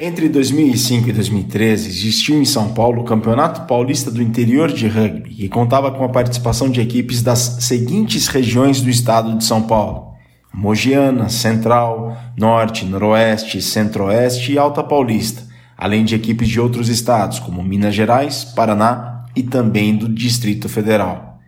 [0.00, 5.30] Entre 2005 e 2013, existiu em São Paulo o Campeonato Paulista do Interior de Rugby,
[5.30, 10.12] que contava com a participação de equipes das seguintes regiões do estado de São Paulo:
[10.54, 15.42] Mogiana, Central, Norte, Noroeste, Centro-Oeste e Alta Paulista,
[15.76, 21.40] além de equipes de outros estados, como Minas Gerais, Paraná e também do Distrito Federal.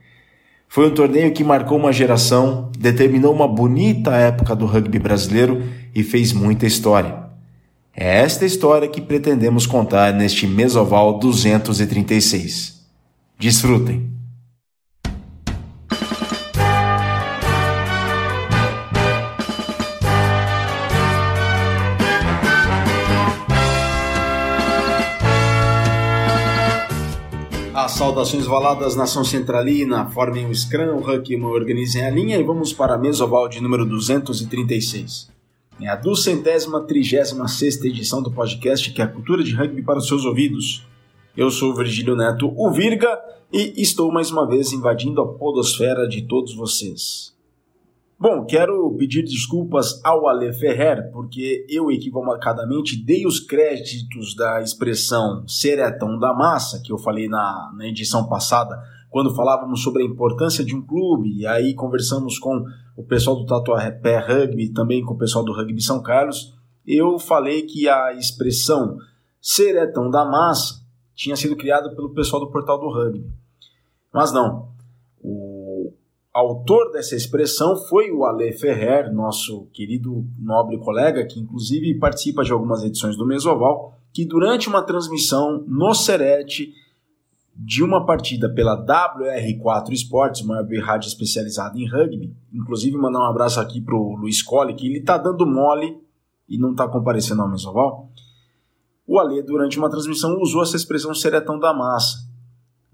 [0.67, 5.63] Foi um torneio que marcou uma geração, determinou uma bonita época do rugby brasileiro
[5.95, 7.30] e fez muita história.
[7.95, 12.81] É esta história que pretendemos contar neste Mesoval 236.
[13.39, 14.09] Desfrutem!
[27.75, 32.43] As saudações valadas nação centralina, formem o Scrum, o Huck e organizem a linha e
[32.45, 35.40] vamos para a Mesoval de número 236.
[35.83, 39.99] É a duzentésima trigésima sexta edição do podcast que é a cultura de rugby para
[39.99, 40.87] os seus ouvidos.
[41.35, 43.19] Eu sou o Virgílio Neto, o Virga,
[43.51, 47.35] e estou mais uma vez invadindo a podosfera de todos vocês.
[48.19, 55.49] Bom, quero pedir desculpas ao Ale Ferrer, porque eu equivocadamente dei os créditos da expressão
[55.49, 58.79] seretão da massa, que eu falei na, na edição passada,
[59.11, 62.65] quando falávamos sobre a importância de um clube, e aí conversamos com
[62.97, 66.55] o pessoal do Tatuapé Rugby, também com o pessoal do Rugby São Carlos,
[66.87, 68.97] eu falei que a expressão
[69.41, 70.81] seretão da massa
[71.15, 73.27] tinha sido criada pelo pessoal do Portal do Rugby.
[74.13, 74.71] Mas não.
[75.23, 75.93] O
[76.33, 82.53] autor dessa expressão foi o Ale Ferrer, nosso querido nobre colega, que inclusive participa de
[82.53, 86.73] algumas edições do Mesoval, que durante uma transmissão no Serete
[87.63, 92.35] de uma partida pela WR4 Esportes, uma rádio especializada em rugby.
[92.51, 95.99] Inclusive, mandar um abraço aqui pro Luiz Colli, que ele tá dando mole
[96.49, 98.11] e não tá comparecendo ao Mesoval.
[99.07, 102.27] O Alê, durante uma transmissão, usou essa expressão seretão da massa.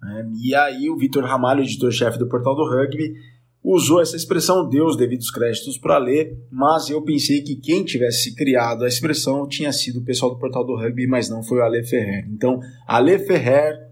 [0.03, 0.29] Né?
[0.43, 3.15] E aí, o Vitor Ramalho, editor-chefe do portal do rugby,
[3.63, 8.35] usou essa expressão, deu os devidos créditos para Alê, mas eu pensei que quem tivesse
[8.35, 11.63] criado a expressão tinha sido o pessoal do portal do rugby, mas não foi o
[11.63, 12.27] Alê Ferrer.
[12.29, 12.59] Então,
[12.89, 13.86] Alê Ferrer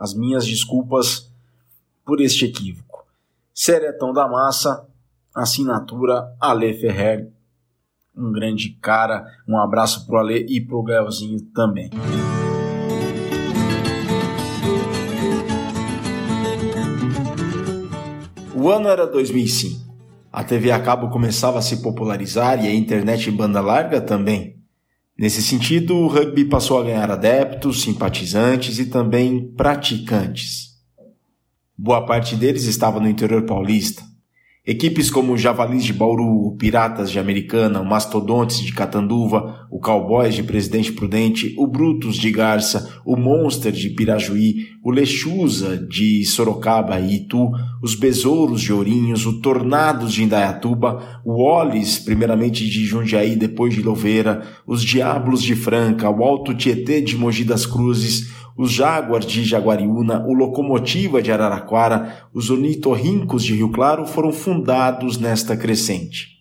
[0.00, 1.30] as minhas desculpas
[2.06, 3.04] por este equívoco.
[3.52, 4.88] Seretão da Massa,
[5.34, 7.30] assinatura Ale Ferrer.
[8.16, 11.90] Um grande cara, um abraço pro Ale e pro Gaelzinho também.
[18.54, 19.90] O ano era 2005.
[20.32, 24.59] A TV a cabo começava a se popularizar e a internet em banda larga também.
[25.20, 30.78] Nesse sentido, o rugby passou a ganhar adeptos, simpatizantes e também praticantes.
[31.76, 34.02] Boa parte deles estava no interior paulista,
[34.66, 39.80] Equipes como o Javalis de Bauru, o Piratas de Americana, o Mastodontes de Catanduva, o
[39.80, 46.26] Cowboys de Presidente Prudente, o Brutus de Garça, o Monster de Pirajuí, o Lechuza de
[46.26, 47.50] Sorocaba e Itu,
[47.82, 53.80] os Besouros de Ourinhos, o Tornados de Indaiatuba, o Olis, primeiramente de Jundiaí, depois de
[53.80, 59.44] Louveira, os Diablos de Franca, o Alto Tietê de Mogi das Cruzes, os Jaguars de
[59.44, 66.40] Jaguariúna, o Locomotiva de Araraquara, os Onitorrincos de Rio Claro foram fundados nesta crescente.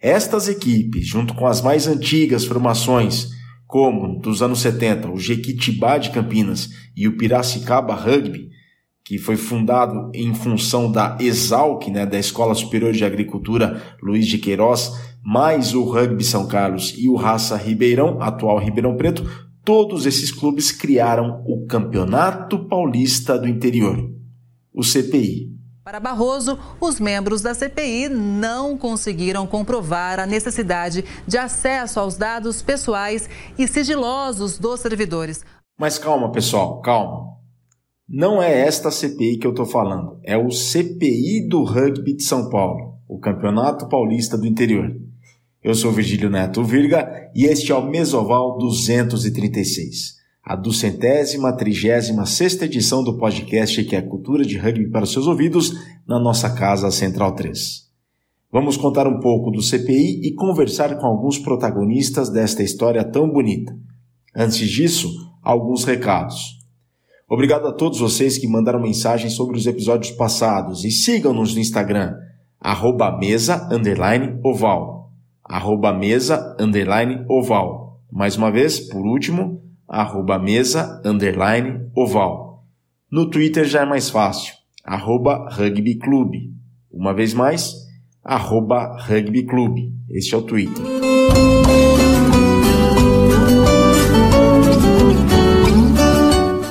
[0.00, 3.28] Estas equipes, junto com as mais antigas formações,
[3.66, 8.50] como dos anos 70 o Jequitibá de Campinas e o Piracicaba Rugby,
[9.04, 14.38] que foi fundado em função da ESALC, né, da Escola Superior de Agricultura Luiz de
[14.38, 14.92] Queiroz,
[15.24, 19.24] mais o Rugby São Carlos e o Raça Ribeirão, atual Ribeirão Preto,
[19.64, 24.10] todos esses clubes criaram o Campeonato Paulista do Interior,
[24.74, 25.52] o CPI.
[25.84, 32.62] Para Barroso, os membros da CPI não conseguiram comprovar a necessidade de acesso aos dados
[32.62, 33.28] pessoais
[33.58, 35.44] e sigilosos dos servidores.
[35.78, 37.32] Mas calma, pessoal, calma.
[38.08, 42.48] Não é esta CPI que eu estou falando, é o CPI do Rugby de São
[42.48, 44.94] Paulo, o Campeonato Paulista do Interior.
[45.62, 52.64] Eu sou Virgílio Neto Virga e este é o Mesoval 236, a duzentésima, trigésima sexta
[52.64, 55.72] edição do podcast que é Cultura de Rugby para os seus ouvidos
[56.04, 57.88] na nossa casa Central 3.
[58.50, 63.72] Vamos contar um pouco do CPI e conversar com alguns protagonistas desta história tão bonita.
[64.34, 65.08] Antes disso,
[65.40, 66.58] alguns recados.
[67.30, 72.16] Obrigado a todos vocês que mandaram mensagens sobre os episódios passados e sigam-nos no Instagram,
[72.60, 75.01] arroba mesa, underline, oval
[75.52, 78.00] arroba mesa, underline, oval.
[78.10, 82.64] Mais uma vez, por último, arroba mesa, underline, oval.
[83.10, 86.54] No Twitter já é mais fácil, arroba rugbyclube.
[86.90, 87.74] Uma vez mais,
[88.24, 89.92] arroba rugbyclube.
[90.08, 90.82] Este é o Twitter.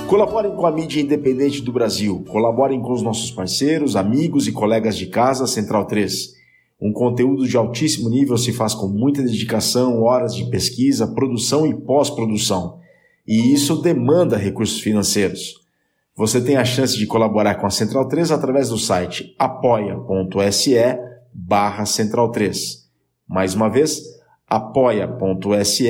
[0.07, 2.25] Colaborem com a mídia independente do Brasil.
[2.28, 6.41] Colaborem com os nossos parceiros, amigos e colegas de casa Central 3.
[6.81, 11.75] Um conteúdo de altíssimo nível se faz com muita dedicação, horas de pesquisa, produção e
[11.75, 12.80] pós-produção.
[13.28, 15.62] E isso demanda recursos financeiros.
[16.18, 20.75] Você tem a chance de colaborar com a Central 3 através do site apoia.se
[21.33, 22.89] barra Central 3.
[23.28, 24.01] Mais uma vez,
[24.48, 25.89] apoia.se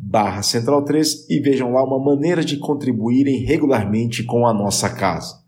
[0.00, 5.47] barra Central 3 e vejam lá uma maneira de contribuírem regularmente com a nossa casa.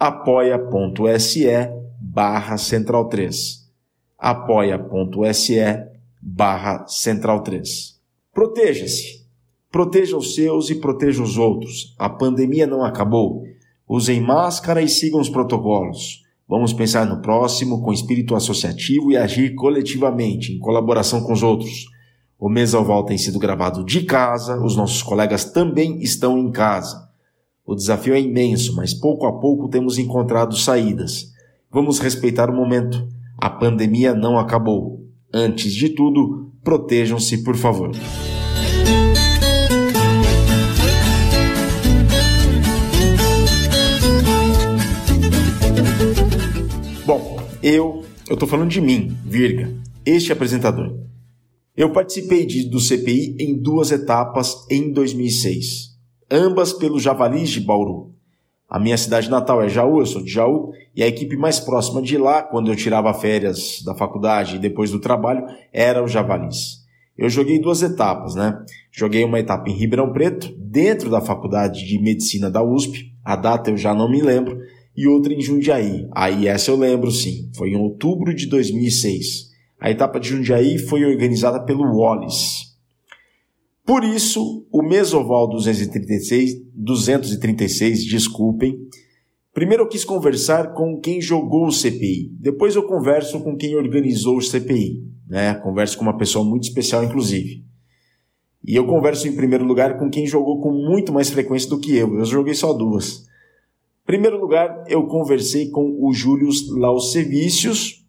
[0.00, 1.46] apoia.se
[2.10, 3.68] barra Central 3.
[4.18, 5.58] apoia.se
[6.22, 8.00] barra Central 3.
[8.32, 9.26] Proteja-se.
[9.70, 11.94] Proteja os seus e proteja os outros.
[11.98, 13.44] A pandemia não acabou.
[13.86, 16.24] Usem máscara e sigam os protocolos.
[16.48, 21.84] Vamos pensar no próximo com espírito associativo e agir coletivamente, em colaboração com os outros.
[22.38, 27.06] O Mesoval tem sido gravado de casa, os nossos colegas também estão em casa.
[27.66, 31.36] O desafio é imenso, mas pouco a pouco temos encontrado saídas.
[31.70, 33.06] Vamos respeitar o momento.
[33.36, 35.06] A pandemia não acabou.
[35.32, 37.90] Antes de tudo, protejam-se, por favor.
[47.04, 49.70] Bom, eu, eu tô falando de mim, virga,
[50.06, 50.98] este apresentador.
[51.76, 55.90] Eu participei de, do CPI em duas etapas em 2006,
[56.30, 58.14] ambas pelo Javalis de Bauru.
[58.68, 62.02] A minha cidade natal é Jaú, eu sou de Jaú, e a equipe mais próxima
[62.02, 66.78] de lá, quando eu tirava férias da faculdade e depois do trabalho, era o Javalis.
[67.16, 68.60] Eu joguei duas etapas, né?
[68.90, 73.70] Joguei uma etapa em Ribeirão Preto, dentro da faculdade de medicina da USP, a data
[73.70, 74.58] eu já não me lembro,
[74.96, 76.08] e outra em Jundiaí.
[76.10, 79.52] Aí essa eu lembro sim, foi em outubro de 2006.
[79.80, 82.76] A etapa de Jundiaí foi organizada pelo Wallis.
[83.86, 88.76] Por isso, o Mesoval 236, 236, desculpem,
[89.58, 94.36] primeiro eu quis conversar com quem jogou o CPI, depois eu converso com quem organizou
[94.36, 95.52] o CPI, né?
[95.54, 97.64] Converso com uma pessoa muito especial, inclusive.
[98.64, 101.92] E eu converso em primeiro lugar com quem jogou com muito mais frequência do que
[101.96, 102.16] eu.
[102.18, 103.26] Eu joguei só duas.
[104.04, 108.06] Em primeiro lugar, eu conversei com o Júlio Laucevicius,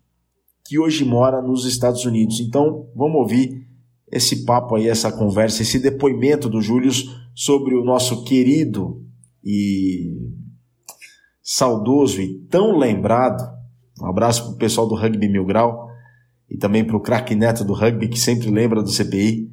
[0.63, 2.39] que hoje mora nos Estados Unidos.
[2.39, 3.65] Então, vamos ouvir
[4.11, 6.91] esse papo aí, essa conversa, esse depoimento do Júlio
[7.33, 9.03] sobre o nosso querido
[9.43, 10.13] e
[11.51, 13.43] saudoso e tão lembrado.
[13.99, 15.89] Um abraço para o pessoal do Rugby Mil Grau
[16.47, 19.49] e também para o craque neto do rugby que sempre lembra do CPI.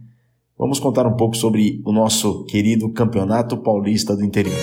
[0.58, 4.54] Vamos contar um pouco sobre o nosso querido Campeonato Paulista do Interior.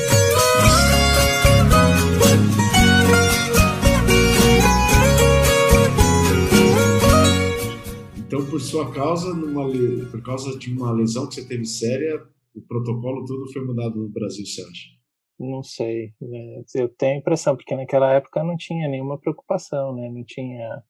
[8.16, 9.68] Então, por sua causa, numa,
[10.12, 12.22] por causa de uma lesão que você teve séria,
[12.54, 15.03] o protocolo todo foi mudado no Brasil, você acha?
[15.40, 16.14] Não sei.
[16.22, 16.64] Né?
[16.76, 20.10] Eu tenho a impressão, porque naquela época não tinha nenhuma preocupação, né?
[20.10, 20.84] Não tinha.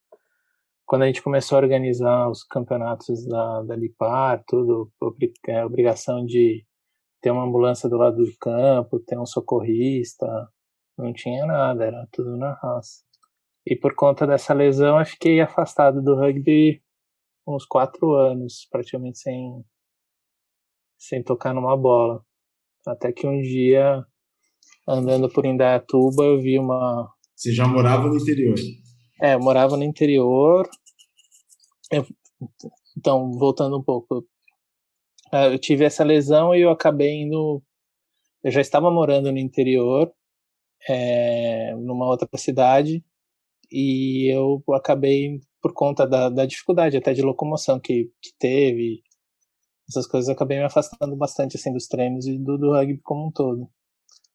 [0.85, 6.25] Quando a gente começou a organizar os campeonatos da, da Lipar, tudo, a é, obrigação
[6.25, 6.65] de
[7.21, 10.27] ter uma ambulância do lado do campo, ter um socorrista,
[10.97, 13.01] não tinha nada, era tudo na raça.
[13.65, 16.83] E por conta dessa lesão, eu fiquei afastado do rugby
[17.47, 19.63] uns quatro anos, praticamente sem,
[20.97, 22.23] sem tocar numa bola.
[22.85, 24.05] Até que um dia,
[24.87, 27.09] andando por Indaiatuba, eu vi uma.
[27.35, 28.55] Você já morava no interior?
[29.21, 30.69] É, eu morava no interior.
[31.91, 32.05] Eu...
[32.97, 34.25] Então, voltando um pouco.
[35.31, 37.61] É, eu tive essa lesão e eu acabei indo.
[38.43, 40.11] Eu já estava morando no interior,
[40.87, 43.03] é, numa outra cidade,
[43.71, 49.01] e eu acabei por conta da, da dificuldade até de locomoção que, que teve,
[49.87, 53.31] essas coisas, acabei me afastando bastante assim dos treinos e do, do rugby como um
[53.31, 53.69] todo.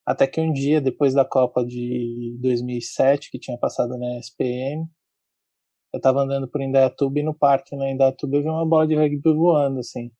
[0.09, 4.89] Até que um dia, depois da Copa de 2007, que tinha passado na SPM,
[5.93, 8.95] eu tava andando por Indaiatuba e no parque na Indaiatuba eu vi uma bola de
[8.95, 10.11] rugby voando, assim.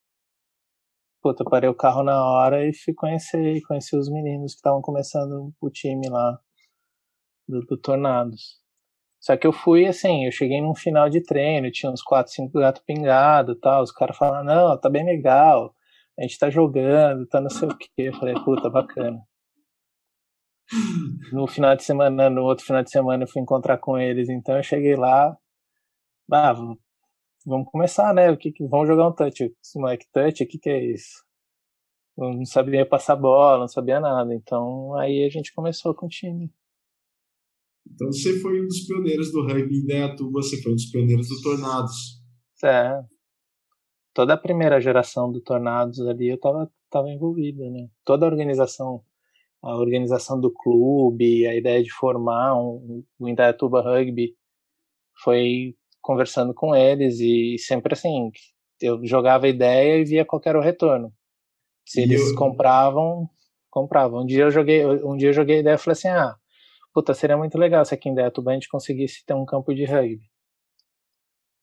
[1.23, 5.55] Puta, parei o carro na hora e fui conhecer, conhecer os meninos que estavam começando
[5.59, 6.39] o time lá
[7.49, 8.61] do, do Tornados.
[9.19, 12.59] Só que eu fui assim, eu cheguei num final de treino, tinha uns 4, 5
[12.59, 13.83] gatos pingados tal.
[13.85, 15.75] Os caras falaram, não, tá bem legal,
[16.19, 17.91] a gente tá jogando, tá não sei o quê.
[17.97, 19.27] Eu falei, puta, bacana.
[21.33, 24.57] No final de semana, no outro final de semana eu fui encontrar com eles, então
[24.57, 25.37] eu cheguei lá,
[26.31, 26.55] ah,
[27.47, 28.31] vamos começar, né?
[28.31, 29.45] O que, vamos jogar um touch.
[29.45, 31.25] Esse moleque touch, o que, que é isso?
[32.17, 34.35] Eu não sabia passar bola, não sabia nada.
[34.35, 36.53] Então aí a gente começou com o time.
[37.91, 41.41] Então você foi um dos pioneiros do rugby Dayatuba, você foi um dos pioneiros do
[41.43, 42.23] Tornados.
[42.63, 43.01] É.
[44.13, 47.89] Toda a primeira geração do Tornados ali eu tava, tava envolvido, né?
[48.05, 49.03] Toda a organização,
[49.63, 54.35] a organização do clube, a ideia de formar um, um Indaiatuba Rugby
[55.23, 58.31] foi conversando com eles e sempre assim,
[58.81, 61.13] eu jogava a ideia e via qual era o retorno.
[61.85, 62.37] Se eles eu...
[62.37, 63.29] compravam,
[63.71, 64.23] compravam.
[64.23, 66.37] Um dia eu joguei, um dia eu joguei a ideia e falei assim: "Ah,
[66.95, 69.85] puta, seria muito legal se aqui em Dayatuba a gente conseguisse ter um campo de
[69.85, 70.21] rugby".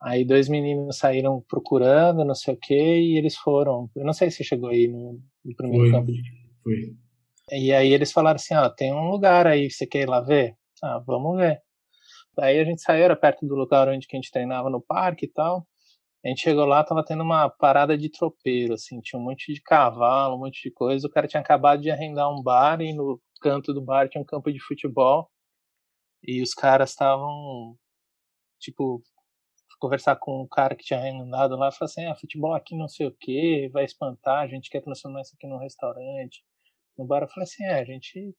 [0.01, 3.89] Aí dois meninos saíram procurando, não sei o que, e eles foram.
[3.95, 6.21] Eu não sei se chegou aí no, no primeiro foi, campo de.
[6.63, 7.04] Foi.
[7.51, 10.55] E aí eles falaram assim, ó, tem um lugar aí, você quer ir lá ver?
[10.83, 11.61] Ah, vamos ver.
[12.39, 15.31] Aí a gente saiu, era perto do lugar onde a gente treinava no parque e
[15.31, 15.67] tal.
[16.25, 19.61] A gente chegou lá, tava tendo uma parada de tropeiro, assim, tinha um monte de
[19.61, 21.07] cavalo, um monte de coisa.
[21.07, 24.25] O cara tinha acabado de arrendar um bar e no canto do bar tinha um
[24.25, 25.29] campo de futebol.
[26.23, 27.77] E os caras estavam,
[28.59, 29.03] tipo,
[29.79, 33.07] conversar com o cara que tinha arrendado lá, falou assim, ah, futebol aqui não sei
[33.07, 36.43] o que, vai espantar, a gente quer transformar isso aqui num restaurante.
[36.97, 38.35] No bar eu falei assim, é, a gente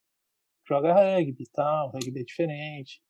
[0.67, 3.01] joga rugby e tal, rugby é diferente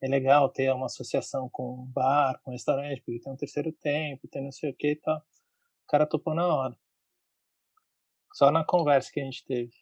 [0.00, 3.70] é legal ter uma associação com um bar, com um restaurante, porque tem um terceiro
[3.70, 5.18] tempo, tem não sei o que e tal.
[5.18, 6.76] O cara topou na hora.
[8.32, 9.72] Só na conversa que a gente teve.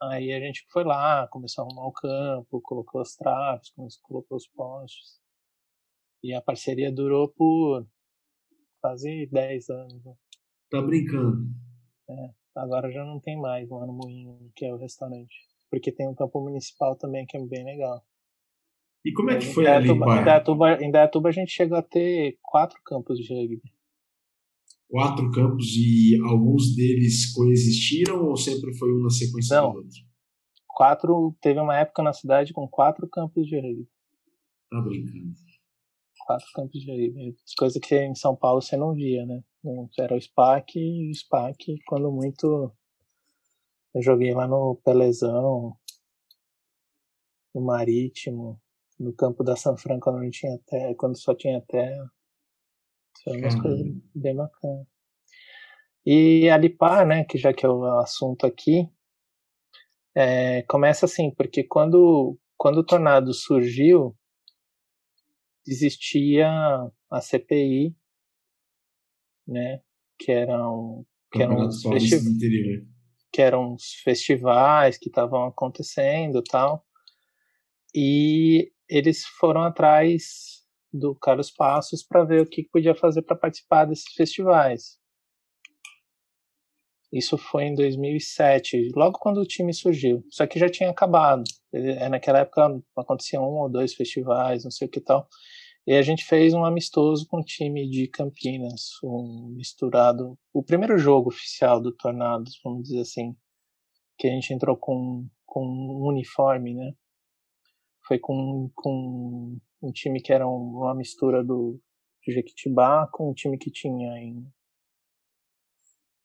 [0.00, 3.70] Aí a gente foi lá, começou a arrumar o campo, colocou as traves,
[4.02, 5.20] colocou os postes.
[6.22, 7.86] E a parceria durou por
[8.80, 10.04] quase 10 anos.
[10.04, 10.14] Né?
[10.70, 11.48] Tá brincando?
[12.08, 15.34] É, agora já não tem mais lá no Moinho, que é o restaurante.
[15.70, 18.02] Porque tem um campo municipal também que é bem legal.
[19.04, 20.20] E como é que foi ali, pai?
[20.20, 23.62] Em Dayatuba, em Dayatuba a gente chegou a ter quatro campos de rugby.
[24.88, 29.72] Quatro campos e alguns deles coexistiram ou sempre foi um na sequência Não.
[29.72, 29.98] do outro?
[30.66, 33.88] Quatro, teve uma época na cidade com quatro campos de rugby.
[34.70, 35.34] Tá brincando.
[36.30, 37.34] Quatro campos de.
[37.58, 39.42] Coisa que em São Paulo você não via, né?
[39.98, 42.72] Era o SPAC e o SPAC, quando muito.
[43.92, 45.76] Eu joguei lá no Pelezão,
[47.52, 48.60] no Marítimo,
[48.96, 52.08] no campo da San quando não tinha terra, quando só tinha terra.
[53.24, 53.62] Foi umas uhum.
[53.62, 54.86] coisas bem bacanas.
[56.06, 58.88] E a Lipar, né, que já que é o assunto aqui,
[60.14, 64.16] é, começa assim, porque quando, quando o tornado surgiu,
[65.72, 66.48] existia
[67.10, 67.96] a CPI,
[69.46, 69.80] né,
[70.18, 71.84] que eram que eram, os
[73.32, 76.84] que eram os festivais que estavam acontecendo tal
[77.94, 83.84] e eles foram atrás do Carlos Passos para ver o que podia fazer para participar
[83.84, 84.98] desses festivais.
[87.12, 90.24] Isso foi em 2007, logo quando o time surgiu.
[90.30, 91.42] Só que já tinha acabado.
[91.72, 95.28] É, naquela época aconteciam um ou dois festivais, não sei o que tal.
[95.86, 100.38] E a gente fez um amistoso com o time de Campinas, um misturado.
[100.52, 103.34] O primeiro jogo oficial do Tornados, vamos dizer assim,
[104.18, 106.92] que a gente entrou com, com um uniforme, né?
[108.10, 111.80] foi com, com um time que era uma mistura do
[112.26, 114.44] Jequitibá com um time que tinha em,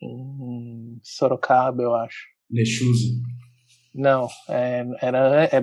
[0.01, 2.25] em Sorocaba, eu acho.
[2.50, 3.21] Lechuza.
[3.93, 5.62] Não, é, era é,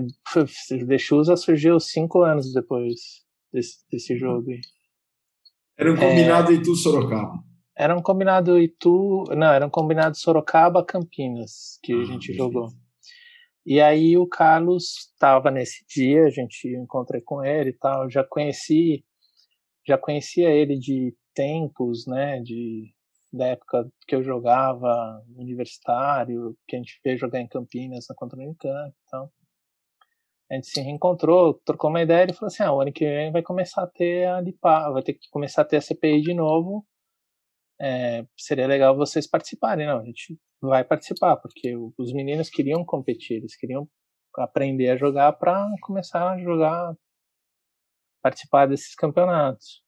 [0.84, 3.21] Lechuza surgiu cinco anos depois
[3.52, 4.50] desse, desse jogo.
[4.50, 4.60] Aí.
[5.76, 7.44] Era um combinado é, Itu-Sorocaba.
[7.76, 9.24] Era um combinado Itu...
[9.30, 12.68] Não, era um combinado Sorocaba-Campinas que ah, a gente jogou.
[13.64, 18.24] E aí o Carlos estava nesse dia, a gente encontrei com ele e tal, já
[18.24, 19.04] conheci,
[19.86, 22.92] já conhecia ele de tempos, né, de
[23.32, 28.38] da época que eu jogava universitário, que a gente veio jogar em Campinas na contra
[28.38, 29.32] Unicamp e tal.
[30.52, 33.32] A gente se reencontrou, trocou uma ideia e falou assim: ah, o ano que vem
[33.32, 36.34] vai começar a ter a LIPA, vai ter que começar a ter a CPI de
[36.34, 36.86] novo.
[37.80, 39.86] É, seria legal vocês participarem.
[39.86, 43.88] Não, a gente vai participar, porque os meninos queriam competir, eles queriam
[44.36, 46.94] aprender a jogar para começar a jogar,
[48.22, 49.82] participar desses campeonatos.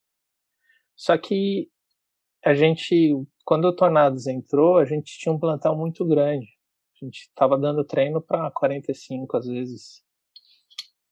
[0.96, 1.68] Só que
[2.42, 3.12] a gente,
[3.44, 6.46] quando o Tornados entrou, a gente tinha um plantel muito grande.
[7.02, 10.03] A gente estava dando treino para 45 às vezes,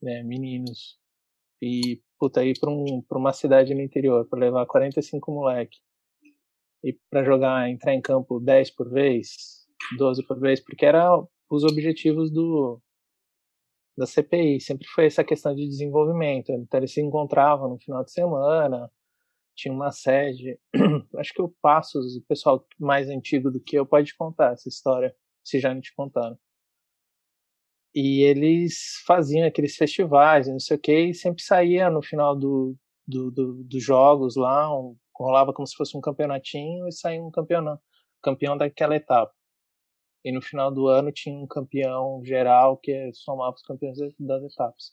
[0.02, 0.99] né, meninos.
[1.61, 5.78] E puta ir para um, uma cidade no interior para levar 45 moleque
[6.85, 9.66] e para jogar, entrar em campo 10 por vez,
[9.97, 11.09] 12 por vez, porque era
[11.49, 12.80] os objetivos do
[13.97, 16.50] da CPI, sempre foi essa questão de desenvolvimento.
[16.50, 18.90] Então eles se encontravam no final de semana,
[19.54, 20.59] tinha uma sede.
[21.18, 25.14] Acho que o Passos, o pessoal mais antigo do que eu, pode contar essa história,
[25.44, 26.38] se já não te contaram.
[27.94, 32.75] E eles faziam aqueles festivais, não sei o que, e sempre saía no final do,
[33.06, 37.30] do, do, dos jogos lá, um, rolava como se fosse um campeonatinho e saía um
[37.30, 37.78] campeão,
[38.22, 39.32] campeão daquela etapa.
[40.25, 44.92] E no final do ano tinha um campeão geral que somava os campeões das etapas.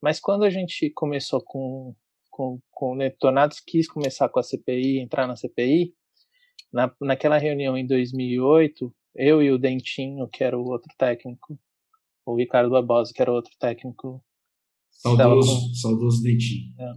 [0.00, 1.94] Mas quando a gente começou com,
[2.30, 5.94] com, com o Netonados, quis começar com a CPI, entrar na CPI,
[6.72, 11.58] na, naquela reunião em 2008, eu e o Dentinho, que era o outro técnico,
[12.24, 14.22] o Ricardo Barbosa, que era outro técnico.
[14.90, 15.74] Saudoso, com...
[15.74, 16.74] saudoso Dentinho.
[16.78, 16.92] É.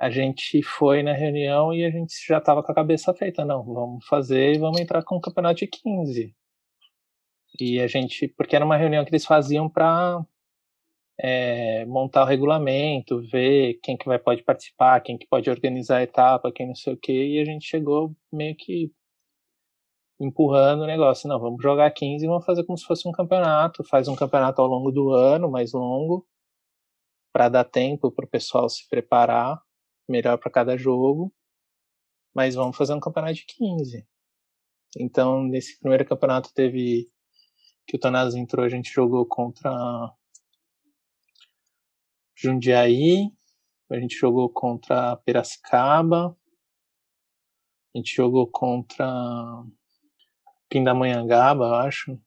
[0.00, 3.44] A gente foi na reunião e a gente já estava com a cabeça feita.
[3.44, 6.34] Não, vamos fazer e vamos entrar com o campeonato de 15.
[7.60, 10.24] E a gente, porque era uma reunião que eles faziam para
[11.18, 16.02] é, montar o regulamento, ver quem que vai pode participar, quem que pode organizar a
[16.02, 18.90] etapa, quem não sei o que, e a gente chegou meio que
[20.20, 21.28] empurrando o negócio.
[21.28, 23.82] Não, vamos jogar 15 e vamos fazer como se fosse um campeonato.
[23.82, 26.28] Faz um campeonato ao longo do ano, mais longo,
[27.32, 29.60] para dar tempo para o pessoal se preparar
[30.08, 31.32] melhor para cada jogo.
[32.34, 34.06] Mas vamos fazer um campeonato de 15.
[34.98, 37.10] Então, nesse primeiro campeonato teve
[37.86, 40.12] que o Tanás entrou, a gente jogou contra
[42.36, 43.32] Jundiaí,
[43.90, 46.36] a gente jogou contra Piracicaba,
[47.94, 49.06] a gente jogou contra
[50.70, 52.18] Pindamonhangaba, acho.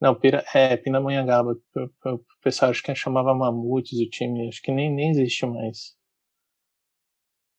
[0.00, 1.56] Não, Pira, é, Pindamonhangaba.
[2.04, 5.96] O pessoal acho que chamava Mamutes o time, acho que nem, nem existe mais.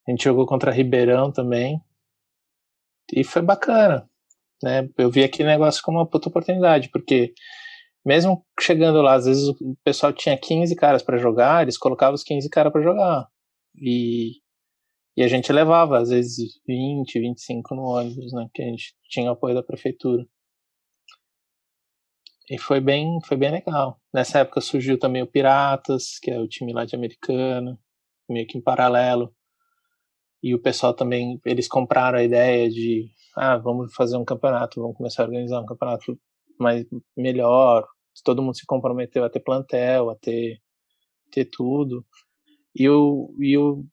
[0.07, 1.81] A gente jogou contra Ribeirão também.
[3.11, 4.07] E foi bacana.
[4.61, 4.89] Né?
[4.97, 7.33] Eu vi aquele negócio como uma puta oportunidade, porque
[8.05, 12.23] mesmo chegando lá, às vezes o pessoal tinha 15 caras para jogar, eles colocavam os
[12.23, 13.27] 15 caras para jogar.
[13.75, 14.41] E
[15.17, 18.47] e a gente levava, às vezes, 20, 25 no ônibus, né?
[18.53, 20.23] Que a gente tinha apoio da prefeitura.
[22.47, 23.99] E foi bem, foi bem legal.
[24.13, 27.79] Nessa época surgiu também o Piratas, que é o time lá de Americana,
[28.29, 29.33] meio que em paralelo.
[30.43, 34.95] E o pessoal também, eles compraram a ideia de, ah, vamos fazer um campeonato, vamos
[34.95, 36.15] começar a organizar um campeonato
[36.59, 36.85] mais
[37.17, 37.87] melhor.
[38.23, 40.59] Todo mundo se comprometeu a ter plantel, a ter,
[41.31, 42.05] ter tudo.
[42.75, 43.83] E o, e o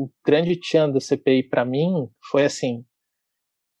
[0.00, 2.84] o grande tchan da CPI para mim foi assim: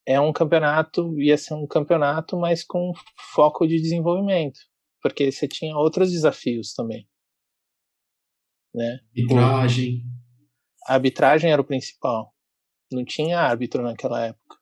[0.06, 2.92] é um campeonato, ia ser um campeonato, mas com
[3.34, 4.58] foco de desenvolvimento,
[5.02, 7.08] porque você tinha outros desafios também.
[8.74, 9.00] Né?
[9.16, 10.02] Arbitragem.
[10.86, 12.34] A arbitragem era o principal.
[12.92, 14.56] Não tinha árbitro naquela época.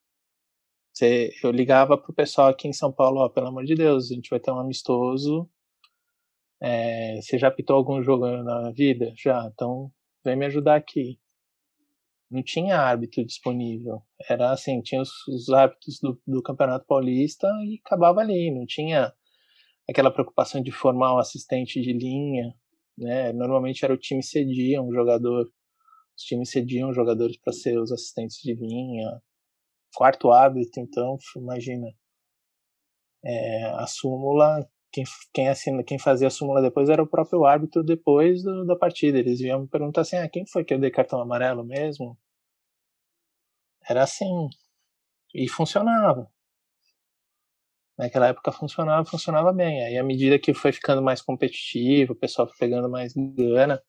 [0.92, 4.14] Você, eu ligava pro pessoal aqui em São Paulo, ó, pelo amor de Deus, a
[4.14, 5.49] gente vai ter um amistoso.
[6.61, 9.12] É, você já apitou algum jogo na vida?
[9.16, 9.92] Já, então
[10.25, 11.18] vem me ajudar aqui
[12.31, 14.03] não tinha árbitro disponível.
[14.29, 18.51] Era assim, tinha os, os árbitros do, do, Campeonato Paulista e acabava ali.
[18.51, 19.12] Não tinha
[19.88, 22.55] aquela preocupação de formar um assistente de linha,
[22.97, 23.33] né?
[23.33, 25.51] Normalmente era o time cedia um jogador,
[26.17, 29.23] os times cediam jogadores para ser os assistentes de linha.
[29.95, 31.87] Quarto árbitro, então, imagina.
[33.25, 37.83] É, a súmula quem, quem, assina, quem fazia a súmula depois era o próprio árbitro
[37.83, 39.18] depois do, da partida.
[39.18, 42.18] Eles iam perguntar assim: ah, quem foi que eu dei cartão amarelo mesmo?
[43.88, 44.48] Era assim.
[45.35, 46.31] E funcionava.
[47.98, 49.85] Naquela época funcionava, funcionava bem.
[49.85, 53.83] Aí, à medida que foi ficando mais competitivo, o pessoal foi pegando mais gana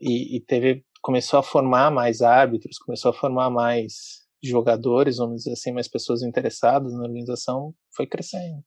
[0.00, 5.52] e, e teve, começou a formar mais árbitros, começou a formar mais jogadores, vamos dizer
[5.52, 8.62] assim, mais pessoas interessadas na organização, foi crescendo.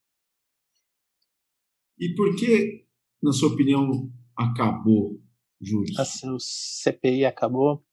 [1.99, 2.85] E por que,
[3.21, 5.19] na sua opinião, acabou,
[5.61, 5.93] Júlio?
[6.33, 7.83] O CPI acabou.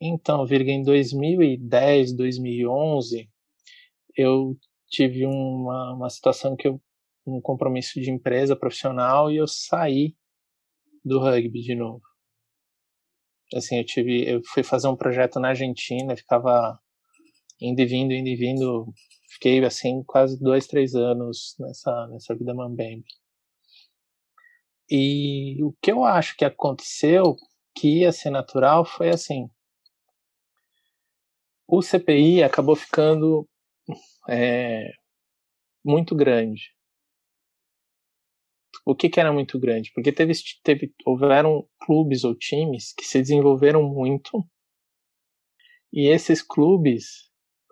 [0.00, 3.30] Então, Virga, em 2010, 2011,
[4.16, 4.56] eu
[4.88, 6.80] tive uma, uma situação que eu
[7.26, 10.14] um compromisso de empresa profissional e eu saí
[11.04, 12.02] do rugby de novo.
[13.54, 16.78] Assim, eu tive, eu fui fazer um projeto na Argentina, ficava
[17.60, 18.92] indo e vindo, indo e vindo,
[19.30, 23.06] fiquei assim quase dois, três anos nessa nessa vida mambembe.
[24.90, 27.36] E o que eu acho que aconteceu,
[27.74, 29.48] que ia ser natural, foi assim:
[31.66, 33.48] o CPI acabou ficando
[34.28, 34.90] é,
[35.84, 36.74] muito grande.
[38.86, 39.90] O que, que, era muito grande?
[39.94, 44.46] Porque teve, teve, houveram clubes ou times que se desenvolveram muito
[45.96, 47.30] e esses clubes,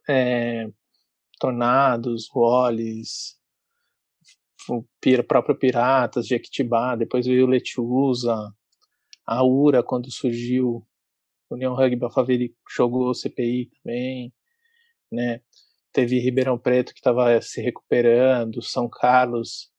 [0.09, 0.69] é,
[1.41, 3.37] Tornados, Wallis,
[4.69, 8.53] o próprio Piratas, Jequitibá, depois veio Letiusa,
[9.27, 10.87] a URA, quando surgiu,
[11.51, 14.33] União Rugby Alphaville jogou CPI também,
[15.11, 15.41] né?
[15.93, 19.71] Teve Ribeirão Preto que estava se recuperando, São Carlos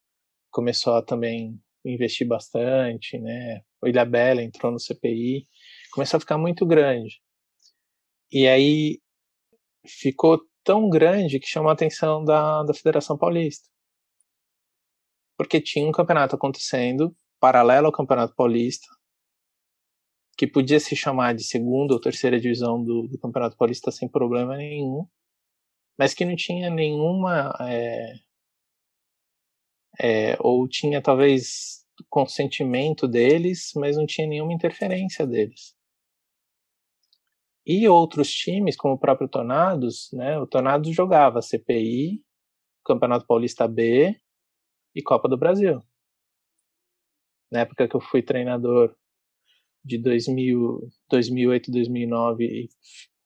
[0.50, 3.62] começou a também investir bastante, né?
[3.82, 5.44] O Ilha Bela entrou no CPI,
[5.92, 7.20] começou a ficar muito grande.
[8.32, 9.00] E aí
[9.86, 13.68] ficou tão grande que chamou a atenção da, da Federação Paulista.
[15.36, 18.86] Porque tinha um campeonato acontecendo, paralelo ao Campeonato Paulista,
[20.36, 24.56] que podia se chamar de segunda ou terceira divisão do, do Campeonato Paulista sem problema
[24.56, 25.06] nenhum,
[25.98, 27.52] mas que não tinha nenhuma.
[27.60, 28.14] É,
[30.00, 35.74] é, ou tinha talvez consentimento deles, mas não tinha nenhuma interferência deles.
[37.66, 42.22] E outros times, como o próprio Tornados, né, o Tornados jogava CPI,
[42.84, 44.20] Campeonato Paulista B
[44.94, 45.82] e Copa do Brasil.
[47.50, 48.94] Na época que eu fui treinador
[49.84, 52.68] de 2000, 2008, 2009 e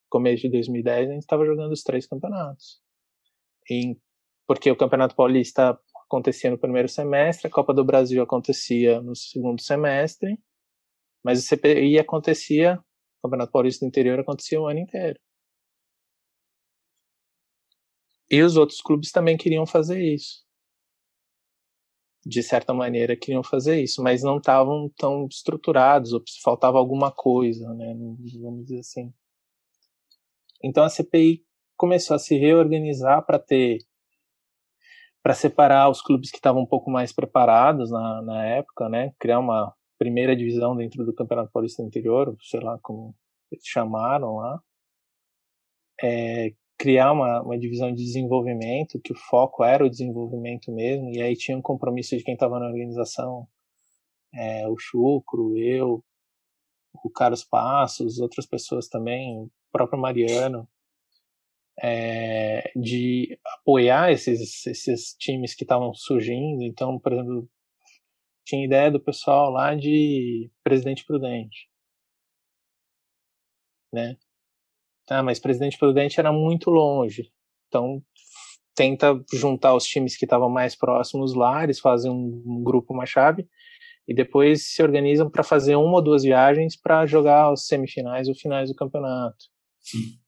[0.08, 2.80] começo de 2010, a gente estava jogando os três campeonatos.
[3.70, 3.96] E,
[4.46, 9.60] porque o Campeonato Paulista acontecia no primeiro semestre, a Copa do Brasil acontecia no segundo
[9.60, 10.38] semestre,
[11.22, 12.82] mas o CPI acontecia
[13.18, 15.18] o Campeonato Paulista do Interior acontecia o ano inteiro.
[18.30, 20.47] E os outros clubes também queriam fazer isso.
[22.28, 27.72] De certa maneira, queriam fazer isso, mas não estavam tão estruturados, ou faltava alguma coisa,
[27.72, 27.94] né?
[28.42, 29.10] Vamos dizer assim.
[30.62, 31.42] Então a CPI
[31.74, 33.78] começou a se reorganizar para ter
[35.22, 39.12] para separar os clubes que estavam um pouco mais preparados na, na época, né?
[39.18, 43.14] Criar uma primeira divisão dentro do Campeonato Paulista Interior, sei lá como
[43.50, 44.60] eles chamaram lá,
[46.02, 51.20] é, criar uma, uma divisão de desenvolvimento, que o foco era o desenvolvimento mesmo, e
[51.20, 53.48] aí tinha um compromisso de quem estava na organização,
[54.32, 56.04] é, o Chucro, eu,
[57.04, 60.68] o Carlos Passos, outras pessoas também, o próprio Mariano,
[61.80, 66.62] é, de apoiar esses, esses times que estavam surgindo.
[66.62, 67.48] Então, por exemplo,
[68.44, 71.68] tinha ideia do pessoal lá de Presidente Prudente,
[73.92, 74.16] né?
[75.10, 77.30] Ah, mas Presidente Prudente era muito longe,
[77.66, 78.02] então
[78.74, 83.06] tenta juntar os times que estavam mais próximos lá, eles fazem um, um grupo, uma
[83.06, 83.48] chave,
[84.06, 88.34] e depois se organizam para fazer uma ou duas viagens para jogar os semifinais ou
[88.34, 89.46] finais do campeonato.
[89.80, 90.18] Sim.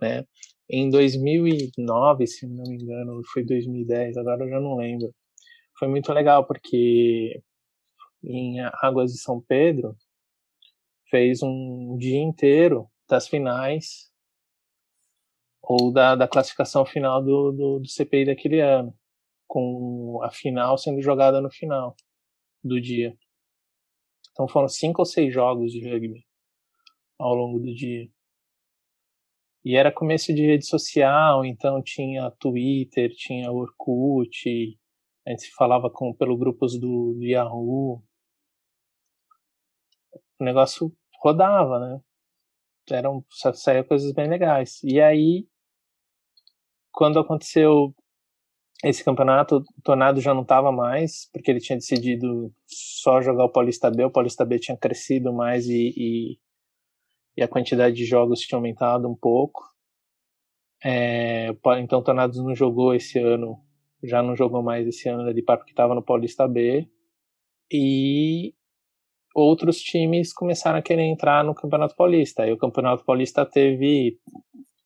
[0.00, 0.24] Né?
[0.70, 5.12] Em 2009, se não me engano, foi 2010, agora eu já não lembro
[5.82, 7.42] foi muito legal porque
[8.22, 9.96] em Águas de São Pedro
[11.10, 14.10] fez um dia inteiro das finais
[15.62, 18.94] ou da, da classificação final do, do, do CPI daquele ano,
[19.46, 21.94] com a final sendo jogada no final
[22.62, 23.16] do dia.
[24.32, 26.26] Então foram cinco ou seis jogos de rugby
[27.18, 28.10] ao longo do dia.
[29.64, 34.76] E era começo de rede social, então tinha Twitter, tinha Orkut,
[35.24, 38.02] a gente se falava com, pelo grupos do, do Yahoo.
[40.40, 42.00] O negócio rodava, né?
[42.90, 44.82] Eram, saíam coisas bem legais.
[44.82, 45.46] E aí,
[46.90, 47.94] quando aconteceu
[48.84, 53.52] esse campeonato, o Tornado já não estava mais, porque ele tinha decidido só jogar o
[53.52, 54.04] Paulista B.
[54.04, 56.38] O Paulista B tinha crescido mais e, e,
[57.36, 59.62] e a quantidade de jogos tinha aumentado um pouco.
[60.84, 63.56] É, então o Tornados não jogou esse ano
[64.02, 66.88] já não jogou mais esse ano ali porque estava no Paulista B.
[67.70, 68.54] E
[69.34, 72.42] outros times começaram a querer entrar no Campeonato Paulista.
[72.42, 74.18] Aí o Campeonato Paulista teve,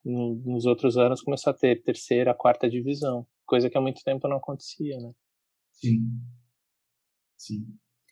[0.04, 4.36] nos outros anos, começou a ter terceira, quarta divisão, coisa que há muito tempo não
[4.36, 5.12] acontecia, né?
[5.72, 6.00] Sim.
[7.36, 7.66] Sim.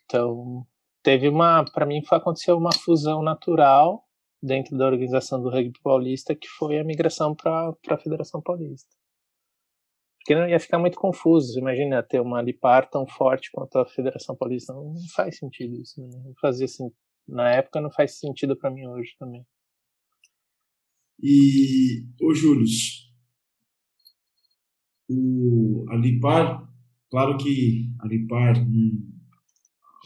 [0.05, 0.67] Então,
[1.03, 4.05] teve uma, para mim, aconteceu uma fusão natural
[4.43, 8.95] dentro da organização do rugby paulista, que foi a migração para a Federação Paulista.
[10.25, 11.59] Porque não ia ficar muito confuso.
[11.59, 14.73] Imagina ter uma Lipar tão forte quanto a Federação Paulista.
[14.73, 16.01] Não, faz sentido isso.
[16.01, 16.09] Né?
[16.25, 16.91] Não fazia assim.
[17.29, 19.45] Na época não faz sentido para mim hoje também.
[21.23, 22.65] E, ô Júlio,
[25.11, 26.73] o, a Lipar,
[27.11, 29.13] claro que a Lipar, hum,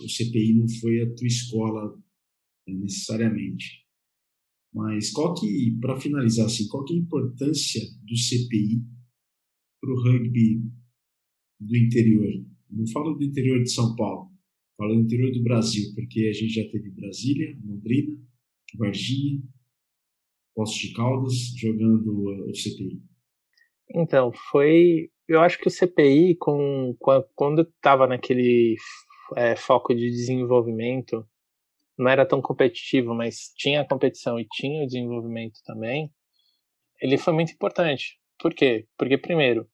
[0.02, 1.96] o CPI não foi a tua escola
[2.66, 3.86] né, necessariamente.
[4.74, 8.97] Mas qual que, para finalizar assim, qual que é a importância do CPI
[9.80, 10.62] para o rugby
[11.60, 12.26] do interior.
[12.70, 14.30] Não falo do interior de São Paulo,
[14.76, 18.18] falo do interior do Brasil, porque a gente já teve Brasília, Londrina,
[18.76, 19.42] Varginha,
[20.54, 23.02] Poços de Caldas jogando o CPI.
[23.94, 26.96] Então, foi eu acho que o CPI, com,
[27.34, 28.76] quando estava naquele
[29.36, 31.22] é, foco de desenvolvimento,
[31.98, 36.10] não era tão competitivo, mas tinha a competição e tinha o desenvolvimento também,
[37.02, 38.18] ele foi muito importante.
[38.38, 38.86] Por quê?
[38.96, 39.68] Porque, primeiro,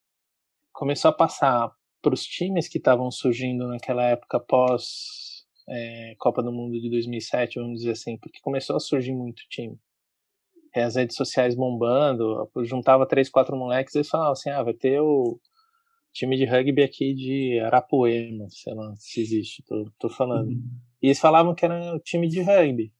[0.72, 6.52] começou a passar para os times que estavam surgindo naquela época pós é, Copa do
[6.52, 9.78] Mundo de 2007, vamos dizer assim, porque começou a surgir muito time.
[10.74, 15.00] É, as redes sociais bombando, juntava três, quatro moleques e falavam assim, ah, vai ter
[15.00, 15.38] o
[16.12, 20.48] time de rugby aqui de Arapuema, sei lá se existe, tô, tô falando.
[20.48, 20.70] Uhum.
[21.02, 22.92] E eles falavam que era um time de rugby.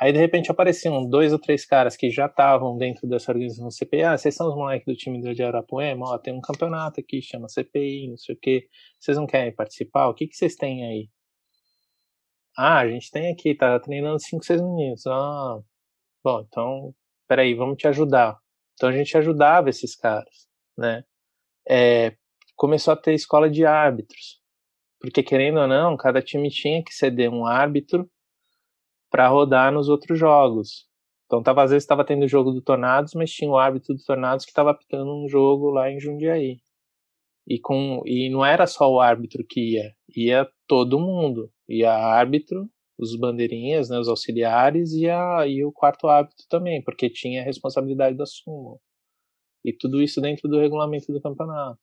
[0.00, 4.02] Aí de repente apareciam dois ou três caras que já estavam dentro dessa organização CPI.
[4.04, 6.10] Ah, vocês são os moleques do time de Arapuema?
[6.10, 8.68] Ó, tem um campeonato aqui, chama CPI, não sei o quê.
[8.98, 10.08] Vocês não querem participar?
[10.08, 11.10] O que, que vocês têm aí?
[12.56, 15.04] Ah, a gente tem aqui, tá treinando cinco, seis meninos.
[15.06, 15.58] Ah,
[16.24, 16.94] bom, então,
[17.26, 18.38] peraí, vamos te ajudar.
[18.74, 21.04] Então a gente ajudava esses caras, né?
[21.68, 22.16] É,
[22.56, 24.40] começou a ter escola de árbitros.
[25.00, 28.08] Porque querendo ou não, cada time tinha que ceder um árbitro
[29.10, 30.86] para rodar nos outros jogos.
[31.26, 34.02] Então, tava, às vezes estava tendo o jogo do Tornados, mas tinha o árbitro do
[34.02, 36.58] Tornados que estava apitando um jogo lá em Jundiaí.
[37.46, 41.50] E, com, e não era só o árbitro que ia, ia todo mundo.
[41.68, 42.68] Ia árbitro,
[42.98, 48.16] os bandeirinhas, né, os auxiliares e, e o quarto árbitro também, porque tinha a responsabilidade
[48.16, 48.78] da súmula.
[49.64, 51.80] E tudo isso dentro do regulamento do campeonato.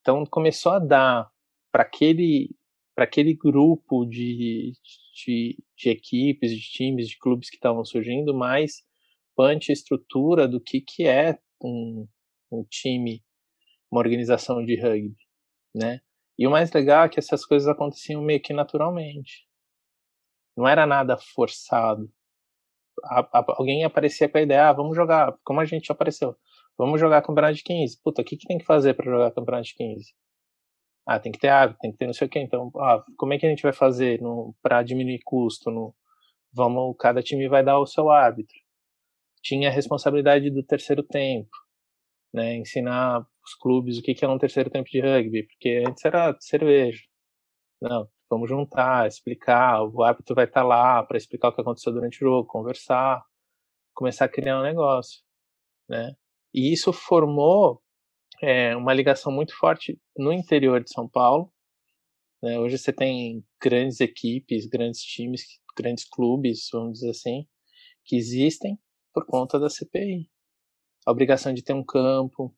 [0.00, 1.30] Então começou a dar
[1.70, 2.50] para aquele
[2.94, 4.72] para aquele grupo de,
[5.14, 8.82] de, de, equipes, de times, de clubes que estavam surgindo, mais
[9.36, 12.06] punch estrutura do que, que é um,
[12.50, 13.22] um time,
[13.90, 15.16] uma organização de rugby,
[15.74, 16.00] né?
[16.38, 19.46] E o mais legal é que essas coisas aconteciam meio que naturalmente.
[20.56, 22.10] Não era nada forçado.
[23.04, 26.36] A, a, alguém aparecia com a ideia, ah, vamos jogar, como a gente apareceu,
[26.76, 28.00] vamos jogar campeonato de 15.
[28.02, 30.14] Puta, o que, que tem que fazer para jogar campeonato de 15?
[31.06, 32.38] Ah, tem que ter água, tem que ter não sei o que.
[32.38, 34.20] Então, ah, como é que a gente vai fazer
[34.62, 35.70] para diminuir custo?
[35.70, 35.94] No,
[36.52, 38.56] vamos, cada time vai dar o seu árbitro.
[39.42, 41.50] Tinha a responsabilidade do terceiro tempo,
[42.32, 42.56] né?
[42.56, 46.36] Ensinar os clubes o que, que é um terceiro tempo de rugby, porque antes era
[46.40, 47.02] cerveja.
[47.80, 49.82] Não, vamos juntar, explicar.
[49.84, 53.24] O árbitro vai estar lá para explicar o que aconteceu durante o jogo, conversar,
[53.94, 55.20] começar a criar um negócio,
[55.88, 56.14] né?
[56.54, 57.82] E isso formou
[58.42, 61.52] é, uma ligação muito forte no interior de São Paulo.
[62.42, 62.58] Né?
[62.58, 65.44] Hoje você tem grandes equipes, grandes times,
[65.76, 67.46] grandes clubes, vamos dizer assim,
[68.04, 68.76] que existem
[69.14, 70.28] por conta da CPI.
[71.06, 72.52] A obrigação de ter um campo.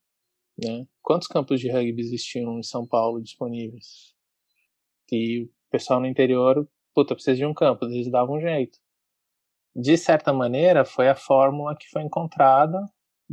[0.57, 0.87] Né?
[1.03, 4.15] Quantos campos de rugby existiam em São Paulo disponíveis?
[5.13, 8.79] E o pessoal no interior, puta, precisa de um campo, eles davam um jeito.
[9.77, 12.81] De certa maneira, foi a fórmula que foi encontrada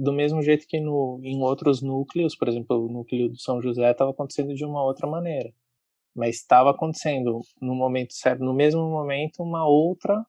[0.02, 3.92] do mesmo jeito que no, em outros núcleos, por exemplo, o núcleo do São José
[3.92, 5.54] estava acontecendo de uma outra maneira.
[6.16, 10.26] Mas estava acontecendo no momento certo, no mesmo momento, uma outra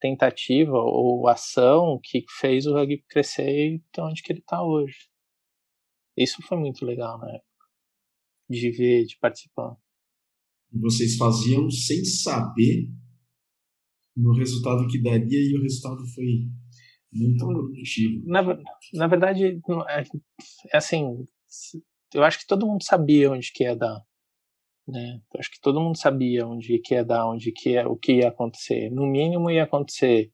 [0.00, 5.08] tentativa ou ação que fez o rugby crescer de onde que ele está hoje.
[6.16, 7.66] Isso foi muito legal na época,
[8.50, 9.76] de ver, de participar.
[10.72, 12.88] Vocês faziam sem saber
[14.16, 16.50] no resultado que daria e o resultado foi
[17.14, 18.22] muito produtivo.
[18.26, 18.42] Na,
[18.92, 20.00] na verdade, é,
[20.72, 21.24] é, assim,
[22.12, 24.00] eu acho que todo mundo sabia onde que ia dar.
[24.86, 25.20] Né?
[25.32, 28.14] Eu acho que todo mundo sabia onde que ia dar, onde que ia, o que
[28.14, 28.90] ia acontecer.
[28.90, 30.30] No mínimo ia acontecer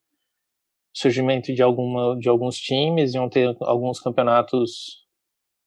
[0.93, 5.07] surgimento de alguma de alguns times, iam ter alguns campeonatos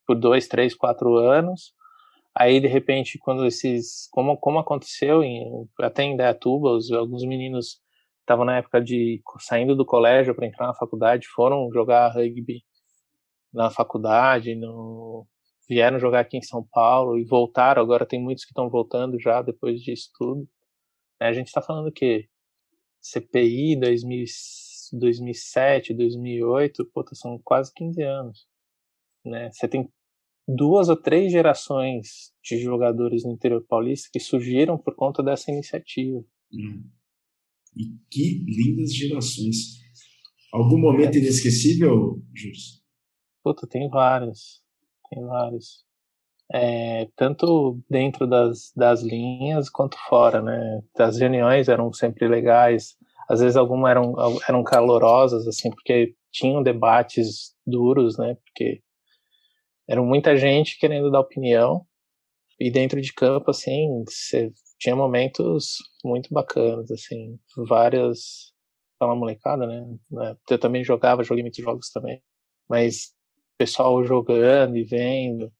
[0.06, 1.74] por dois, três, quatro anos.
[2.36, 7.80] Aí de repente, quando esses, como como aconteceu em, até em Dayatuba, os, alguns meninos
[8.24, 12.64] estavam na época de saindo do colégio para entrar na faculdade, foram jogar rugby
[13.54, 15.28] na faculdade, no,
[15.70, 17.82] vieram jogar aqui em São Paulo e voltaram.
[17.82, 20.48] Agora tem muitos que estão voltando já depois disso tudo.
[21.20, 22.28] É, a gente está falando que
[23.02, 24.26] CPI 2000,
[24.94, 28.48] 2007, 2008, puta, são quase 15 anos.
[29.26, 29.50] Né?
[29.52, 29.90] Você tem
[30.48, 36.24] duas ou três gerações de jogadores no interior paulista que surgiram por conta dessa iniciativa.
[36.52, 36.84] Hum.
[37.78, 39.82] E que lindas gerações.
[40.52, 42.58] Algum momento inesquecível, Júlio?
[43.44, 44.62] Puta, tem vários.
[45.10, 45.84] Tem vários.
[46.54, 50.82] É, tanto dentro das, das linhas quanto fora, né?
[50.98, 52.96] As reuniões eram sempre legais.
[53.28, 54.14] Às vezes algumas eram,
[54.48, 58.36] eram calorosas, assim, porque tinham debates duros, né?
[58.36, 58.82] Porque
[59.88, 61.86] era muita gente querendo dar opinião.
[62.60, 68.54] E dentro de campo, assim, você tinha momentos muito bacanas, assim, várias.
[69.00, 69.98] Fala molecada, né?
[70.50, 72.22] Eu também jogava, joguei muitos jogos também.
[72.70, 73.14] Mas
[73.58, 75.52] pessoal jogando e vendo.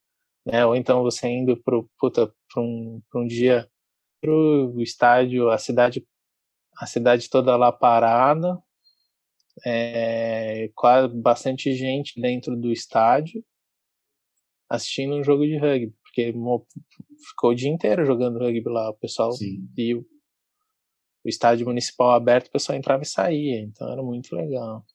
[0.46, 0.66] né?
[0.66, 3.70] Ou então você indo pro, puta, pra, um, pra um dia
[4.22, 6.06] pro estádio, a cidade,
[6.78, 8.58] a cidade toda lá parada,
[9.66, 13.44] é, quase bastante gente dentro do estádio
[14.70, 16.32] assistindo um jogo de rugby, porque
[17.28, 19.68] ficou o dia inteiro jogando rugby lá, o pessoal Sim.
[19.76, 20.06] viu
[21.26, 24.86] o estádio municipal aberto, o pessoal entrava e saía, então era muito legal.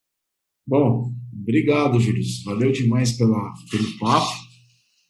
[0.64, 2.22] Bom, obrigado, Júlio.
[2.44, 4.30] Valeu demais pela, pelo papo.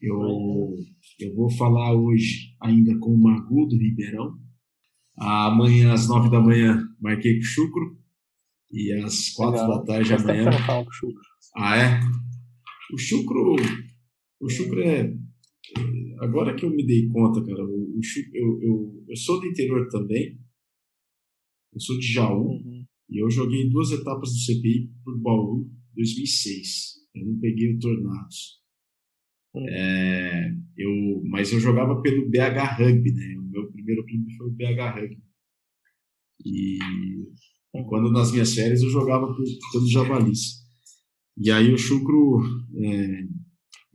[0.00, 0.76] Eu,
[1.18, 4.32] eu vou falar hoje ainda com o Magu do Ribeirão.
[5.18, 7.98] Amanhã, às nove da manhã, marquei com o Chucro.
[8.70, 9.78] E às quatro Legal.
[9.78, 10.50] da tarde amanhã.
[10.50, 11.60] O.
[11.60, 12.00] Ah, é?
[12.94, 13.56] O Chucro.
[14.40, 15.12] O Chucro é.
[16.20, 17.62] Agora que eu me dei conta, cara,
[18.02, 20.38] Chucro, eu, eu, eu sou do interior também.
[21.72, 22.48] Eu sou de Jaú.
[22.48, 22.84] Uhum.
[23.10, 26.98] E eu joguei duas etapas do CPI por Bauru 2006.
[27.14, 28.60] Eu não peguei o Tornados.
[29.54, 29.68] Uhum.
[29.68, 33.36] É, eu, mas eu jogava pelo BH Rugby, né?
[33.38, 35.22] O meu primeiro clube foi o BH Rugby.
[36.44, 36.78] E
[37.86, 39.26] quando nas minhas férias eu jogava
[39.72, 40.58] pelos Javalis.
[41.36, 42.40] E aí o Chucro,
[42.76, 43.28] é,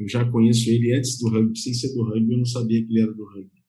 [0.03, 2.91] eu já conheço ele antes do rugby, sem ser do rugby, eu não sabia que
[2.91, 3.63] ele era do rugby.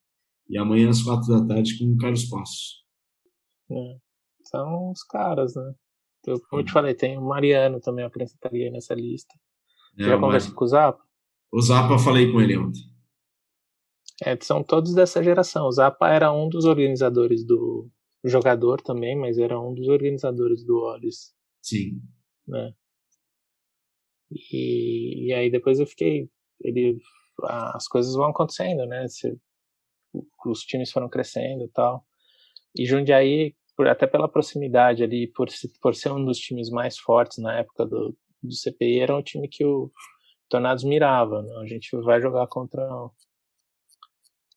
[0.49, 2.85] E amanhã às quatro da tarde com o Carlos Passos.
[3.71, 3.97] É,
[4.45, 5.75] são os caras, né?
[6.27, 9.35] Eu, como eu te falei, tem o Mariano também, apresentaria nessa lista.
[9.99, 11.03] É, já conversou com o Zapa?
[11.53, 12.83] O Zapa eu falei com ele ontem.
[14.23, 15.67] É, são todos dessa geração.
[15.67, 17.91] O Zapa era um dos organizadores do,
[18.25, 21.35] jogador também, mas era um dos organizadores do Olhos.
[21.63, 22.01] Sim.
[22.49, 22.73] Né?
[24.53, 26.29] E, e aí depois eu fiquei.
[26.61, 26.99] Ele,
[27.75, 29.07] as coisas vão acontecendo, né?
[30.47, 32.05] Os times foram crescendo e tal.
[32.77, 35.49] E Jundiaí, por, até pela proximidade ali, por,
[35.81, 39.49] por ser um dos times mais fortes na época do, do CPI, era um time
[39.49, 39.91] que o
[40.49, 41.43] Tornados mirava.
[41.43, 41.55] Né?
[41.63, 42.87] A gente vai jogar contra,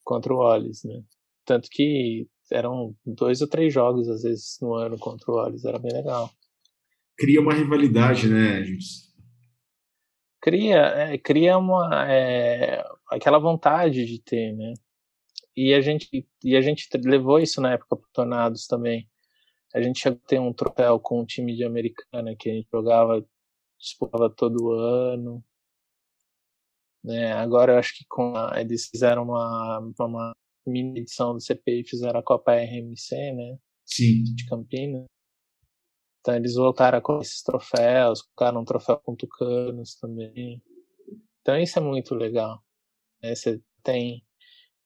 [0.04, 1.04] contra o Olhos, né?
[1.46, 5.80] Tanto que eram dois ou três jogos, às vezes, no ano contra o Olhos, era
[5.80, 6.30] bem legal.
[7.18, 9.07] Cria uma rivalidade, né, gente?
[10.48, 14.72] Cria, é, cria uma, é, aquela vontade de ter, né?
[15.54, 19.10] E a gente, e a gente levou isso na época para Tornados também.
[19.76, 22.70] A gente chegou a ter um troféu com um time de americana que a gente
[22.72, 23.28] jogava,
[23.78, 25.44] disputava todo ano.
[27.04, 27.34] Né?
[27.34, 30.32] Agora eu acho que com a, eles fizeram uma, uma
[30.66, 33.58] mini edição do CPI fizeram a Copa RMC, né?
[33.86, 34.24] Sim.
[34.24, 35.08] De Campinas.
[36.28, 40.62] Então eles voltaram com esses troféus, colocaram um troféu com tucanos também.
[41.40, 42.62] Então isso é muito legal.
[43.24, 43.34] Né?
[43.34, 44.22] Você tem,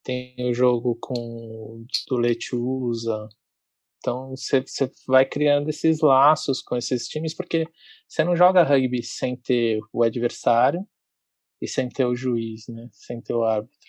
[0.04, 3.28] tem o jogo com do Lechusa.
[3.98, 7.66] Então você, você vai criando esses laços com esses times, porque
[8.08, 10.88] você não joga rugby sem ter o adversário
[11.60, 12.88] e sem ter o juiz, né?
[12.92, 13.80] Sem ter o árbitro.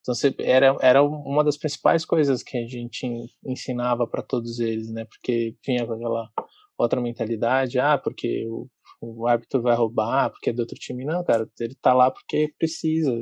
[0.00, 3.06] Então era, era uma das principais coisas que a gente
[3.44, 5.04] ensinava para todos eles, né?
[5.04, 6.30] Porque tinha aquela
[6.78, 8.68] outra mentalidade, ah, porque o,
[9.00, 11.04] o árbitro vai roubar, porque é do outro time.
[11.04, 13.12] Não, cara, ele tá lá porque precisa.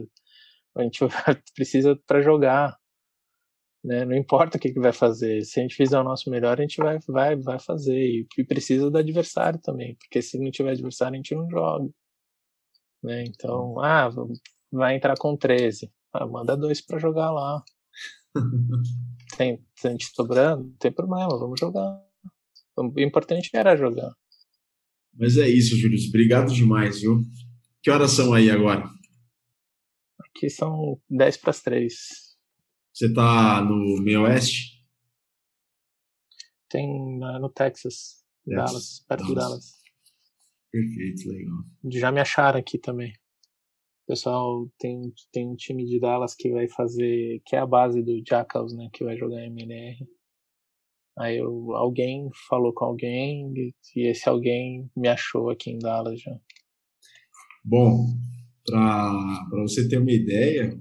[0.77, 1.01] A gente
[1.55, 2.77] precisa para jogar.
[3.85, 4.05] Né?
[4.05, 5.43] Não importa o que, que vai fazer.
[5.45, 7.97] Se a gente fizer o nosso melhor, a gente vai, vai, vai fazer.
[7.99, 11.89] E, e precisa do adversário também, porque se não tiver adversário, a gente não joga.
[13.03, 13.25] Né?
[13.25, 14.11] Então, ah,
[14.73, 15.91] vai entrar com 13.
[16.13, 17.63] Ah, manda dois para jogar lá.
[19.37, 22.03] tem gente sobrando, não tem problema, vamos jogar.
[22.77, 24.15] O importante era jogar.
[25.13, 25.99] Mas é isso, Júlio.
[26.09, 27.21] Obrigado demais, viu?
[27.83, 28.89] Que horas são aí agora?
[30.21, 31.95] Aqui são 10 para as 3.
[32.93, 34.79] Você tá no meio oeste?
[36.69, 39.29] Tem no Texas, Dallas, perto Dallas.
[39.29, 39.79] de Dallas.
[40.71, 41.65] Perfeito, legal.
[41.91, 43.13] Já me acharam aqui também
[44.09, 48.23] pessoal tem, tem um time de Dallas que vai fazer, que é a base do
[48.27, 49.99] Jackals, né, que vai jogar MNR.
[51.19, 53.53] Aí eu, alguém falou com alguém
[53.95, 56.35] e esse alguém me achou aqui em Dallas já.
[57.63, 58.07] Bom,
[58.65, 60.73] para você ter uma ideia,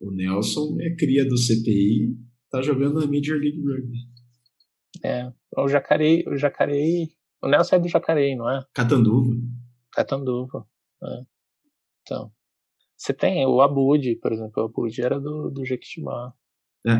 [0.00, 2.16] o Nelson é cria do CPI,
[2.48, 3.98] tá jogando na Major League Rugby.
[5.02, 7.08] É, o Jacareí, o Jacareí,
[7.42, 8.64] o Nelson é do Jacareí, não é?
[8.72, 9.34] Catanduva.
[9.92, 10.66] Catanduva,
[11.02, 11.39] é.
[12.02, 12.32] Então,
[12.96, 16.34] você tem o Abud, por exemplo, o Abud era do, do Jequitibá.
[16.86, 16.96] É.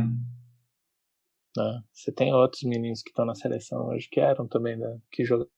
[1.57, 1.83] Né?
[1.93, 5.01] Você tem outros meninos que estão na seleção hoje que eram também, né?
[5.11, 5.51] que jogaram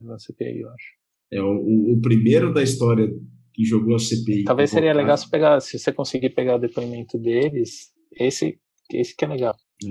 [0.00, 0.98] na CPI, eu acho.
[1.30, 3.06] É o, o primeiro da história
[3.52, 4.44] que jogou a CPI.
[4.44, 8.58] Talvez seria legal se, pegar, se você conseguir pegar o depoimento deles, esse,
[8.90, 9.54] esse que é legal.
[9.84, 9.88] É.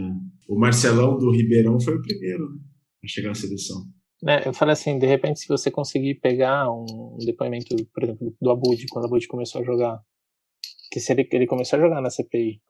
[0.49, 2.59] O Marcelão do Ribeirão foi o primeiro né,
[3.03, 3.85] a chegar à seleção.
[4.21, 8.51] Né, eu falei assim, de repente, se você conseguir pegar um depoimento, por exemplo, do
[8.51, 10.01] Abud, quando o Abud começou a jogar,
[10.91, 12.61] que se ele, ele começou a jogar na CPI,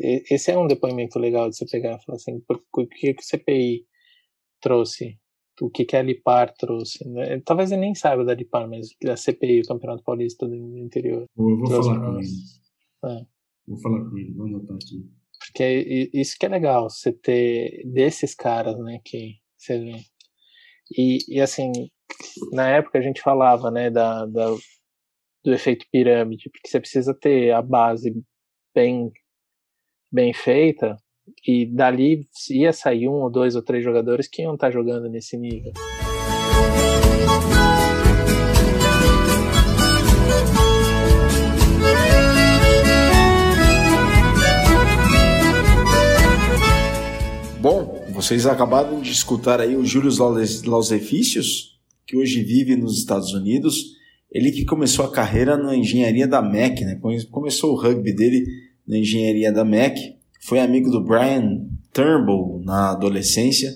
[0.00, 3.84] esse é um depoimento legal de você pegar falar assim, o que, que o CPI
[4.60, 5.18] trouxe,
[5.60, 7.06] o que, que a Lipar trouxe.
[7.08, 7.40] Né?
[7.44, 11.24] Talvez ele nem saiba da Lipar, mas da CPI, o Campeonato Paulista do Interior.
[11.36, 12.28] Eu vou falar com ele.
[13.04, 13.26] É.
[13.66, 15.04] Vou falar com ele, vou anotar aqui.
[15.46, 19.96] Porque isso que é legal, você ter desses caras, né, que você vê.
[20.96, 21.72] E, e assim,
[22.52, 24.50] na época a gente falava, né, da, da,
[25.44, 28.14] do efeito pirâmide, porque você precisa ter a base
[28.74, 29.12] bem,
[30.10, 30.96] bem feita,
[31.46, 35.36] e dali ia sair um ou dois ou três jogadores que iam estar jogando nesse
[35.36, 35.72] nível.
[48.28, 50.10] Vocês acabaram de escutar aí o Júlio
[50.66, 53.96] Lausefícios, que hoje vive nos Estados Unidos.
[54.30, 57.00] Ele que começou a carreira na engenharia da MEC, né?
[57.30, 58.44] Começou o rugby dele
[58.86, 60.14] na engenharia da MEC.
[60.42, 63.72] Foi amigo do Brian Turnbull na adolescência,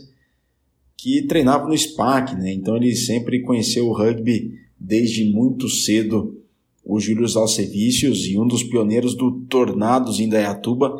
[0.98, 2.53] que treinava no SPAC, né?
[2.53, 6.38] Então ele sempre conheceu o rugby desde muito cedo.
[6.84, 10.94] O Júlio Alcevicius e um dos pioneiros do Tornados em Dayatuba,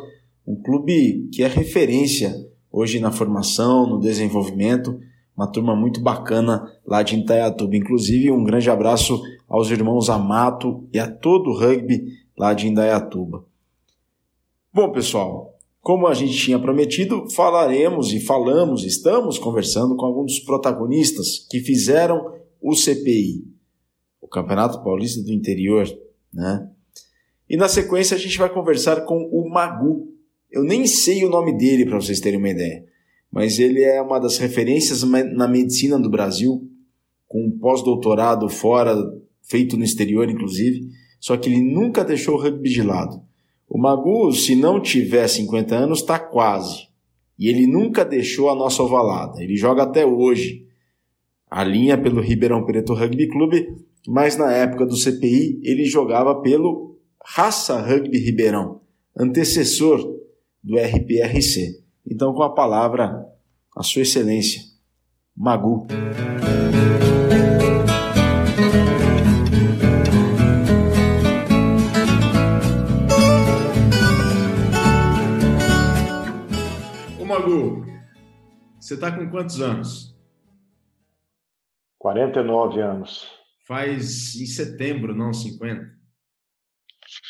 [0.47, 4.99] um clube que é referência hoje na formação, no desenvolvimento.
[5.37, 7.75] Uma turma muito bacana lá de Indaiatuba.
[7.75, 13.45] Inclusive, um grande abraço aos irmãos Amato e a todo o rugby lá de Indaiatuba.
[14.73, 20.39] Bom, pessoal, como a gente tinha prometido, falaremos e falamos, estamos conversando com alguns dos
[20.39, 23.43] protagonistas que fizeram o CPI,
[24.21, 25.85] o Campeonato Paulista do Interior,
[26.33, 26.69] né?
[27.49, 30.12] E na sequência a gente vai conversar com o Magu,
[30.53, 32.85] eu nem sei o nome dele para vocês terem uma ideia,
[33.31, 36.69] mas ele é uma das referências na medicina do Brasil,
[37.27, 38.95] com pós-doutorado fora,
[39.41, 40.87] feito no exterior inclusive,
[41.19, 43.19] só que ele nunca deixou o rugby de lado.
[43.67, 46.87] O Magu, se não tiver 50 anos, está quase.
[47.39, 49.41] E ele nunca deixou a nossa ovalada.
[49.41, 50.67] Ele joga até hoje.
[51.49, 53.75] A linha pelo Ribeirão Preto Rugby Clube,
[54.07, 58.81] mas na época do CPI ele jogava pelo Raça Rugby Ribeirão,
[59.17, 60.22] antecessor
[60.63, 61.83] do RPRC.
[62.09, 63.25] Então, com a palavra,
[63.75, 64.61] a Sua Excelência,
[65.35, 65.85] Magu.
[77.19, 77.85] Ô Magu,
[78.79, 80.15] você está com quantos anos?
[81.99, 83.27] 49 anos.
[83.65, 85.89] Faz em setembro, não 50?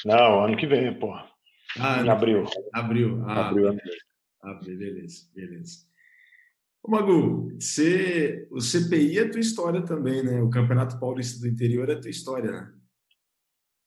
[0.05, 1.13] Não, ano que vem, pô.
[1.79, 2.45] Ah, em abril.
[2.73, 3.23] Abril.
[3.25, 3.93] Ah, abril, abril.
[4.41, 4.77] abril.
[4.77, 5.85] Beleza, beleza.
[6.83, 10.41] Ô, Magu, você, o CPI é tua história também, né?
[10.41, 12.73] O Campeonato Paulista do Interior é tua história, né?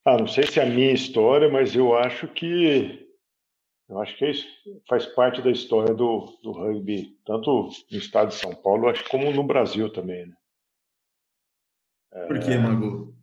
[0.05, 3.07] Ah, não sei se é a minha história, mas eu acho que
[3.89, 4.47] eu acho que isso
[4.89, 9.31] faz parte da história do, do rugby, tanto no estado de São Paulo, acho como
[9.31, 10.35] no Brasil também, né?
[12.27, 12.59] Por que, é.
[12.59, 13.15] Magu?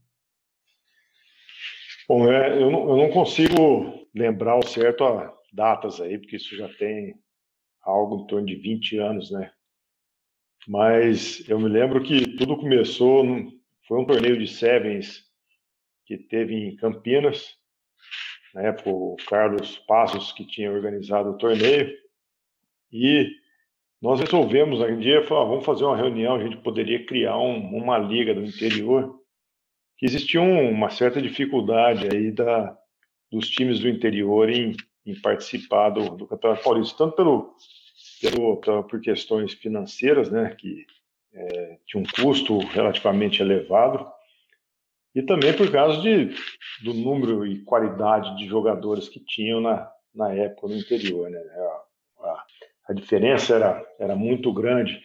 [2.07, 6.55] Bom, é, eu, não, eu não consigo lembrar o certo as datas aí, porque isso
[6.55, 7.15] já tem
[7.81, 9.51] algo em torno de 20 anos, né?
[10.67, 13.25] Mas eu me lembro que tudo começou,
[13.87, 15.25] foi um torneio de sevens
[16.05, 17.57] que teve em Campinas,
[18.53, 21.93] na época o Carlos Passos que tinha organizado o torneio,
[22.91, 23.29] e
[24.01, 27.97] nós resolvemos um dia, falar, vamos fazer uma reunião, a gente poderia criar um, uma
[27.97, 29.19] liga do interior,
[29.97, 32.77] que existia uma certa dificuldade aí da,
[33.33, 39.01] dos times do interior em, em participar do, do, Campeonato Paulista, tanto pelo, pelo, por
[39.01, 40.85] questões financeiras, né, que
[41.33, 44.07] é, tinha um custo relativamente elevado,
[45.15, 46.35] e também por causa de,
[46.83, 51.29] do número e qualidade de jogadores que tinham na, na época no interior.
[51.29, 51.39] Né?
[51.39, 52.45] A, a,
[52.89, 55.03] a diferença era, era muito grande.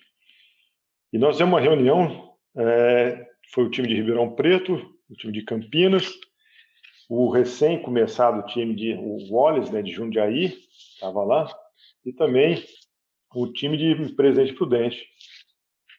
[1.13, 4.75] E nós temos uma reunião, é, foi o time de Ribeirão Preto,
[5.09, 6.11] o time de Campinas,
[7.09, 10.59] o recém-começado time de o Wallace, né, de Jundiaí,
[10.95, 11.49] estava lá,
[12.05, 12.63] e também
[13.35, 15.07] o time de Presidente Prudente,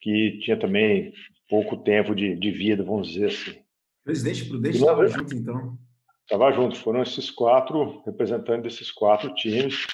[0.01, 1.13] que tinha também
[1.49, 3.59] pouco tempo de, de vida, vamos dizer assim.
[4.03, 5.77] Presidente Prudente estava junto, então?
[6.23, 9.87] Estava junto, foram esses quatro representantes desses quatro times.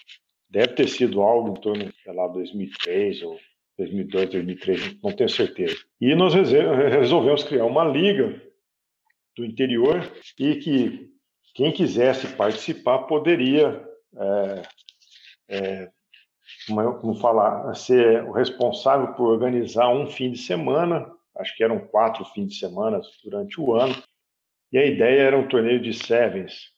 [0.49, 3.39] Deve ter sido algo em torno, sei lá, 2003 ou
[3.77, 5.77] 2002, 2003, não tenho certeza.
[5.99, 8.41] E nós resolvemos criar uma liga
[9.35, 10.01] do interior
[10.39, 11.09] e que
[11.53, 13.83] quem quisesse participar poderia
[14.17, 14.61] é,
[15.49, 15.91] é,
[16.67, 22.25] como, falar, ser o responsável por organizar um fim de semana, acho que eram quatro
[22.25, 23.95] fins de semana durante o ano,
[24.71, 26.71] e a ideia era um torneio de sevens.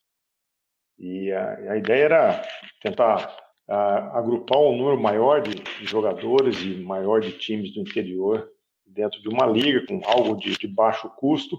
[0.98, 2.48] E a, a ideia era
[2.82, 3.36] tentar
[3.68, 8.50] a, agrupar um número maior de, de, jogadores e maior de times do interior
[8.86, 11.58] dentro de uma liga com algo de, de baixo custo,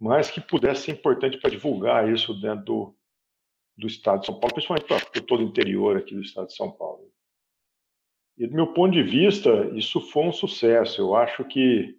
[0.00, 2.96] mas que pudesse ser importante para divulgar isso dentro do,
[3.76, 6.72] do estado de São Paulo, principalmente para todo o interior aqui do estado de São
[6.72, 7.12] Paulo.
[8.38, 11.02] E do meu ponto de vista, isso foi um sucesso.
[11.02, 11.94] Eu acho que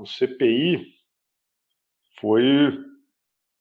[0.00, 0.92] o CPI
[2.20, 2.68] foi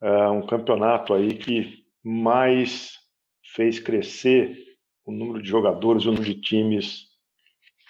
[0.02, 2.98] uh, um campeonato aí que mais
[3.44, 4.58] fez crescer
[5.06, 7.08] o número de jogadores, o número de times,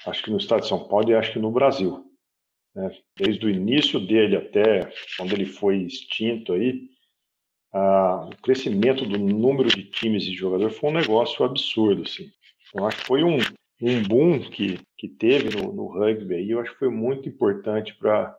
[0.06, 2.11] acho que no estado de São Paulo e acho que no Brasil.
[2.76, 2.92] Né?
[3.18, 6.90] Desde o início dele até quando ele foi extinto aí,
[7.74, 12.30] o crescimento do número de times e jogadores foi um negócio absurdo, assim.
[12.74, 13.38] Eu acho que foi um,
[13.82, 17.94] um boom que, que teve no, no rugby aí, eu acho que foi muito importante
[17.96, 18.38] para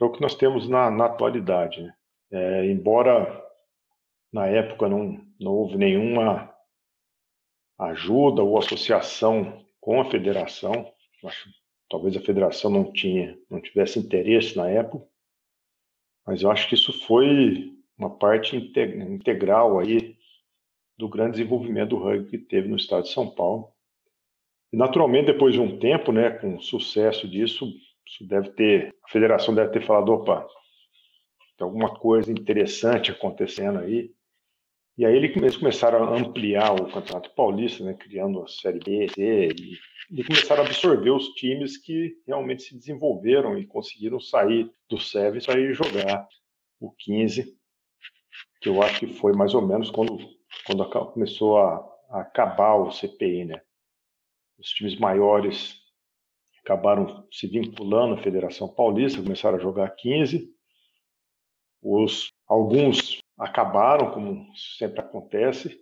[0.00, 1.82] o que nós temos na, na atualidade.
[1.82, 1.94] Né?
[2.32, 3.42] É, embora
[4.32, 6.52] na época não, não houve nenhuma
[7.78, 10.92] ajuda ou associação com a federação,
[11.24, 11.48] acho
[11.88, 15.06] talvez a federação não tinha, não tivesse interesse na época,
[16.26, 20.16] mas eu acho que isso foi uma parte integral aí
[20.96, 23.72] do grande desenvolvimento do rugby que teve no estado de São Paulo.
[24.72, 27.66] E, naturalmente, depois de um tempo, né, com o sucesso disso,
[28.06, 30.46] isso deve ter, a federação deve ter falado, opa,
[31.56, 34.12] tem alguma coisa interessante acontecendo aí.
[34.96, 39.48] E aí eles começaram a ampliar o Campeonato Paulista, né, criando a Série B, C,
[39.48, 39.78] e,
[40.20, 45.46] e começaram a absorver os times que realmente se desenvolveram e conseguiram sair do Sevens
[45.46, 46.28] para ir jogar
[46.78, 47.58] o 15,
[48.60, 50.16] que eu acho que foi mais ou menos quando,
[50.64, 51.76] quando começou a,
[52.10, 53.60] a acabar o CPI, né?
[54.58, 55.82] Os times maiores
[56.64, 60.54] acabaram se vinculando à Federação Paulista, começaram a jogar 15.
[61.82, 65.80] Os, alguns acabaram, como sempre acontece,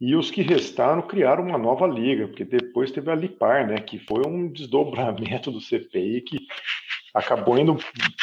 [0.00, 3.98] e os que restaram criaram uma nova liga, porque depois teve a Lipar, né, que
[3.98, 6.38] foi um desdobramento do CPI que
[7.14, 7.76] acabou indo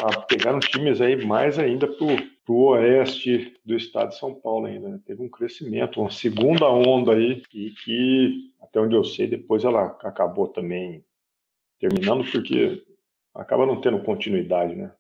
[0.04, 4.90] a pegar times aí mais ainda para o oeste do estado de São Paulo ainda.
[4.90, 5.00] Né?
[5.06, 9.86] Teve um crescimento, uma segunda onda aí, e que, até onde eu sei, depois ela
[10.04, 11.06] acabou também
[11.80, 12.84] terminando, porque
[13.34, 14.92] acaba não tendo continuidade, né?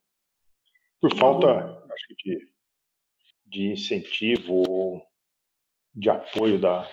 [1.01, 2.50] Por falta, acho que de
[3.59, 5.01] incentivo ou
[5.93, 6.89] de apoio da,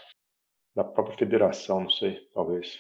[0.75, 2.79] da própria federação, não sei, talvez.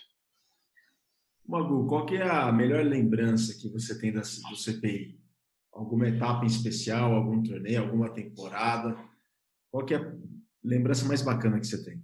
[1.46, 5.18] Magu, qual que é a melhor lembrança que você tem do CPI?
[5.72, 8.96] Alguma etapa em especial, algum torneio, alguma temporada?
[9.70, 10.12] Qual que é a
[10.62, 12.02] lembrança mais bacana que você tem?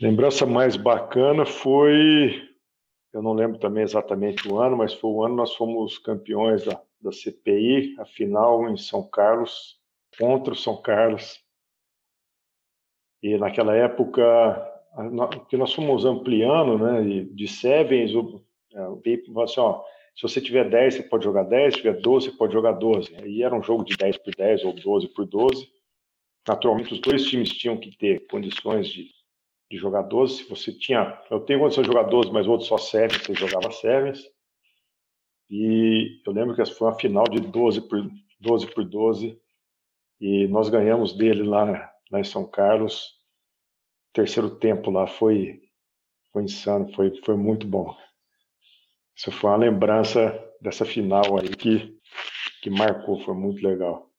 [0.00, 2.42] Lembrança mais bacana foi,
[3.12, 6.82] eu não lembro também exatamente o ano, mas foi o ano nós fomos campeões da,
[7.00, 9.80] da CPI, a final em São Carlos,
[10.18, 11.40] contra o São Carlos.
[13.22, 14.22] E naquela época,
[15.48, 19.82] que nós fomos ampliando, né, de sevens, o, é, BIP falou assim, ó,
[20.14, 23.14] se você tiver 10, você pode jogar 10, se tiver 12, você pode jogar 12.
[23.16, 25.68] Aí era um jogo de 10 por 10 ou 12 por 12.
[26.48, 29.10] Naturalmente, os dois times tinham que ter condições de,
[29.70, 30.36] de jogar 12.
[30.36, 33.34] Se você tinha, eu tenho condição de jogar 12, mas o outro só sevens, você
[33.34, 34.24] jogava sevens.
[35.50, 38.08] E eu lembro que foi uma final de 12 por
[38.40, 39.38] 12 por 12
[40.20, 43.16] e nós ganhamos dele lá, lá em São Carlos.
[44.10, 45.60] O terceiro tempo lá foi,
[46.32, 47.94] foi insano, foi, foi muito bom.
[49.14, 51.98] Isso foi uma lembrança dessa final aí que,
[52.62, 54.10] que marcou, foi muito legal.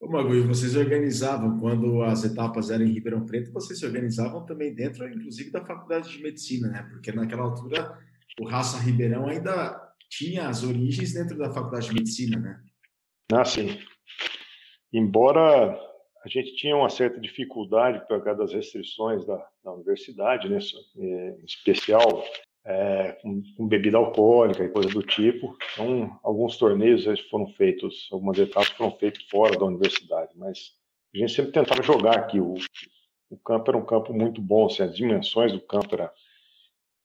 [0.00, 4.74] Ô Magui, vocês organizavam, quando as etapas eram em Ribeirão Preto, vocês se organizavam também
[4.74, 6.82] dentro, inclusive, da Faculdade de Medicina, né?
[6.90, 7.98] Porque naquela altura
[8.38, 12.60] o Raça Ribeirão ainda tinha as origens dentro da Faculdade de Medicina, né?
[13.32, 13.78] Ah, sim
[14.98, 15.78] embora
[16.24, 20.58] a gente tinha uma certa dificuldade por causa das restrições da, da universidade, né,
[20.98, 22.24] é, em especial
[22.64, 25.56] é, com, com, bebida alcoólica e coisa do tipo.
[25.72, 30.72] Então, alguns torneios foram feitos, algumas etapas foram feitas fora da universidade, mas
[31.14, 32.40] a gente sempre tentava jogar aqui.
[32.40, 32.54] O,
[33.28, 36.12] o campo era um campo muito bom, assim, as dimensões do campo era,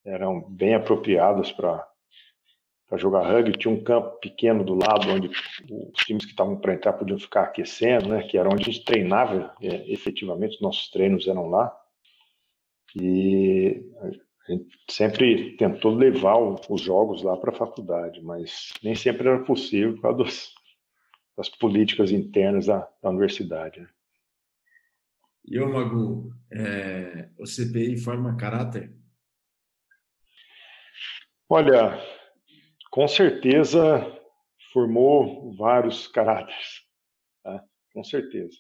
[0.06, 1.89] eram bem apropriadas para
[2.90, 3.58] para jogar rugby.
[3.58, 7.44] Tinha um campo pequeno do lado onde os times que estavam para entrar podiam ficar
[7.44, 8.24] aquecendo, né?
[8.24, 10.56] Que era onde a gente treinava é, efetivamente.
[10.56, 11.72] Os nossos treinos eram lá.
[13.00, 19.28] E a gente sempre tentou levar os jogos lá para a faculdade, mas nem sempre
[19.28, 20.54] era possível por causa dos,
[21.38, 23.82] das políticas internas da, da universidade.
[23.82, 23.88] Né?
[25.46, 28.92] E ô Magu, é, o CPI forma caráter?
[31.48, 32.00] Olha,
[32.90, 34.06] com certeza
[34.72, 36.82] formou vários caráteres,
[37.44, 37.64] tá?
[37.94, 38.58] com certeza.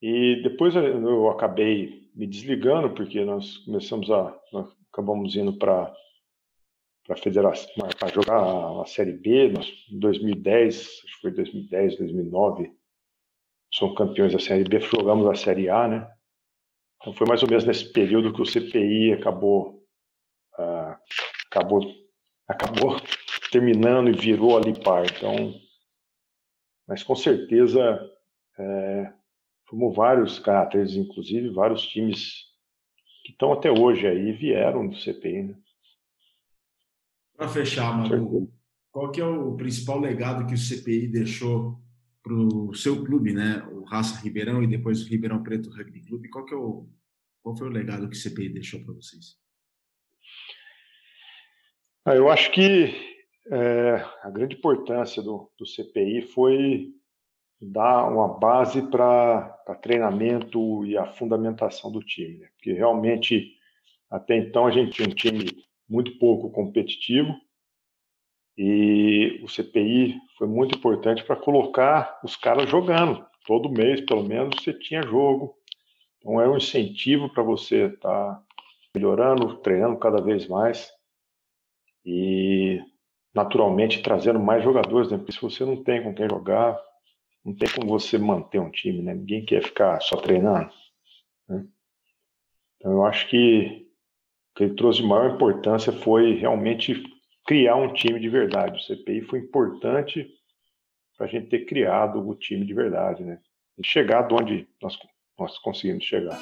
[0.00, 5.94] E depois eu acabei me desligando porque nós começamos a, nós acabamos indo para
[7.06, 12.70] para federação para jogar a série B, nós, em 2010, acho que foi 2010, 2009,
[13.72, 16.06] somos campeões da série B, jogamos a série A, né?
[17.00, 19.82] Então foi mais ou menos nesse período que o CPI acabou
[20.58, 21.00] ah,
[21.50, 21.80] acabou
[22.48, 23.00] acabou
[23.52, 25.04] terminando e virou ali par.
[25.04, 25.54] Então,
[26.86, 28.00] mas com certeza
[28.58, 29.12] é,
[29.68, 32.46] formou vários caráteres, inclusive vários times
[33.24, 35.58] que estão até hoje aí vieram do CPI, né?
[37.36, 38.50] Para fechar, Manu,
[38.90, 41.78] qual que é o principal legado que o CPI deixou
[42.22, 43.62] para o seu clube, né?
[43.70, 46.30] O Raça Ribeirão e depois o Ribeirão Preto Rugby Clube.
[46.30, 46.88] Qual que é o
[47.42, 49.38] qual foi o legado que o CPI deixou para vocês?
[52.08, 52.94] Ah, eu acho que
[53.52, 56.86] é, a grande importância do, do CPI foi
[57.60, 59.42] dar uma base para
[59.82, 62.48] treinamento e a fundamentação do time, né?
[62.54, 63.52] porque realmente
[64.10, 67.34] até então a gente tinha um time muito pouco competitivo
[68.56, 73.22] e o CPI foi muito importante para colocar os caras jogando.
[73.46, 75.54] Todo mês, pelo menos, você tinha jogo.
[76.16, 78.42] Então é um incentivo para você estar tá
[78.94, 80.96] melhorando, treinando cada vez mais
[82.10, 82.82] e
[83.34, 85.18] naturalmente trazendo mais jogadores, né?
[85.18, 86.80] Porque se você não tem com quem jogar,
[87.44, 89.14] não tem como você manter um time, né?
[89.14, 90.70] Ninguém quer ficar só treinando.
[91.46, 91.66] Né?
[92.76, 93.86] Então eu acho que
[94.56, 97.00] que ele trouxe de maior importância foi realmente
[97.46, 98.76] criar um time de verdade.
[98.76, 100.28] O CPI foi importante
[101.16, 103.38] para a gente ter criado o time de verdade, né?
[103.78, 104.98] E chegar de onde nós,
[105.38, 106.36] nós conseguimos chegar.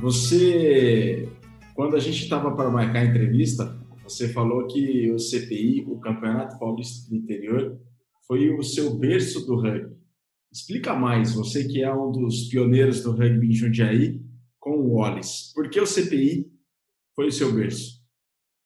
[0.00, 1.28] Você,
[1.74, 6.58] quando a gente estava para marcar a entrevista, você falou que o CPI, o Campeonato
[6.58, 7.78] Paulista do Interior,
[8.26, 9.94] foi o seu berço do rugby.
[10.50, 14.18] Explica mais, você que é um dos pioneiros do rugby em Jundiaí,
[14.58, 15.52] com o Wallace.
[15.52, 16.50] Por que o CPI
[17.14, 18.00] foi o seu berço?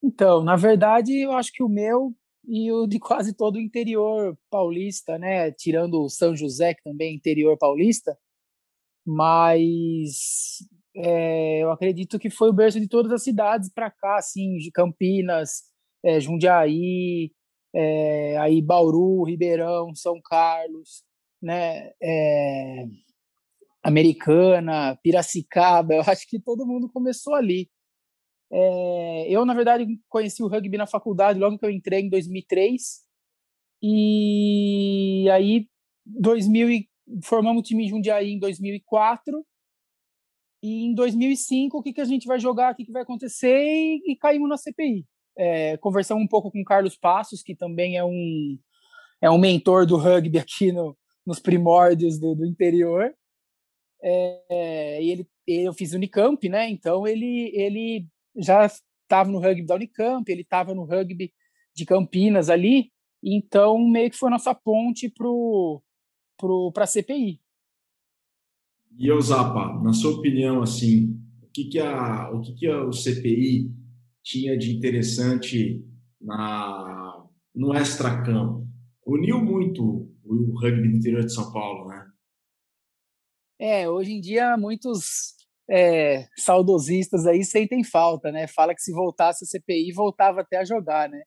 [0.01, 2.14] Então, na verdade, eu acho que o meu
[2.47, 5.51] e o de quase todo o interior paulista, né?
[5.51, 8.16] Tirando o São José, que também é interior paulista,
[9.05, 10.59] mas
[10.97, 14.70] é, eu acredito que foi o berço de todas as cidades para cá, assim, de
[14.70, 15.64] Campinas,
[16.05, 17.32] é, Jundiaí,
[17.74, 21.03] é, aí Bauru, Ribeirão, São Carlos,
[21.42, 22.84] né, é,
[23.82, 27.68] Americana, Piracicaba, eu acho que todo mundo começou ali.
[28.53, 33.03] É, eu, na verdade, conheci o rugby na faculdade logo que eu entrei em 2003,
[33.82, 35.68] e aí
[36.07, 36.84] 2000
[37.22, 39.45] formamos o time Jundiaí em 2004,
[40.65, 43.55] e em 2005 o que, que a gente vai jogar, o que, que vai acontecer,
[43.55, 45.05] e, e caímos na CPI.
[45.37, 48.59] É, conversamos um pouco com o Carlos Passos, que também é um,
[49.21, 50.97] é um mentor do rugby aqui no,
[51.27, 53.15] nos primórdios do, do interior.
[54.03, 56.71] É, e ele, eu fiz Unicamp, né?
[56.71, 61.31] Então ele, ele já estava no rugby da Unicamp, ele estava no rugby
[61.77, 62.91] de Campinas ali,
[63.23, 65.83] então meio que foi a nossa ponte para pro,
[66.39, 67.43] pro, a CPI.
[68.99, 72.84] E eu, Zapa, na sua opinião, assim, o que, que, a, o, que, que a,
[72.84, 73.70] o CPI
[74.22, 75.84] tinha de interessante
[76.20, 78.66] na, no extracampo?
[79.07, 82.07] Uniu muito o rugby do interior de São Paulo, né?
[83.61, 85.34] É, hoje em dia muitos
[85.70, 88.47] é, saudosistas aí sentem falta, né?
[88.47, 91.22] Fala que se voltasse a CPI, voltava até a jogar, né?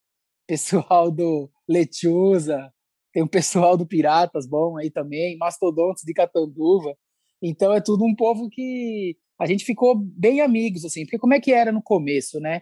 [0.47, 2.71] Pessoal do Lechuza,
[3.11, 6.95] tem um pessoal do Piratas bom aí também, Mastodontes de Catanduva.
[7.41, 11.39] Então é tudo um povo que a gente ficou bem amigos, assim, porque como é
[11.39, 12.61] que era no começo, né?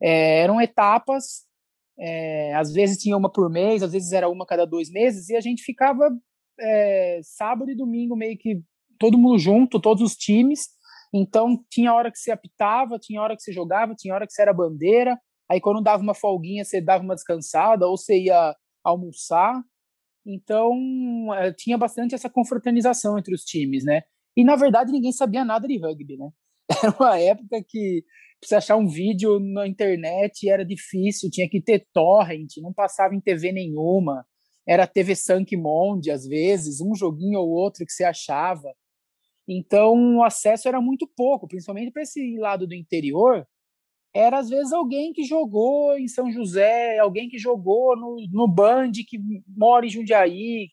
[0.00, 1.48] É, eram etapas
[1.98, 5.36] é, às vezes tinha uma por mês, às vezes era uma cada dois meses, e
[5.36, 6.08] a gente ficava
[6.60, 8.62] é, sábado e domingo meio que
[8.98, 10.68] todo mundo junto, todos os times.
[11.12, 14.42] Então tinha hora que você apitava, tinha hora que você jogava, tinha hora que você
[14.42, 15.18] era bandeira.
[15.50, 18.54] Aí quando dava uma folguinha, você dava uma descansada ou você ia
[18.84, 19.60] almoçar.
[20.28, 20.76] Então
[21.34, 24.02] é, tinha bastante essa confraternização entre os times, né?
[24.36, 26.28] E na verdade ninguém sabia nada de rugby, né?
[26.84, 28.04] Era uma época que
[28.44, 33.20] você achar um vídeo na internet era difícil, tinha que ter torrent, não passava em
[33.20, 34.24] TV nenhuma,
[34.66, 38.72] era TV Sankmond às vezes, um joguinho ou outro que você achava.
[39.48, 43.44] Então o acesso era muito pouco, principalmente para esse lado do interior.
[44.14, 48.92] Era às vezes alguém que jogou em São José, alguém que jogou no, no Band,
[49.06, 50.68] que mora em Jundiaí,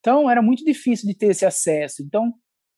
[0.00, 2.02] Então, era muito difícil de ter esse acesso.
[2.02, 2.34] Então,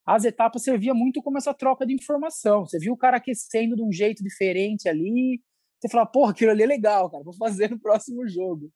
[0.07, 2.67] as etapas serviam muito como essa troca de informação.
[2.67, 5.41] Você viu o cara aquecendo de um jeito diferente ali,
[5.81, 8.71] você fala, porra, aquilo ali é legal, cara, vou fazer no próximo jogo.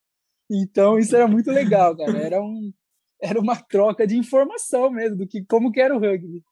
[0.49, 2.17] Então, isso era muito legal, cara.
[2.17, 2.73] Era, um,
[3.21, 6.43] era uma troca de informação mesmo, do que como que era o rugby.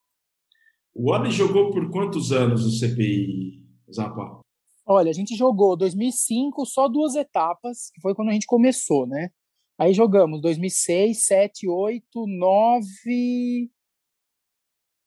[0.94, 3.64] O Oli jogou por quantos anos o CPI,
[3.94, 4.42] Zapa?
[4.90, 9.32] Olha, a gente jogou 2005 só duas etapas, que foi quando a gente começou, né?
[9.78, 13.70] Aí jogamos 2006, 7, 8, 9.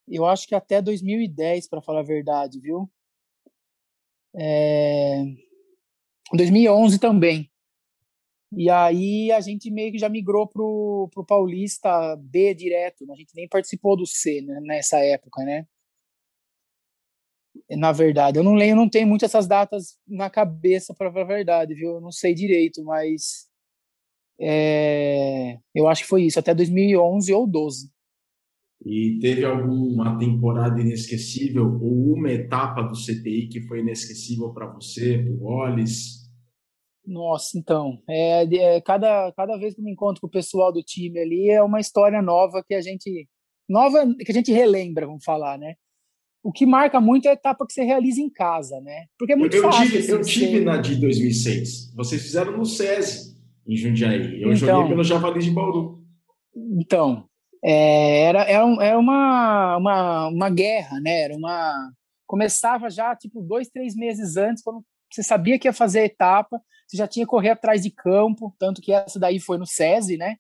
[0.07, 2.91] Eu acho que até 2010, para falar a verdade, viu?
[4.37, 5.25] É...
[6.35, 7.51] 2011 também.
[8.53, 13.11] E aí a gente meio que já migrou pro, pro Paulista B direto.
[13.11, 15.67] A gente nem participou do C né, nessa época, né?
[17.71, 21.29] Na verdade, eu não leio, não tenho muito essas datas na cabeça para falar a
[21.29, 21.95] verdade, viu?
[21.95, 23.49] Eu não sei direito, mas
[24.41, 27.91] é, eu acho que foi isso, até 2011 ou 12.
[28.85, 35.19] E teve alguma temporada inesquecível ou uma etapa do CTI que foi inesquecível para você,
[35.19, 36.21] para o Wallace?
[37.07, 40.83] Nossa, então, é, é, cada, cada vez que eu me encontro com o pessoal do
[40.83, 43.29] time ali é uma história nova que a gente
[43.69, 45.75] nova que a gente relembra, vamos falar, né?
[46.43, 49.07] O que marca muito é a etapa que você realiza em casa, né?
[49.19, 49.87] Porque é muito eu, fácil.
[49.87, 51.93] Tive, assim, eu tive na de 2006.
[51.95, 53.37] Vocês fizeram no SESI,
[53.67, 54.41] em Jundiaí.
[54.43, 56.03] Eu então, joguei pelo Javali de Bauru.
[56.55, 57.27] Então,
[57.63, 61.23] é, era, era, era uma, uma, uma guerra, né?
[61.23, 61.93] Era uma
[62.27, 66.63] começava já tipo dois, três meses antes, quando você sabia que ia fazer a etapa,
[66.87, 70.17] você já tinha que correr atrás de campo, tanto que essa daí foi no SESI,
[70.17, 70.37] né?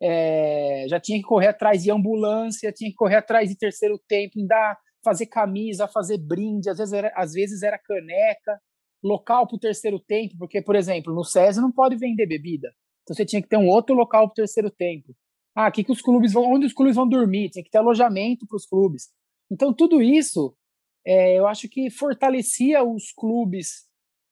[0.00, 4.44] É, já tinha que correr atrás de ambulância, tinha que correr atrás de terceiro tempo,
[4.48, 8.60] dar, fazer camisa, fazer brinde, às vezes era, às vezes era caneca,
[9.02, 12.72] local para o terceiro tempo, porque, por exemplo, no SESI não pode vender bebida,
[13.02, 15.14] então você tinha que ter um outro local para o terceiro tempo.
[15.54, 17.50] Ah, que, que os clubes vão, onde os clubes vão dormir?
[17.50, 19.10] Tinha que ter alojamento para os clubes.
[19.50, 20.56] Então tudo isso,
[21.04, 23.86] é, eu acho que fortalecia os clubes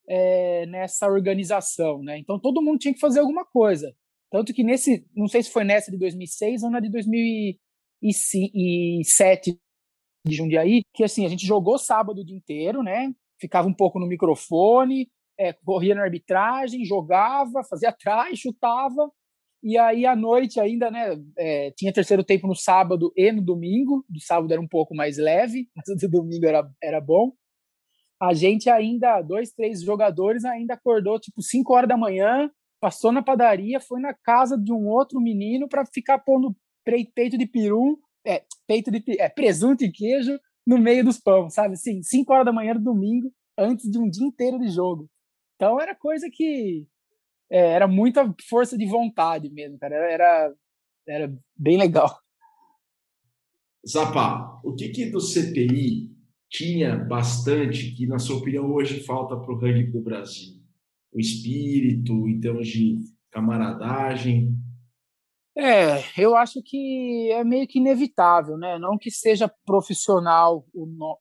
[0.08, 2.16] é, nessa organização, né?
[2.18, 3.94] Então todo mundo tinha que fazer alguma coisa.
[4.30, 9.60] Tanto que nesse, não sei se foi nessa de 2006 ou na de 2007
[10.24, 13.12] de Jundiaí, que assim, a gente jogou sábado o dia inteiro, né?
[13.40, 15.08] Ficava um pouco no microfone,
[15.38, 19.10] é, corria na arbitragem, jogava, fazia atrás, chutava,
[19.62, 24.04] e aí à noite ainda, né, é, tinha terceiro tempo no sábado e no domingo.
[24.08, 27.32] Do sábado era um pouco mais leve, mas do domingo era, era bom.
[28.20, 33.22] A gente ainda, dois, três jogadores, ainda acordou tipo 5 horas da manhã, passou na
[33.22, 36.54] padaria, foi na casa de um outro menino para ficar pondo
[37.14, 41.74] peito de peru, é, peito de é, presunto e queijo no meio dos pão, sabe?
[41.74, 45.08] Assim, 5 horas da manhã do domingo, antes de um dia inteiro de jogo.
[45.56, 46.86] Então era coisa que
[47.50, 49.94] é, era muita força de vontade mesmo, cara.
[49.94, 50.54] Era,
[51.06, 52.18] era bem legal.
[53.86, 56.10] Zapa, o que, que do CPI
[56.48, 60.60] tinha bastante que, na sua opinião, hoje falta para o rugby do Brasil?
[61.12, 63.00] O espírito, em termos de
[63.30, 64.54] camaradagem?
[65.62, 68.78] É, eu acho que é meio que inevitável, né?
[68.78, 71.18] Não que seja profissional, no...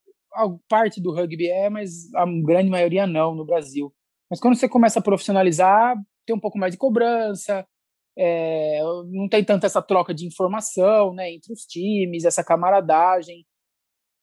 [0.70, 3.94] parte do rugby é, mas a grande maioria não no Brasil.
[4.30, 7.68] Mas quando você começa a profissionalizar, tem um pouco mais de cobrança,
[8.18, 8.82] é,
[9.12, 13.46] não tem tanta essa troca de informação né, entre os times, essa camaradagem.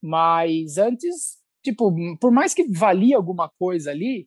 [0.03, 4.27] Mas antes, tipo, por mais que valia alguma coisa ali,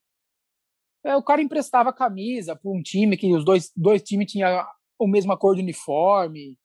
[1.04, 4.64] é, o cara emprestava camisa para um time que os dois, dois times tinham
[5.02, 6.58] a mesma cor de uniforme,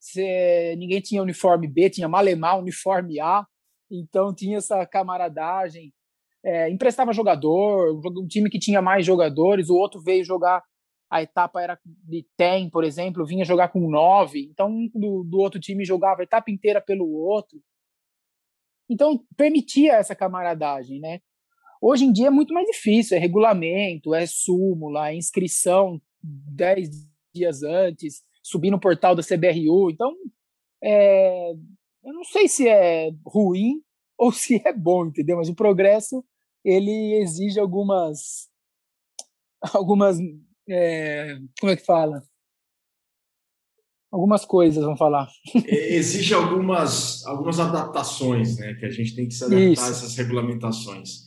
[0.00, 3.46] se, ninguém tinha uniforme B, tinha Malemar uniforme A,
[3.90, 5.92] então tinha essa camaradagem
[6.44, 10.62] é, emprestava jogador, um time que tinha mais jogadores, o outro veio jogar,
[11.10, 15.38] a etapa era de 10, por exemplo, vinha jogar com 9, então um do, do
[15.38, 17.60] outro time jogava a etapa inteira pelo outro.
[18.90, 21.20] Então permitia essa camaradagem, né?
[21.80, 26.88] Hoje em dia é muito mais difícil, é regulamento, é súmula, é inscrição 10
[27.34, 29.90] dias antes, subir no portal da CBRU.
[29.90, 30.14] Então,
[30.82, 31.52] é,
[32.04, 33.82] eu não sei se é ruim
[34.18, 35.36] ou se é bom, entendeu?
[35.36, 36.24] Mas o progresso
[36.64, 38.48] ele exige algumas
[39.74, 40.18] algumas
[40.68, 42.22] é, como é que fala
[44.12, 45.28] algumas coisas vamos falar
[45.66, 49.82] exige algumas algumas adaptações né que a gente tem que se adaptar Isso.
[49.82, 51.24] a essas regulamentações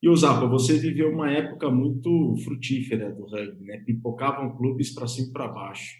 [0.00, 3.78] e o Zapa, você viveu uma época muito frutífera do rugby, né?
[3.84, 5.96] Pipocavam clubes para cima e para baixo.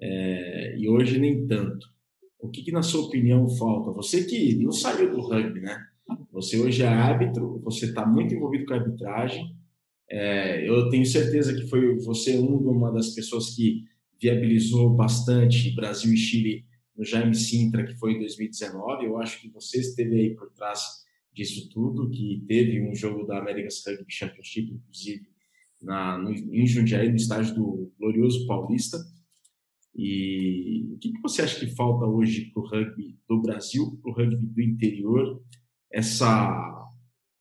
[0.00, 1.86] É, e hoje nem tanto.
[2.38, 3.90] O que, que, na sua opinião, falta?
[3.92, 5.78] Você que não saiu do rugby, né?
[6.32, 9.54] Você hoje é árbitro, você está muito envolvido com a arbitragem.
[10.08, 13.84] É, eu tenho certeza que foi você uma das pessoas que
[14.20, 16.64] viabilizou bastante Brasil e Chile
[16.96, 19.04] no Jaime Sintra, que foi em 2019.
[19.04, 21.05] Eu acho que você esteve aí por trás
[21.36, 25.28] disso tudo, que teve um jogo da America's Rugby Championship, inclusive,
[25.82, 28.96] na, no, em Jundiaí, no estágio do Glorioso Paulista.
[29.94, 34.10] E o que, que você acha que falta hoje para o rugby do Brasil, para
[34.10, 35.42] o rugby do interior,
[35.92, 36.90] essa,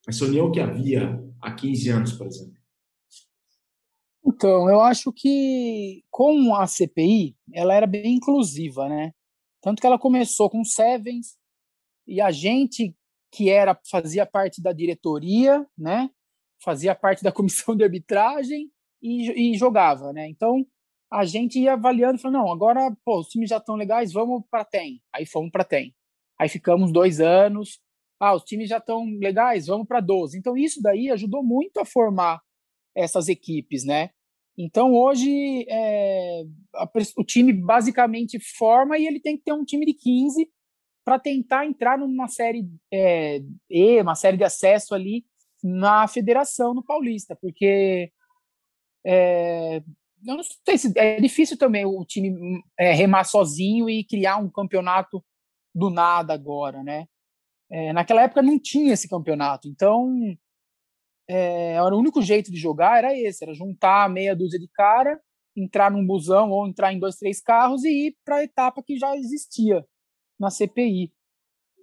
[0.08, 2.56] essa união que havia há 15 anos, por exemplo?
[4.26, 9.14] Então, eu acho que com a CPI, ela era bem inclusiva, né?
[9.62, 11.38] Tanto que ela começou com sevens
[12.08, 12.96] e a gente
[13.36, 16.10] que era fazia parte da diretoria, né?
[16.64, 18.72] Fazia parte da comissão de arbitragem
[19.02, 20.30] e, e jogava, né?
[20.30, 20.66] Então
[21.12, 24.64] a gente ia avaliando, falando, não, agora pô, os times já estão legais, vamos para
[24.64, 25.02] TEM.
[25.14, 25.94] Aí fomos para TEM.
[26.40, 27.80] Aí ficamos dois anos.
[28.20, 30.38] Ah, os times já estão legais, vamos para 12.
[30.38, 32.42] Então isso daí ajudou muito a formar
[32.96, 34.12] essas equipes, né?
[34.58, 39.86] Então hoje é, a, o time basicamente forma e ele tem que ter um time
[39.86, 40.50] de 15
[41.06, 43.40] para tentar entrar numa série é,
[43.70, 45.24] E, uma série de acesso ali
[45.64, 48.12] na federação no Paulista, porque
[49.06, 49.84] é,
[50.26, 54.50] eu não sei se é difícil também o time é, remar sozinho e criar um
[54.50, 55.24] campeonato
[55.74, 57.08] do nada agora, né?
[57.70, 60.12] É, naquela época não tinha esse campeonato, então
[61.28, 65.20] é, era o único jeito de jogar era esse, era juntar meia dúzia de cara,
[65.56, 68.98] entrar num busão ou entrar em dois, três carros e ir para a etapa que
[68.98, 69.86] já existia
[70.40, 71.12] na CPI.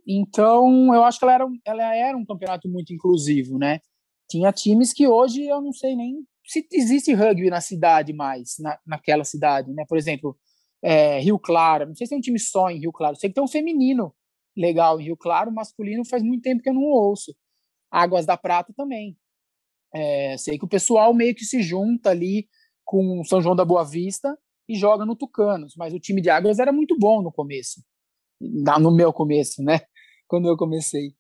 [0.06, 3.80] Então, eu acho que ela era, ela era um campeonato muito inclusivo, né?
[4.28, 8.78] Tinha times que hoje eu não sei nem se existe rugby na cidade mais, na,
[8.86, 9.84] naquela cidade, né?
[9.88, 10.36] Por exemplo,
[10.82, 13.34] é, Rio Claro, não sei se tem um time só em Rio Claro, sei que
[13.34, 14.14] tem um feminino
[14.56, 17.34] legal em Rio Claro, masculino faz muito tempo que eu não ouço.
[17.90, 19.16] Águas da Prata também.
[19.94, 22.48] É, sei que o pessoal meio que se junta ali
[22.84, 24.36] com São João da Boa Vista
[24.68, 27.82] e joga no Tucanos, mas o time de Águas era muito bom no começo,
[28.80, 29.80] no meu começo, né?
[30.28, 31.14] Quando eu comecei.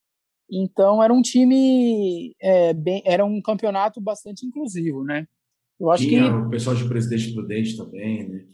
[0.50, 5.26] Então era um time, é, bem, era um campeonato bastante inclusivo, né?
[5.80, 8.44] Eu acho Tinha que o pessoal de Presidente Prudente também, né?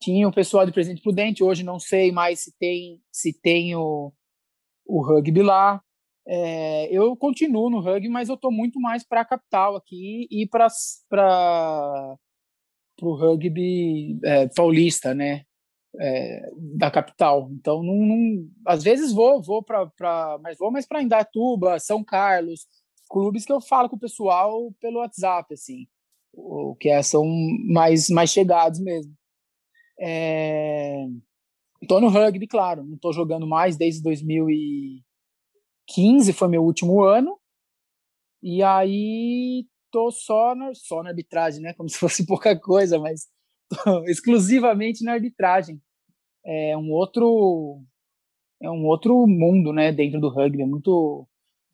[0.00, 1.42] Tinha o pessoal de Presidente Prudente.
[1.42, 4.12] Hoje não sei mais se tem se tem o,
[4.86, 5.82] o rugby lá.
[6.28, 10.46] É, eu continuo no rugby, mas eu estou muito mais para a capital aqui e
[10.48, 10.68] para
[13.02, 15.44] o rugby é, paulista, né?
[15.98, 17.48] É, da capital.
[17.52, 22.66] Então, não, não, às vezes vou, vou para, mas vou mais para Indatuba, São Carlos,
[23.08, 25.86] clubes que eu falo com o pessoal pelo WhatsApp, assim,
[26.32, 27.24] o que é, são
[27.68, 29.12] mais mais chegados mesmo.
[30.00, 31.06] É,
[31.88, 37.38] tô no rugby, claro, não estou jogando mais desde 2015, foi meu último ano.
[38.42, 41.72] E aí tô só na, só na arbitragem, né?
[41.74, 43.26] Como se fosse pouca coisa, mas
[44.06, 45.80] exclusivamente na arbitragem
[46.44, 47.82] é um outro
[48.62, 51.26] é um outro mundo, né, dentro do rugby, é muito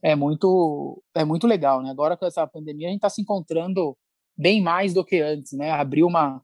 [0.02, 1.90] é muito é muito legal, né?
[1.90, 3.96] Agora com essa pandemia a gente está se encontrando
[4.36, 5.70] bem mais do que antes, né?
[5.70, 6.42] Abriu uma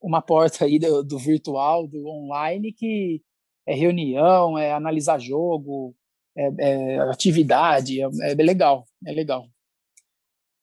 [0.00, 3.22] uma porta aí do, do virtual, do online que
[3.66, 5.94] é reunião, é analisar jogo,
[6.36, 9.46] é, é atividade, é, é legal, é legal.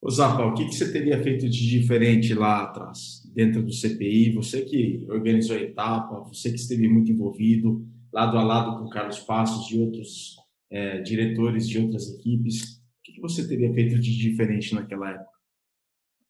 [0.01, 4.33] Ô Zapa, o que, que você teria feito de diferente lá atrás, dentro do CPI?
[4.33, 9.19] Você que organizou a etapa, você que esteve muito envolvido, lado a lado com Carlos
[9.19, 10.35] Passos e outros
[10.69, 12.77] é, diretores de outras equipes.
[12.77, 15.39] O que, você teria feito de diferente naquela época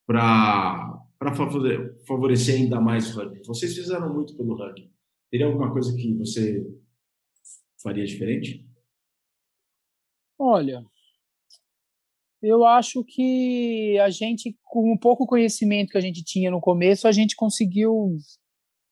[0.07, 1.35] para
[2.07, 3.41] favorecer ainda mais o rugby?
[3.45, 4.89] Vocês fizeram muito pelo rugby.
[5.29, 6.65] Teria alguma coisa que você
[7.81, 8.65] faria diferente?
[10.37, 10.83] Olha,
[12.41, 17.07] eu acho que a gente, com o pouco conhecimento que a gente tinha no começo,
[17.07, 18.15] a gente conseguiu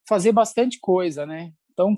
[0.08, 1.52] fazer bastante coisa, né?
[1.72, 1.96] Então,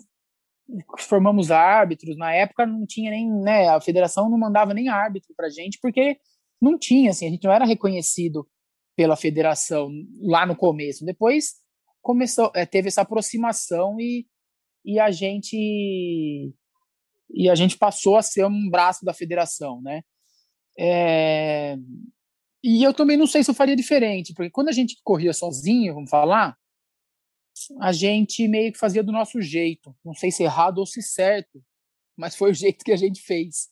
[0.99, 2.17] formamos árbitros.
[2.17, 3.67] Na época não tinha nem, né?
[3.69, 6.17] A federação não mandava nem árbitro para gente, porque
[6.61, 8.47] não tinha, assim, a gente não era reconhecido
[8.95, 9.89] pela federação
[10.21, 11.05] lá no começo.
[11.05, 11.53] Depois
[12.01, 14.27] começou, é, teve essa aproximação e,
[14.85, 16.53] e a gente
[17.31, 20.01] e a gente passou a ser um braço da federação, né?
[20.79, 21.75] É...
[22.63, 25.93] E eu também não sei se eu faria diferente, porque quando a gente corria sozinho,
[25.93, 26.57] vamos falar,
[27.81, 29.93] a gente meio que fazia do nosso jeito.
[30.03, 31.61] Não sei se errado ou se certo,
[32.17, 33.69] mas foi o jeito que a gente fez.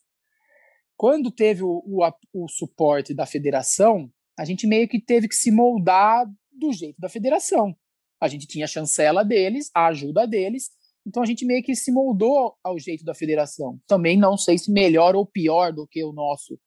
[0.98, 2.04] Quando teve o, o,
[2.34, 7.08] o suporte da federação, a gente meio que teve que se moldar do jeito da
[7.08, 7.76] federação.
[8.20, 10.72] A gente tinha a chancela deles, a ajuda deles,
[11.06, 13.80] então a gente meio que se moldou ao jeito da federação.
[13.88, 16.60] Também não sei se melhor ou pior do que o nosso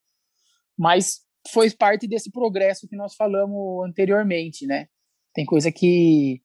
[0.81, 1.21] mas
[1.53, 4.87] foi parte desse progresso que nós falamos anteriormente, né?
[5.35, 6.41] Tem coisa que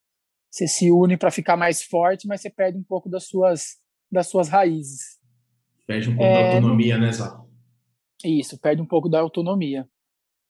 [0.51, 3.77] você se une para ficar mais forte, mas você perde um pouco das suas,
[4.11, 5.17] das suas raízes.
[5.87, 7.23] Perde um pouco é, da autonomia, né, Zé?
[8.25, 9.87] Isso, perde um pouco da autonomia.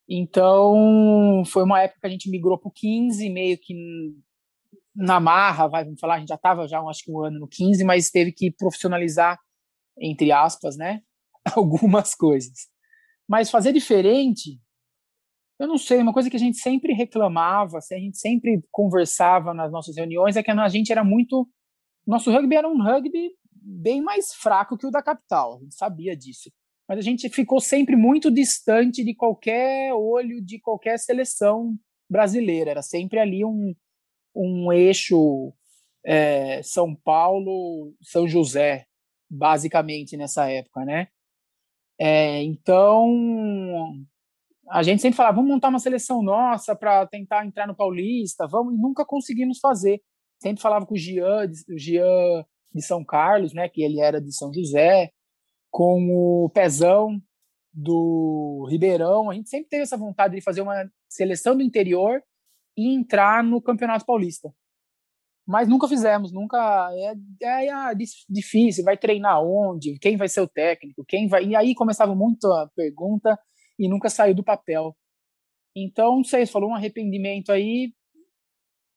[0.10, 3.76] Então, foi uma época que a gente migrou para o 15, meio que
[4.96, 7.48] na marra, vai, vamos falar, a gente já estava já, acho que um ano no
[7.48, 9.38] 15, mas teve que profissionalizar,
[10.00, 11.02] entre aspas, né,
[11.56, 12.74] algumas coisas.
[13.28, 14.60] Mas fazer diferente,
[15.60, 19.72] eu não sei, uma coisa que a gente sempre reclamava, a gente sempre conversava nas
[19.72, 21.50] nossas reuniões, é que a gente era muito.
[22.06, 26.16] Nosso rugby era um rugby bem mais fraco que o da capital, a gente sabia
[26.16, 26.52] disso.
[26.88, 31.76] Mas a gente ficou sempre muito distante de qualquer olho de qualquer seleção
[32.08, 32.72] brasileira.
[32.72, 33.74] Era sempre ali um,
[34.36, 35.52] um eixo
[36.06, 38.86] é, São Paulo, São José,
[39.28, 41.08] basicamente nessa época, né?
[42.00, 44.06] É, então
[44.70, 48.74] a gente sempre falava, vamos montar uma seleção nossa para tentar entrar no Paulista, vamos,
[48.74, 50.02] e nunca conseguimos fazer.
[50.42, 54.36] Sempre falava com o Gian, o Gian de São Carlos, né, que ele era de
[54.36, 55.12] São José,
[55.72, 57.22] com o Pezão
[57.72, 62.22] do Ribeirão, a gente sempre teve essa vontade de fazer uma seleção do interior
[62.78, 64.54] e entrar no Campeonato Paulista.
[65.48, 67.96] Mas nunca fizemos, nunca é, é, é
[68.28, 71.46] difícil, vai treinar onde, quem vai ser o técnico, quem vai.
[71.46, 73.38] E aí começava muito a pergunta
[73.78, 74.96] e nunca saiu do papel.
[75.76, 77.94] Então, não sei, falou um arrependimento aí,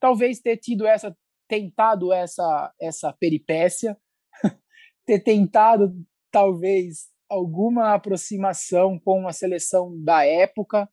[0.00, 1.14] talvez ter tido essa,
[1.48, 3.98] tentado essa, essa peripécia,
[5.04, 5.92] ter tentado
[6.30, 10.88] talvez alguma aproximação com a seleção da época,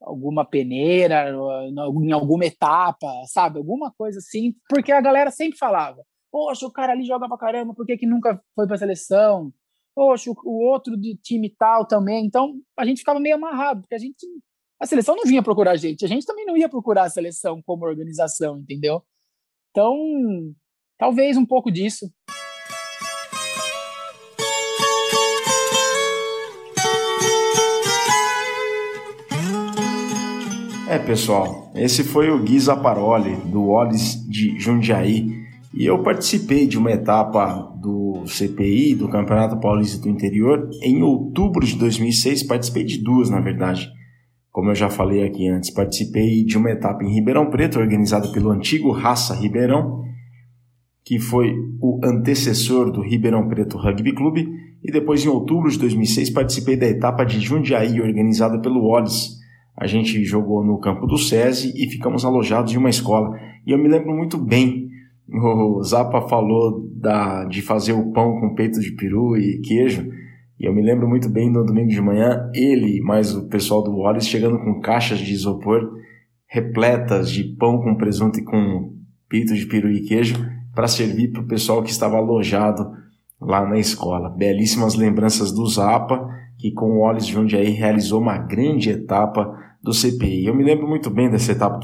[0.00, 1.30] alguma peneira,
[1.68, 3.58] em alguma etapa, sabe?
[3.58, 7.74] Alguma coisa assim, porque a galera sempre falava: Poxa, o cara ali joga pra caramba,
[7.74, 9.52] por que, que nunca foi pra seleção?
[9.98, 12.24] poxa, o outro de time tal também.
[12.24, 14.24] Então, a gente ficava meio amarrado, porque a gente.
[14.80, 17.60] A seleção não vinha procurar a gente, a gente também não ia procurar a seleção
[17.66, 19.02] como organização, entendeu?
[19.72, 19.96] Então,
[20.96, 22.08] talvez um pouco disso.
[31.06, 35.30] Pessoal, esse foi o Gui Zaparoli, do Olis de Jundiaí.
[35.74, 41.64] E eu participei de uma etapa do CPI, do Campeonato Paulista do Interior, em outubro
[41.64, 42.42] de 2006.
[42.42, 43.88] Participei de duas, na verdade.
[44.50, 48.50] Como eu já falei aqui antes, participei de uma etapa em Ribeirão Preto, organizada pelo
[48.50, 50.02] antigo Raça Ribeirão,
[51.04, 54.48] que foi o antecessor do Ribeirão Preto Rugby Clube.
[54.82, 59.37] E depois, em outubro de 2006, participei da etapa de Jundiaí, organizada pelo Olis.
[59.78, 63.38] A gente jogou no campo do SESI e ficamos alojados em uma escola.
[63.66, 64.88] E eu me lembro muito bem
[65.28, 70.10] o Zapa falou da, de fazer o pão com peito de peru e queijo.
[70.58, 73.94] E eu me lembro muito bem no domingo de manhã, ele mais o pessoal do
[73.94, 75.96] Wallace chegando com caixas de isopor
[76.46, 78.94] repletas de pão com presunto e com
[79.28, 80.34] peito de peru e queijo
[80.74, 82.90] para servir para o pessoal que estava alojado
[83.40, 84.30] lá na escola.
[84.30, 86.26] Belíssimas lembranças do Zapa,
[86.56, 90.46] que com o Wallace Jundiaí realizou uma grande etapa do CPI.
[90.46, 91.80] Eu me lembro muito bem dessa etapa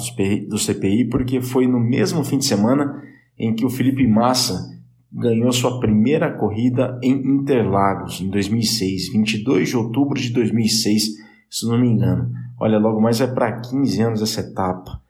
[0.49, 3.03] do CPI porque foi no mesmo fim de semana
[3.39, 4.75] em que o Felipe Massa
[5.13, 11.11] ganhou sua primeira corrida em Interlagos, em 2006, 22 de outubro de 2006,
[11.49, 12.31] se não me engano.
[12.59, 15.01] Olha, logo mais é para 15 anos essa etapa.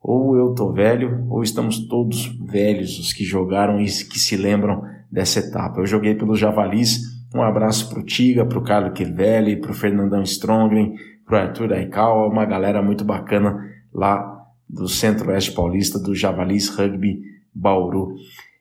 [0.00, 4.82] Ou eu tô velho, ou estamos todos velhos, os que jogaram e que se lembram
[5.10, 5.80] dessa etapa.
[5.80, 7.00] Eu joguei pelos Javalis,
[7.34, 10.94] um abraço pro Tiga, pro Carlos Kirvelli, pro Fernandão Strongren,
[11.28, 13.62] pro Arthur Aikawa, uma galera muito bacana
[13.94, 17.20] lá do Centro-Oeste Paulista, do Javalis Rugby
[17.54, 18.14] Bauru.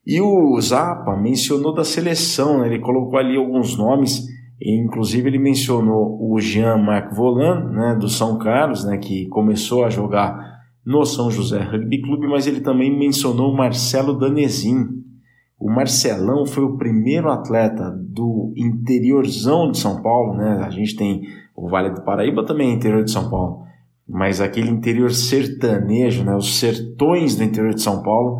[0.05, 2.67] E o Zapa mencionou da seleção, né?
[2.67, 4.25] ele colocou ali alguns nomes,
[4.61, 10.57] inclusive ele mencionou o Jean-Marc Volan, né, do São Carlos, né, que começou a jogar
[10.85, 14.87] no São José Rugby Clube, mas ele também mencionou o Marcelo Danezin.
[15.59, 20.61] O Marcelão foi o primeiro atleta do interiorzão de São Paulo, né?
[20.63, 21.23] A gente tem
[21.57, 23.63] o Vale do Paraíba também é interior de São Paulo,
[24.07, 26.35] mas aquele interior sertanejo, né?
[26.35, 28.37] Os sertões do interior de São Paulo,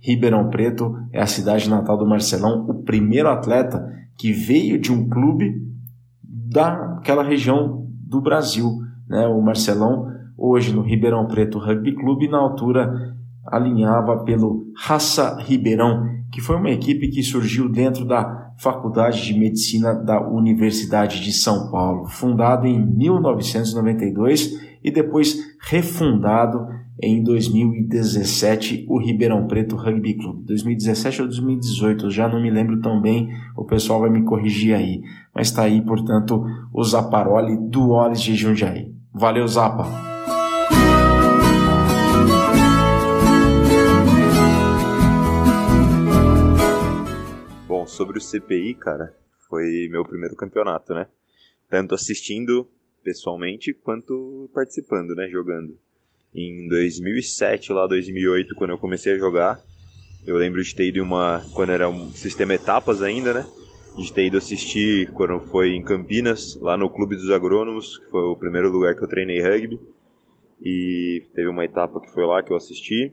[0.00, 3.84] Ribeirão Preto é a cidade natal do Marcelão, o primeiro atleta
[4.16, 5.60] que veio de um clube
[6.22, 8.78] daquela região do Brasil.
[9.08, 9.26] Né?
[9.26, 10.06] O Marcelão,
[10.38, 13.12] hoje no Ribeirão Preto Rugby Clube, na altura
[13.44, 19.92] alinhava pelo Raça Ribeirão, que foi uma equipe que surgiu dentro da Faculdade de Medicina
[19.92, 24.52] da Universidade de São Paulo, fundado em 1992
[24.84, 26.68] e depois refundado
[27.02, 30.44] em 2017 o Ribeirão Preto Rugby Clube.
[30.46, 34.76] 2017 ou 2018, eu já não me lembro tão bem, o pessoal vai me corrigir
[34.76, 35.02] aí.
[35.34, 38.94] Mas está aí, portanto, o Zaparoli do Olis de Jundiaí.
[39.12, 40.11] Valeu, Zapa!
[47.92, 49.14] Sobre o CPI, cara,
[49.48, 51.06] foi meu primeiro campeonato, né?
[51.68, 52.66] Tanto assistindo
[53.04, 55.78] pessoalmente quanto participando, né, jogando.
[56.34, 59.60] Em 2007, lá 2008, quando eu comecei a jogar,
[60.26, 63.46] eu lembro de ter ido uma quando era um sistema etapas ainda, né?
[63.96, 68.22] De ter ido assistir quando foi em Campinas, lá no Clube dos Agrônomos, que foi
[68.22, 69.78] o primeiro lugar que eu treinei rugby.
[70.64, 73.12] E teve uma etapa que foi lá que eu assisti.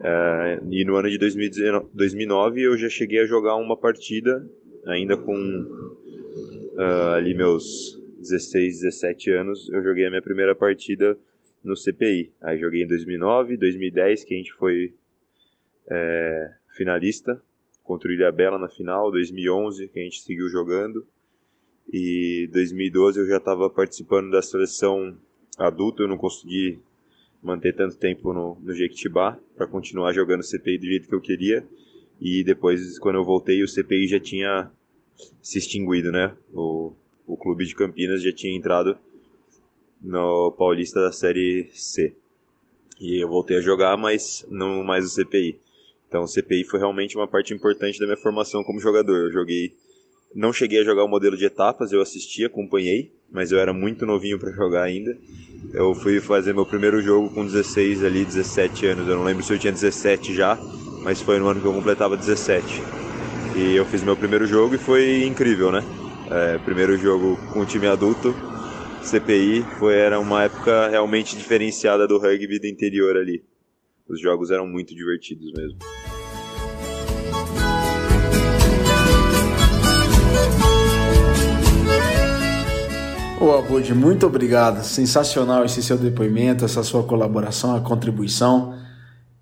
[0.00, 4.48] Uh, e no ano de 2009 eu já cheguei a jogar uma partida,
[4.86, 11.18] ainda com uh, ali meus 16, 17 anos, eu joguei a minha primeira partida
[11.62, 12.32] no CPI.
[12.40, 14.94] Aí joguei em 2009, 2010, que a gente foi
[15.88, 17.40] é, finalista
[17.82, 21.06] contra o Ilha Bela na final, 2011, que a gente seguiu jogando.
[21.92, 25.16] E 2012 eu já estava participando da seleção
[25.58, 26.78] adulta, eu não consegui
[27.42, 31.66] manter tanto tempo no, no Jequitibá para continuar jogando CPI do jeito que eu queria.
[32.20, 34.70] E depois, quando eu voltei, o CPI já tinha
[35.40, 36.34] se extinguido, né?
[36.52, 36.92] O,
[37.26, 38.96] o clube de Campinas já tinha entrado
[40.00, 42.14] no Paulista da Série C.
[43.00, 45.58] E eu voltei a jogar, mas não mais o CPI.
[46.08, 49.26] Então o CPI foi realmente uma parte importante da minha formação como jogador.
[49.26, 49.74] Eu joguei,
[50.34, 54.06] não cheguei a jogar o modelo de etapas, eu assisti, acompanhei, mas eu era muito
[54.06, 55.16] novinho para jogar ainda.
[55.72, 59.08] Eu fui fazer meu primeiro jogo com 16 ali, 17 anos.
[59.08, 60.58] Eu não lembro se eu tinha 17 já,
[61.02, 62.82] mas foi no ano que eu completava 17.
[63.56, 65.82] E eu fiz meu primeiro jogo e foi incrível, né?
[66.30, 68.34] É, primeiro jogo com o time adulto,
[69.02, 73.42] CPI, foi, era uma época realmente diferenciada do rugby do interior ali.
[74.08, 75.78] Os jogos eram muito divertidos mesmo.
[83.40, 84.84] Ô Abud, muito obrigado.
[84.84, 88.74] Sensacional esse seu depoimento, essa sua colaboração, a contribuição.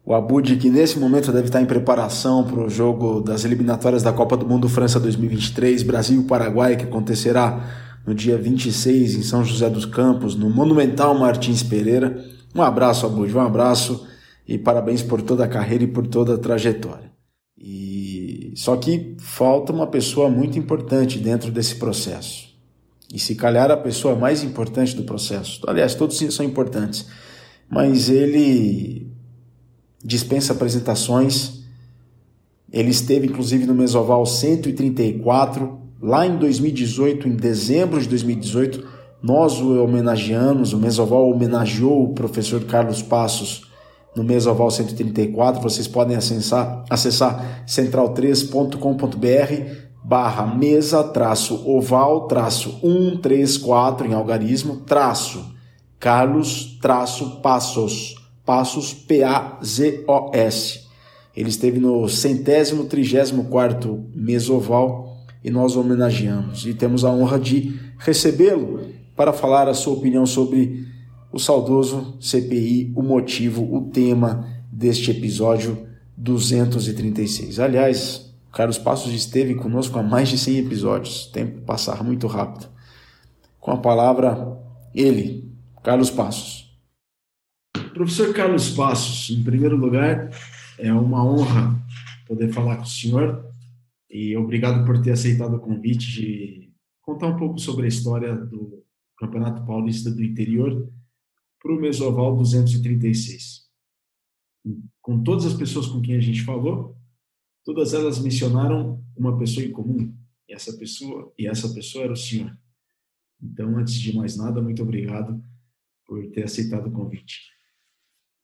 [0.07, 4.12] O Abud, que nesse momento deve estar em preparação para o jogo das eliminatórias da
[4.12, 9.84] Copa do Mundo França 2023, Brasil-Paraguai, que acontecerá no dia 26 em São José dos
[9.84, 12.24] Campos, no Monumental Martins Pereira.
[12.55, 14.07] Um abraço, Abud, um abraço
[14.46, 17.11] e parabéns por toda a carreira e por toda a trajetória.
[17.61, 22.47] E só que falta uma pessoa muito importante dentro desse processo.
[23.12, 25.62] E se calhar a pessoa mais importante do processo.
[25.66, 27.06] Aliás, todos são importantes,
[27.68, 29.11] mas ele
[30.04, 31.62] dispensa apresentações.
[32.70, 38.86] Ele esteve inclusive no Mesoval 134, lá em 2018, em dezembro de 2018,
[39.22, 43.66] nós o homenageamos, o Mesoval homenageou o professor Carlos Passos
[44.14, 45.62] no Mesoval 134.
[45.62, 55.54] Vocês podem acessar, acessar central3.com.br barra mesa traço oval traço 134 em algarismo traço
[56.00, 60.86] Carlos traço Passos Passos, P-A-Z-O-S.
[61.36, 66.64] Ele esteve no centésimo, trigésimo quarto mesoval e nós homenageamos.
[66.64, 70.86] E temos a honra de recebê-lo para falar a sua opinião sobre
[71.30, 75.86] o saudoso CPI, o motivo, o tema deste episódio
[76.16, 77.61] 236.
[77.61, 78.28] Aliás,
[78.59, 82.68] Carlos Passos esteve conosco há mais de 100 episódios, tempo passar muito rápido.
[83.61, 84.61] Com a palavra,
[84.92, 86.76] ele, Carlos Passos.
[87.94, 90.32] Professor Carlos Passos, em primeiro lugar,
[90.76, 91.80] é uma honra
[92.26, 93.48] poder falar com o senhor
[94.10, 98.85] e obrigado por ter aceitado o convite de contar um pouco sobre a história do
[99.18, 100.93] Campeonato Paulista do Interior
[101.62, 103.68] para o Mesoval 236.
[105.01, 106.98] Com todas as pessoas com quem a gente falou,
[107.64, 110.14] todas elas mencionaram uma pessoa em comum,
[110.48, 112.56] e essa pessoa, e essa pessoa era o senhor.
[113.43, 115.43] Então, antes de mais nada, muito obrigado
[116.06, 117.51] por ter aceitado o convite.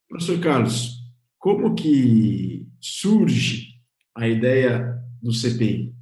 [0.09, 1.03] Professor Carlos,
[1.39, 3.81] como que surge
[4.15, 5.95] a ideia do CPI?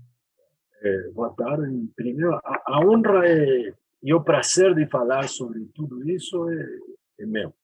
[0.83, 1.89] É, boa tarde.
[1.95, 3.73] Primeiro, a, a, honra é,
[4.03, 6.67] e o prazer de falar sobre tudo isso é,
[7.21, 7.55] é meu.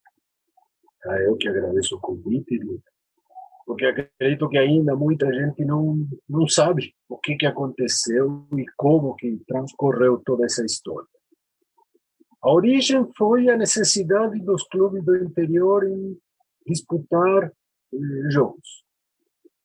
[1.03, 1.21] Tá?
[1.23, 2.59] Eu que agradeço o convite,
[3.69, 9.15] porque acredito que ainda muita gente não não sabe o que que aconteceu e como
[9.15, 11.07] que transcorreu toda essa história.
[12.43, 16.17] A origem foi a necessidade dos clubes do interior em
[16.67, 17.53] disputar
[17.93, 18.85] eh, jogos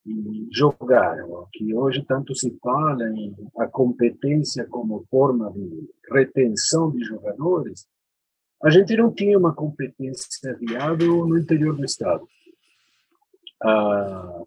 [0.05, 1.15] e jogar,
[1.53, 7.87] que hoje tanto se fala em a competência como forma de retenção de jogadores,
[8.61, 12.27] a gente não tinha uma competência viável no interior do estado.
[13.63, 14.43] Ah,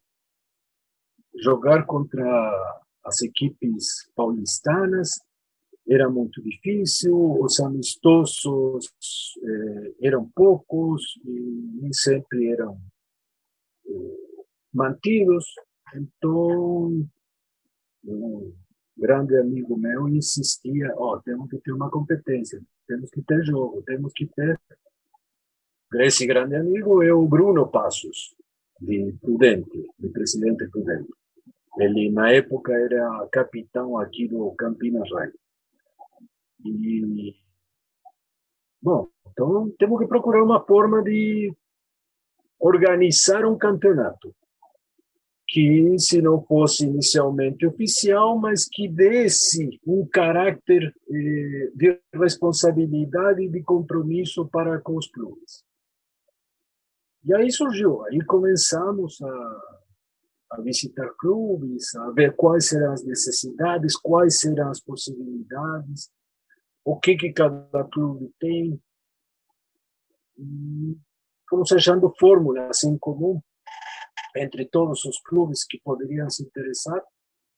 [1.36, 2.24] jogar contra
[3.04, 5.10] as equipes paulistanas
[5.88, 8.90] era muito difícil, os amistosos
[9.42, 11.30] eh, eram poucos e
[11.80, 12.76] nem sempre eram
[13.86, 14.42] eh,
[14.74, 15.44] mantidos.
[15.94, 17.06] Então,
[18.04, 18.54] um
[18.96, 24.12] grande amigo meu insistia, oh, temos que ter uma competência, temos que ter jogo, temos
[24.12, 24.60] que ter.
[25.94, 28.34] Esse grande amigo é o Bruno Passos,
[28.80, 31.08] de Prudente, de Presidente Prudente.
[31.78, 35.30] Ele, na época, era capitão aqui do Campinas Rai.
[36.64, 37.34] E,
[38.80, 41.54] bom, então temos que procurar uma forma de
[42.58, 44.34] organizar um campeonato
[45.48, 53.48] que, se não fosse inicialmente oficial, mas que desse um caráter eh, de responsabilidade e
[53.48, 55.65] de compromisso para com os clubes.
[57.26, 59.60] E aí surgiu, aí começamos a,
[60.52, 66.08] a visitar clubes, a ver quais serão as necessidades, quais serão as possibilidades,
[66.84, 68.80] o que que cada clube tem.
[70.38, 70.96] E
[71.50, 73.40] fomos achando fórmulas em comum
[74.36, 77.02] entre todos os clubes que poderiam se interessar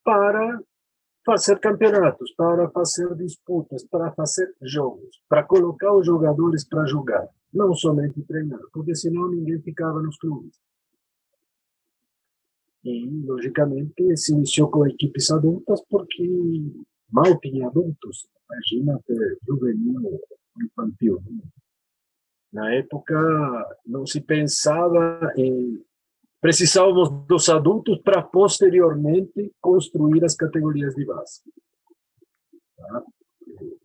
[0.03, 0.63] para
[1.27, 7.75] fazer campeonatos, para fazer disputas, para fazer jogos, para colocar os jogadores para jogar, não
[7.75, 10.57] somente treinar, porque senão ninguém ficava nos clubes.
[12.85, 16.29] E, logicamente, se iniciou com equipes adultas porque
[17.11, 18.29] mal tinha adultos.
[18.51, 20.21] Imagina ter juvenil,
[20.63, 21.23] infantil.
[22.53, 23.15] Na época,
[23.85, 25.85] não se pensava em
[26.41, 31.43] precisávamos dos adultos para posteriormente construir as categorias de base.
[32.77, 33.05] Tá?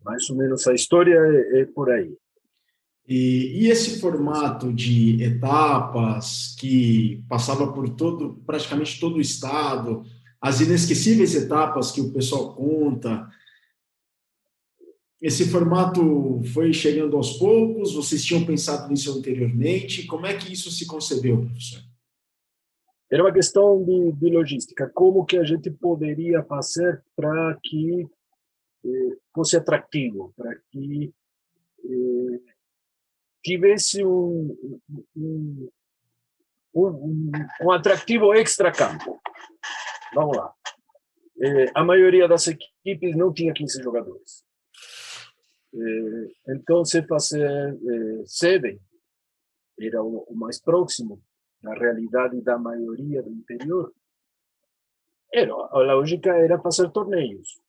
[0.04, 2.16] Mais ou menos a história é, é por aí.
[3.08, 10.06] E, e, esse formato de etapas que passava por todo, praticamente todo o estado,
[10.40, 13.30] as inesquecíveis etapas que o pessoal conta,
[15.24, 17.94] esse formato foi chegando aos poucos?
[17.94, 20.06] Vocês tinham pensado nisso anteriormente?
[20.06, 21.80] Como é que isso se concebeu, professor?
[23.10, 24.92] Era uma questão de, de logística.
[24.94, 28.06] Como que a gente poderia fazer para que
[28.84, 31.14] eh, fosse atrativo, para que
[31.86, 32.53] eh,
[33.44, 34.58] tivesse um,
[35.16, 35.70] um,
[36.74, 39.22] um, um atrativo extra-campo.
[40.16, 40.54] Vamos lá.
[41.42, 44.44] Eh, a maioria das equipes não tinha 15 jogadores.
[45.74, 48.80] Eh, então, se fazer eh, sede
[49.80, 51.22] era o, o mais próximo
[51.62, 53.94] na realidade da maioria do interior,
[55.34, 57.60] era, a lógica era fazer torneios.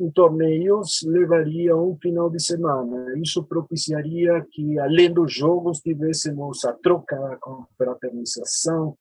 [0.00, 3.12] Um torneio levaria um final de semana.
[3.18, 8.96] Isso propiciaria que, além dos jogos, tivéssemos a troca, a confraternização,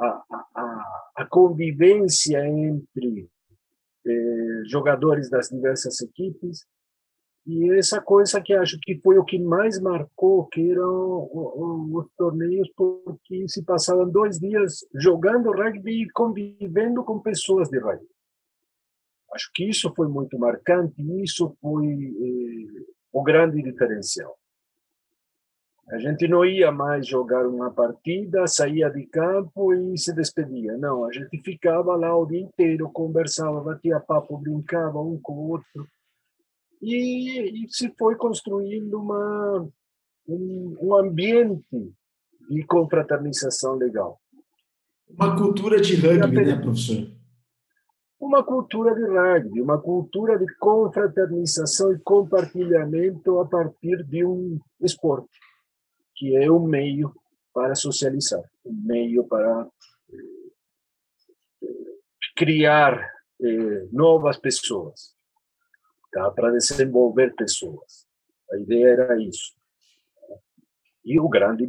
[0.00, 0.22] a,
[0.54, 3.28] a, a convivência entre
[4.06, 6.66] eh, jogadores das diversas equipes
[7.46, 11.28] e essa coisa que acho que foi o que mais marcou, que eram
[11.92, 18.06] os torneios, porque se passavam dois dias jogando rugby e convivendo com pessoas de rugby.
[19.32, 24.36] Acho que isso foi muito marcante e isso foi eh, o grande diferencial.
[25.88, 30.76] A gente não ia mais jogar uma partida, saía de campo e se despedia.
[30.76, 35.48] Não, a gente ficava lá o dia inteiro, conversava, batia papo, brincava um com o
[35.50, 35.88] outro
[36.80, 39.68] e, e se foi construindo uma,
[40.26, 41.92] um, um ambiente
[42.48, 44.18] de confraternização legal.
[45.08, 47.19] Uma cultura de rugby, né, professor?
[48.20, 55.38] Uma cultura de rugby, uma cultura de confraternização e compartilhamento a partir de um esporte,
[56.14, 57.14] que é um meio
[57.52, 59.66] para socializar, um meio para
[61.62, 61.66] eh,
[62.36, 63.10] criar
[63.42, 65.14] eh, novas pessoas
[66.12, 66.30] tá?
[66.30, 68.06] para desenvolver pessoas.
[68.52, 69.54] A ideia era isso.
[71.04, 71.66] E o grande,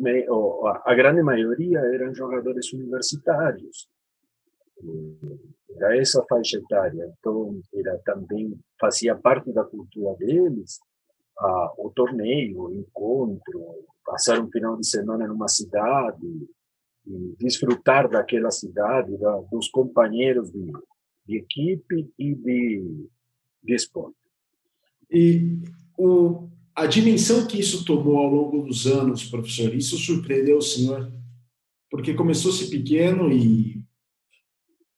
[0.85, 3.89] a grande maioria eram jogadores universitários.
[5.75, 7.11] Era essa faixa etária.
[7.19, 10.79] Então, era também fazia parte da cultura deles
[11.39, 16.25] a, o torneio, o encontro, passar um final de semana numa cidade
[17.05, 20.71] e desfrutar daquela cidade, da, dos companheiros de,
[21.27, 23.07] de equipe e de,
[23.63, 24.15] de esporte.
[25.09, 25.59] E
[25.97, 31.11] o, a dimensão que isso tomou ao longo dos anos, professor, isso surpreendeu o senhor?
[31.89, 33.80] Porque começou-se pequeno e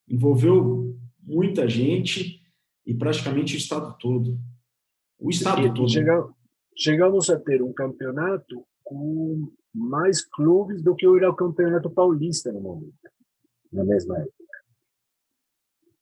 [0.08, 2.42] envolveu muita gente
[2.86, 4.38] e praticamente o estado todo.
[5.20, 5.90] O estado e, todo.
[6.76, 12.62] chegamos a ter um campeonato com mais clubes do que era o campeonato paulista no
[12.62, 12.94] momento,
[13.72, 14.44] na mesma época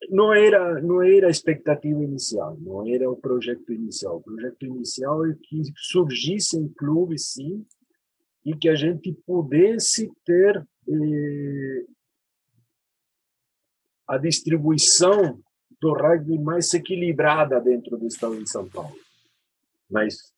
[0.09, 4.17] não era não era a expectativa inicial, não era o projeto inicial.
[4.17, 7.65] O projeto inicial é que surgissem clubes, sim,
[8.45, 11.85] e que a gente pudesse ter eh,
[14.11, 15.41] a distribuição
[15.79, 18.93] do rugby mais equilibrada dentro do estado de São Paulo.
[19.89, 20.33] Mas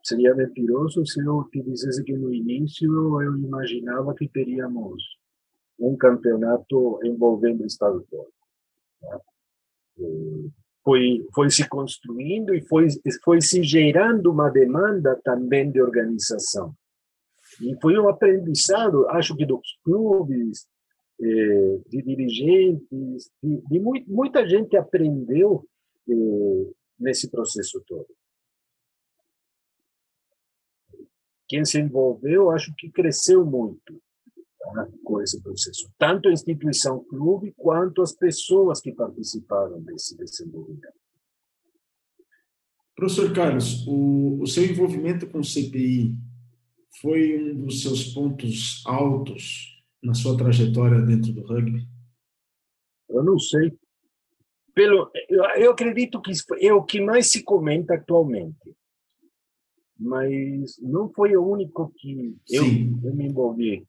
[0.00, 2.88] seria mentiroso se eu te dissesse que no início
[3.20, 5.02] eu imaginava que teríamos
[5.76, 8.32] um campeonato envolvendo o estado todo.
[9.02, 9.18] Né?
[10.84, 12.86] Foi, foi se construindo e foi,
[13.24, 16.72] foi se gerando uma demanda também de organização.
[17.60, 20.64] E foi um aprendizado, acho que dos clubes,
[21.20, 25.68] de dirigentes, de, de muita gente aprendeu
[26.08, 28.08] eh, nesse processo todo.
[31.46, 34.00] Quem se envolveu, acho que cresceu muito
[34.58, 41.00] tá, com esse processo, tanto a instituição clube quanto as pessoas que participaram desse desenvolvimento.
[42.96, 46.14] Professor Carlos, o, o seu envolvimento com o CPI
[47.00, 51.86] foi um dos seus pontos altos na sua trajetória dentro do rugby?
[53.08, 53.76] Eu não sei.
[54.74, 58.74] Pelo, eu, eu acredito que é o que mais se comenta atualmente.
[59.98, 62.64] Mas não foi o único que eu,
[63.04, 63.84] eu me envolvi.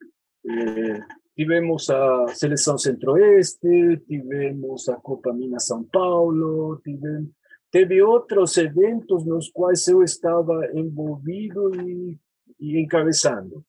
[0.46, 1.00] É,
[1.36, 7.30] tivemos a Seleção Centro-Oeste, tivemos a Copa Minas São Paulo, tivemos,
[7.72, 12.20] teve outros eventos nos quais eu estava envolvido e,
[12.60, 13.64] e encabeçando.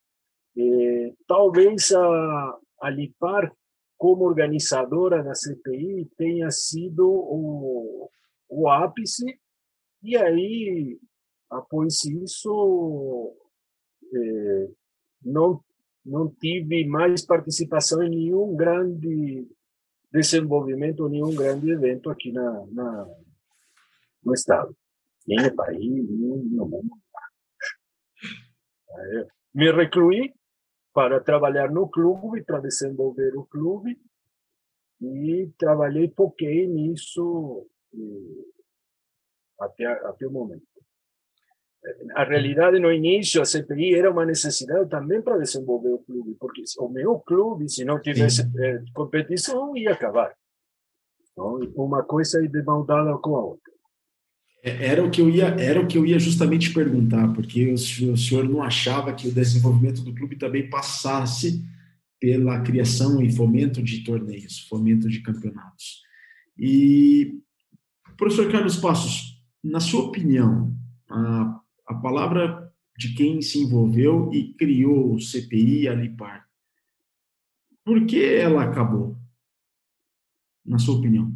[0.57, 3.53] É, talvez a, a Lipar,
[3.97, 8.11] como organizadora da CPI, tenha sido o,
[8.49, 9.39] o ápice,
[10.03, 10.99] e aí,
[11.49, 13.35] após isso,
[14.13, 14.69] é,
[15.25, 15.63] não,
[16.05, 19.47] não tive mais participação em nenhum grande
[20.13, 23.07] desenvolvimento, nenhum grande evento aqui na, na
[24.25, 24.77] no Estado,
[25.27, 26.91] nem no país, nem no mundo.
[28.91, 30.33] É, me recluí
[30.93, 33.99] para trabalhar no clube, para desenvolver o clube,
[35.01, 37.67] e trabalhei, foquei nisso
[39.59, 40.63] até, até o momento.
[42.15, 46.63] A realidade, no início, a CPI era uma necessidade também para desenvolver o clube, porque
[46.79, 50.33] o meu clube, se não tivesse eh, competição, ia acabar.
[51.33, 53.72] Então, uma coisa é de mão dada com a outra.
[54.63, 57.77] É, era o que eu ia, era o que eu ia justamente perguntar, porque o
[57.77, 61.65] senhor, não achava que o desenvolvimento do clube também passasse
[62.21, 66.03] pela criação e fomento de torneios, fomento de campeonatos.
[66.57, 67.41] E,
[68.17, 70.73] professor Carlos Passos, na sua opinião,
[71.11, 76.49] a, a palavra de quem se envolveu e criou o CPI e a Lipar,
[77.85, 79.19] por que ela acabou?
[80.65, 81.33] Na sua opinião?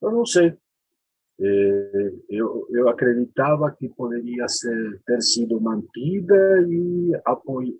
[0.00, 0.56] Eu não sei.
[1.40, 7.12] Eh, eu, eu acreditava que poderia ser, ter sido mantida e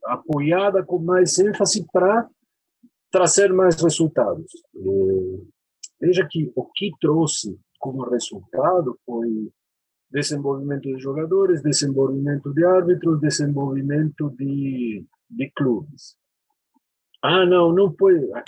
[0.04, 2.28] apoiada com mais ênfase para
[3.10, 4.52] trazer mais resultados.
[4.76, 5.42] Eh,
[6.00, 9.50] veja que o que trouxe como resultado foi
[10.10, 16.16] desenvolvimento de jogadores, desenvolvimento de árbitros, desenvolvimento de, de clubes.
[17.20, 18.42] Ah, não, não foi a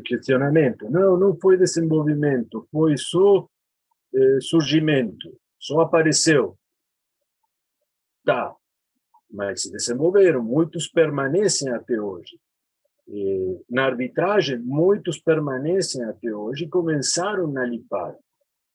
[0.00, 0.88] questionamento.
[0.90, 3.46] Não, não foi desenvolvimento, foi só
[4.40, 6.56] surgimento, só apareceu.
[8.24, 8.54] Tá,
[9.30, 12.38] mas se desenvolveram, muitos permanecem até hoje.
[13.06, 18.14] E, na arbitragem, muitos permanecem até hoje começaram na Lipar.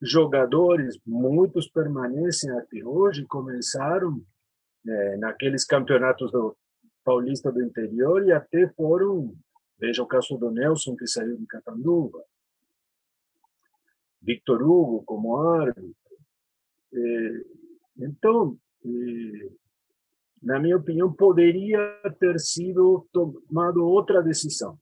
[0.02, 4.22] Jogadores, muitos permanecem até hoje começaram
[4.88, 6.58] é, naqueles campeonatos do
[7.06, 9.34] Paulista do interior e até foram,
[9.80, 12.24] veja o caso do Nelson, que saiu de Catanduva,
[14.24, 15.94] Victor Hugo como árbitro.
[16.94, 17.42] É,
[18.00, 19.50] então, é,
[20.42, 21.80] na minha opinião, poderia
[22.20, 24.78] ter sido tomado outra decisão.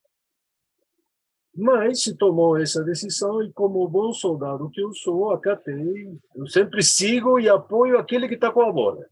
[1.53, 6.17] Mas se tomou essa decisão e, como bom soldado que eu sou, acatei.
[6.33, 9.05] Eu sempre sigo e apoio aquele que está com a bola.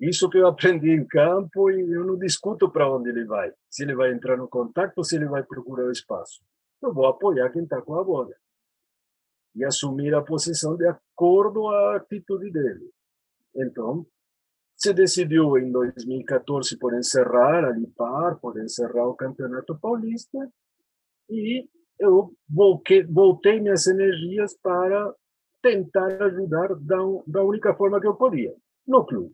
[0.00, 3.52] Isso que eu aprendi em campo e eu não discuto para onde ele vai.
[3.70, 6.42] Se ele vai entrar no contato se ele vai procurar o espaço.
[6.82, 8.34] Eu vou apoiar quem está com a bola
[9.54, 12.90] e assumir a posição de acordo à atitude dele.
[13.54, 14.06] Então,
[14.76, 20.38] se decidiu em 2014 por encerrar a Lipar, por encerrar o Campeonato Paulista,
[21.30, 21.66] e
[21.98, 25.14] eu voltei, voltei minhas energias para
[25.62, 28.52] tentar ajudar da, da única forma que eu podia,
[28.86, 29.32] no clube.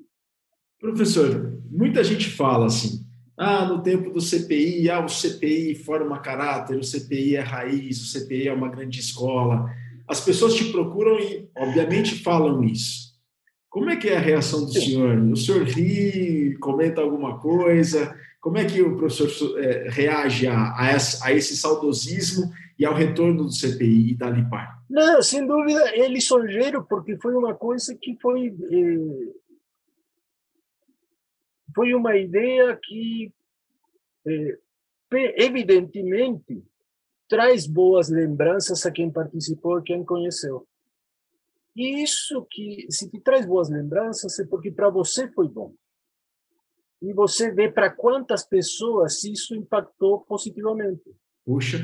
[0.78, 3.04] Professor, muita gente fala assim,
[3.36, 8.06] ah, no tempo do CPI, ah, o CPI forma caráter, o CPI é raiz, o
[8.06, 9.64] CPI é uma grande escola
[10.10, 13.10] as pessoas te procuram e, obviamente, falam isso.
[13.68, 15.16] Como é que é a reação do senhor?
[15.16, 18.12] O senhor ri, comenta alguma coisa?
[18.40, 22.92] Como é que o professor é, reage a, a, esse, a, esse, saudosismo e ao
[22.92, 24.82] retorno do CPI e da Lipar?
[24.90, 28.48] Não, sem dúvida, é lisonjeiro, porque foi uma coisa que foi.
[28.48, 29.32] Eh,
[31.72, 33.32] foi uma ideia que,
[34.26, 34.58] eh,
[35.36, 36.64] evidentemente,
[37.30, 40.66] traz boas lembranças a quem participou e quem conheceu.
[41.76, 45.72] E isso que, se te traz boas lembranças, é porque para você foi bom
[47.00, 51.14] e você vê para quantas pessoas isso impactou positivamente.
[51.44, 51.78] Puxa.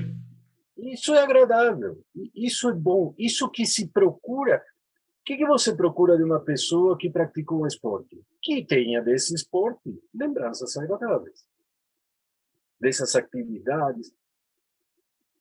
[0.77, 2.05] Isso é agradável,
[2.35, 4.59] isso é bom, isso que se procura.
[4.59, 8.21] O que, que você procura de uma pessoa que pratica um esporte?
[8.43, 11.45] Que tenha desse esporte lembranças agradáveis,
[12.79, 14.13] dessas atividades.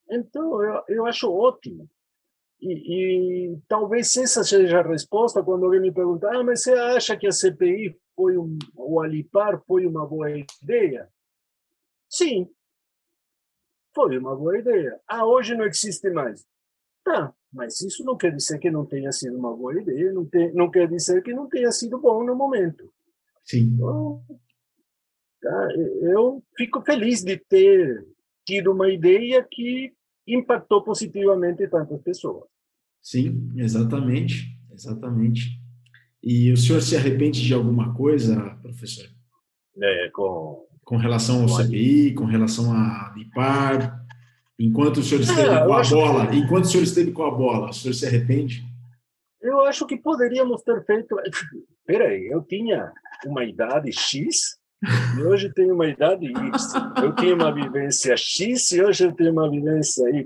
[0.09, 1.89] Então, eu, eu acho ótimo.
[2.61, 7.17] E, e, talvez essa seja a resposta quando alguém me pergunta: ah, mas você acha
[7.17, 11.09] que a CPI foi um, o Alipar foi uma boa ideia?
[12.09, 12.49] Sim,
[13.93, 14.99] foi uma boa ideia.
[15.07, 16.45] Ah, hoje não existe mais.
[17.03, 20.51] Tá, mas isso não quer dizer que não tenha sido uma boa ideia, não, tem,
[20.53, 22.91] não quer dizer que não tenha sido bom no momento.
[23.43, 23.75] Sim.
[23.75, 24.23] Então,
[25.39, 25.67] tá,
[26.01, 28.05] eu fico feliz de ter
[28.45, 29.91] tido uma ideia que
[30.27, 32.45] impactou positivamente tantas pessoas.
[33.01, 35.59] Sim, exatamente, exatamente.
[36.23, 39.05] E o senhor se arrepende de alguma coisa, professor?
[39.79, 40.65] É, com...
[40.83, 44.03] com relação ao CPI, com relação a Lipar,
[44.57, 46.37] enquanto o senhor esteve ah, com a bola, que...
[46.37, 48.63] enquanto o senhor esteve com a bola, o senhor se arrepende?
[49.39, 51.15] Eu acho que poderíamos ter feito.
[51.85, 52.91] Peraí, eu tinha
[53.27, 54.57] uma idade X
[55.17, 57.03] e hoje tenho uma idade Y.
[57.03, 60.25] Eu tinha uma vivência X e hoje eu tenho uma vivência Y.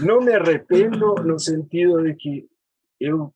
[0.00, 2.48] Não me arrependo no sentido de que
[3.00, 3.32] eu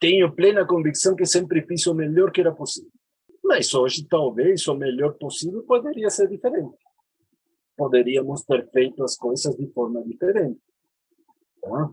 [0.00, 2.90] tenho plena convicção que sempre fiz o melhor que era possível.
[3.42, 6.76] Mas hoje, talvez, o melhor possível poderia ser diferente.
[7.76, 10.60] Poderíamos ter feito as coisas de forma diferente.
[11.62, 11.90] Tá?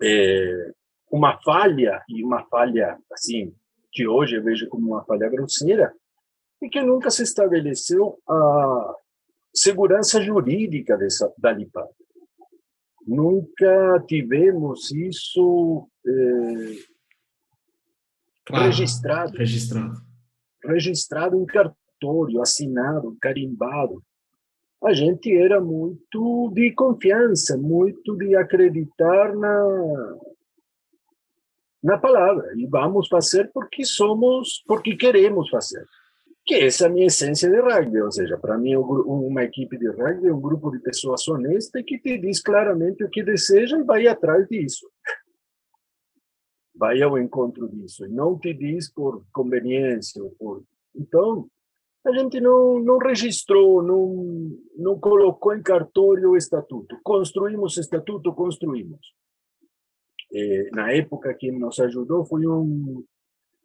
[0.00, 0.72] É,
[1.10, 3.52] uma falha, e uma falha, assim,
[3.90, 5.92] que hoje eu vejo como uma falha grosseira,
[6.62, 8.94] é que nunca se estabeleceu a
[9.54, 11.88] segurança jurídica dessa, da LIPAD.
[13.06, 16.76] Nunca tivemos isso eh,
[18.44, 19.36] claro, registrado.
[19.36, 19.94] Registrado.
[20.64, 24.02] Registrado em cartório, assinado, carimbado.
[24.84, 30.18] A gente era muito de confiança, muito de acreditar na,
[31.82, 32.52] na palavra.
[32.56, 35.84] E vamos fazer porque somos, porque queremos fazer.
[36.48, 38.00] Que essa é a minha essência de rugby.
[38.00, 41.98] Ou seja, para mim, uma equipe de rugby é um grupo de pessoas honestas que
[41.98, 44.88] te diz claramente o que deseja e vai atrás disso
[46.78, 50.62] vai ao encontro disso e não te diz por conveniência por
[50.94, 51.48] então
[52.06, 58.32] a gente não não registrou não não colocou em cartório o estatuto construímos o estatuto
[58.32, 59.00] construímos
[60.32, 63.04] eh, na época quem nos ajudou foi um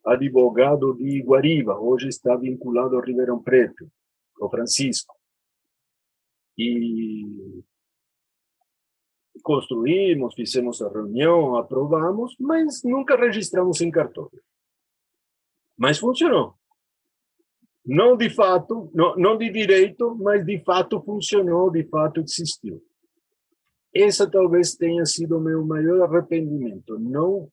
[0.04, 3.90] advogado de Guariba hoje está vinculado ao Ribeirão Preto
[4.38, 5.14] o Francisco
[6.58, 7.62] e
[9.42, 14.42] construímos, fizemos a reunião, aprovamos, mas nunca registramos em cartório.
[15.76, 16.54] Mas funcionou.
[17.84, 22.82] Não de fato, não, não de direito, mas de fato funcionou, de fato existiu.
[23.92, 27.50] Essa talvez tenha sido o meu maior arrependimento, não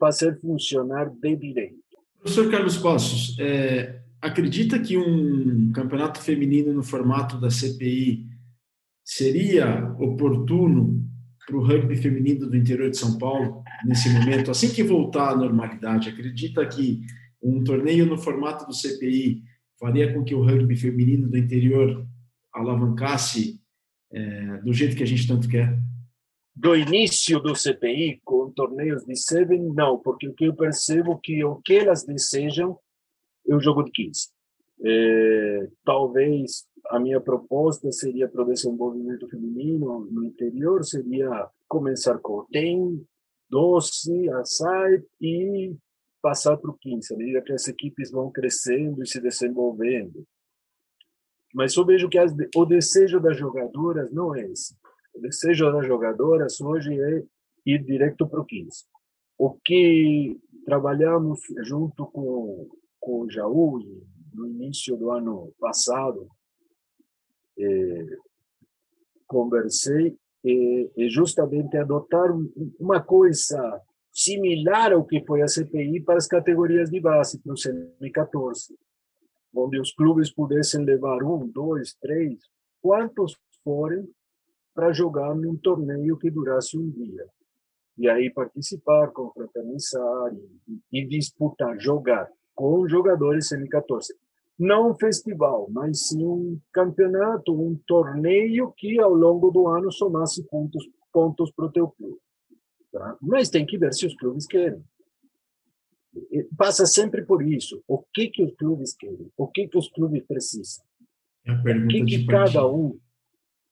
[0.00, 1.78] fazer funcionar de direito.
[2.20, 8.26] Professor Carlos Passos, é, acredita que um campeonato feminino no formato da CPI
[9.04, 11.06] seria oportuno
[11.46, 15.36] para o rugby feminino do interior de São Paulo nesse momento, assim que voltar à
[15.36, 16.08] normalidade?
[16.08, 17.00] Acredita que
[17.42, 19.42] um torneio no formato do CPI
[19.78, 22.06] faria com que o rugby feminino do interior
[22.54, 23.60] alavancasse
[24.12, 25.78] é, do jeito que a gente tanto quer?
[26.60, 31.42] Do início do CPI, com torneios de Seven, não, porque o que eu percebo que
[31.42, 32.78] o que elas desejam
[33.48, 34.28] é o jogo de 15.
[34.84, 42.40] É, talvez a minha proposta seria para o desenvolvimento feminino no interior, seria começar com
[42.40, 43.06] o TEM,
[43.48, 45.74] 12, a SAI e
[46.20, 50.26] passar para o 15, à medida que as equipes vão crescendo e se desenvolvendo.
[51.54, 54.76] Mas eu vejo que as, o desejo das jogadoras não é esse.
[55.14, 55.38] Das
[55.86, 57.24] jogadoras hoje é
[57.66, 58.84] ir direto para o 15.
[59.38, 62.68] O que trabalhamos junto com,
[62.98, 63.80] com o Jaú
[64.32, 66.28] no início do ano passado,
[67.58, 68.06] é,
[69.26, 72.30] conversei é, é justamente adotar
[72.78, 73.82] uma coisa
[74.12, 78.74] similar ao que foi a CPI para as categorias de base, para o CM14.
[79.54, 82.38] onde os clubes pudessem levar um, dois, três,
[82.80, 84.08] quantos forem
[84.80, 87.26] para jogar num torneio que durasse um dia.
[87.98, 90.32] E aí participar, confraternizar
[90.66, 94.06] e, e disputar, jogar com jogadores M14.
[94.58, 100.42] Não um festival, mas sim um campeonato, um torneio que ao longo do ano somasse
[100.48, 102.18] pontos pontos para o teu clube.
[102.90, 103.18] Tá?
[103.20, 104.82] Mas tem que ver se os clubes querem.
[106.56, 107.82] Passa sempre por isso.
[107.86, 109.30] O que que os clubes querem?
[109.36, 110.82] O que que os clubes precisam?
[111.44, 112.98] É o que, que cada um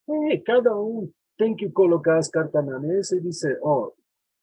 [0.08, 3.92] é, cada um tem que colocar as cartas na mesa e dizer, ó, oh,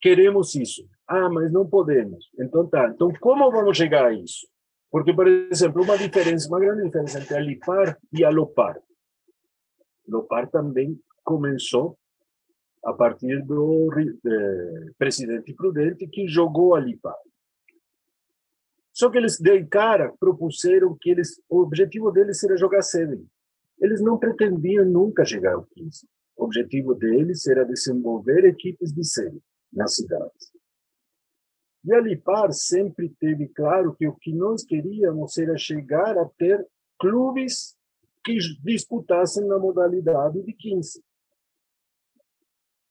[0.01, 0.87] queremos isso.
[1.07, 2.29] Ah, mas não podemos.
[2.39, 2.89] Então tá.
[2.89, 4.47] Então como vamos chegar a isso?
[4.91, 8.79] Porque, por exemplo, uma diferença, uma grande diferença entre a Lipar e a Lopar.
[10.07, 11.97] Lopar também começou
[12.83, 17.17] a partir do eh, presidente Prudente, que jogou a Lipar.
[18.93, 23.27] Só que eles, de cara, propuseram que eles, o objetivo deles era jogar Seven.
[23.79, 26.07] Eles não pretendiam nunca chegar ao 15.
[26.37, 29.41] O objetivo deles era desenvolver equipes de série
[29.71, 30.51] nas cidades.
[31.83, 36.65] E a Lipar sempre teve claro que o que nós queríamos era chegar a ter
[36.99, 37.75] clubes
[38.23, 41.03] que disputassem na modalidade de 15.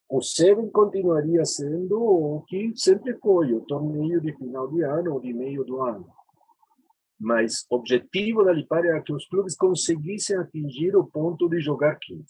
[0.08, 5.20] O Seven continuaria sendo o que sempre foi, o torneio de final de ano ou
[5.20, 6.06] de meio do ano.
[7.18, 11.96] Mas o objetivo da Lipar era que os clubes conseguissem atingir o ponto de jogar
[11.96, 12.24] 15.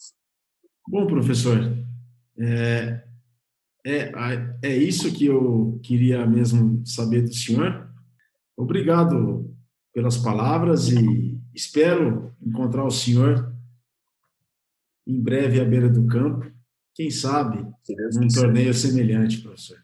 [0.86, 1.59] Bom, professor,
[2.39, 3.02] é,
[3.86, 4.12] é,
[4.62, 7.89] é isso que eu queria mesmo saber do senhor.
[8.56, 9.55] Obrigado
[9.93, 13.52] pelas palavras e espero encontrar o senhor
[15.06, 16.51] em breve à beira do campo.
[16.94, 17.59] Quem sabe
[18.15, 19.84] num torneio semelhante, professor.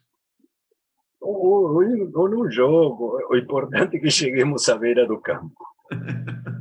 [1.41, 1.83] Ou,
[2.15, 3.19] ou, no jogo.
[3.31, 5.55] O importante é que cheguemos à beira do campo.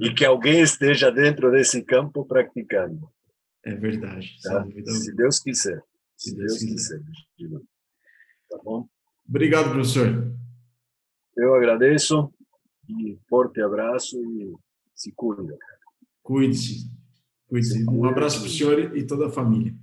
[0.01, 3.09] e que alguém esteja dentro desse campo praticando.
[3.63, 4.37] É verdade.
[4.41, 4.65] Tá?
[4.85, 5.83] Se Deus quiser.
[6.17, 7.01] Se Deus, Deus quiser.
[7.37, 7.59] quiser.
[8.49, 8.87] Tá bom?
[9.27, 10.33] Obrigado, professor.
[11.37, 12.33] Eu agradeço
[12.89, 14.53] e forte abraço e
[14.95, 15.57] se cuida.
[16.23, 16.89] Cuide-se.
[17.47, 17.85] Cuide-se.
[17.89, 19.73] Um abraço para o senhor e toda a família.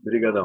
[0.00, 0.44] Obrigadão.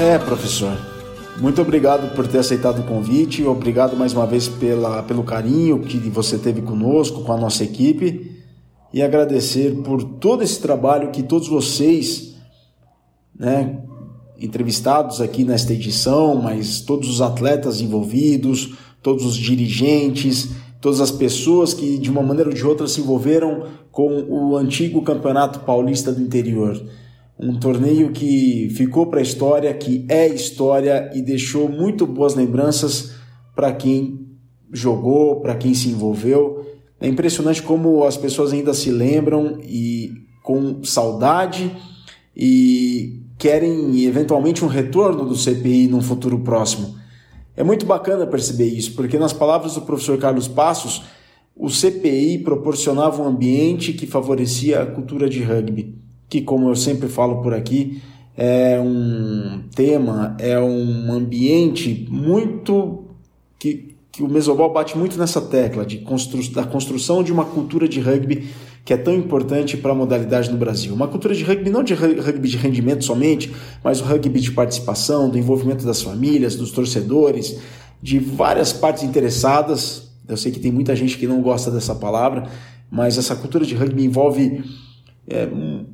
[0.00, 0.74] É, professor.
[1.42, 3.44] Muito obrigado por ter aceitado o convite.
[3.44, 8.34] Obrigado mais uma vez pela, pelo carinho que você teve conosco, com a nossa equipe.
[8.94, 12.34] E agradecer por todo esse trabalho que todos vocês,
[13.38, 13.78] né,
[14.38, 18.72] entrevistados aqui nesta edição, mas todos os atletas envolvidos,
[19.02, 20.48] todos os dirigentes,
[20.80, 25.02] todas as pessoas que de uma maneira ou de outra se envolveram com o antigo
[25.02, 26.80] Campeonato Paulista do Interior.
[27.42, 33.12] Um torneio que ficou para a história, que é história e deixou muito boas lembranças
[33.56, 34.26] para quem
[34.70, 36.66] jogou, para quem se envolveu.
[37.00, 40.12] É impressionante como as pessoas ainda se lembram e
[40.42, 41.74] com saudade
[42.36, 46.94] e querem eventualmente um retorno do CPI num futuro próximo.
[47.56, 51.02] É muito bacana perceber isso, porque nas palavras do professor Carlos Passos,
[51.56, 55.94] o CPI proporcionava um ambiente que favorecia a cultura de rugby,
[56.30, 58.00] que, como eu sempre falo por aqui,
[58.36, 63.04] é um tema, é um ambiente muito
[63.58, 67.88] que, que o Mesobol bate muito nessa tecla de constru, da construção de uma cultura
[67.88, 68.48] de rugby
[68.84, 70.94] que é tão importante para a modalidade no Brasil.
[70.94, 73.52] Uma cultura de rugby, não de rugby de rendimento somente,
[73.84, 77.58] mas o rugby de participação, do envolvimento das famílias, dos torcedores,
[78.00, 80.10] de várias partes interessadas.
[80.26, 82.48] Eu sei que tem muita gente que não gosta dessa palavra,
[82.90, 84.64] mas essa cultura de rugby envolve
[85.28, 85.48] é,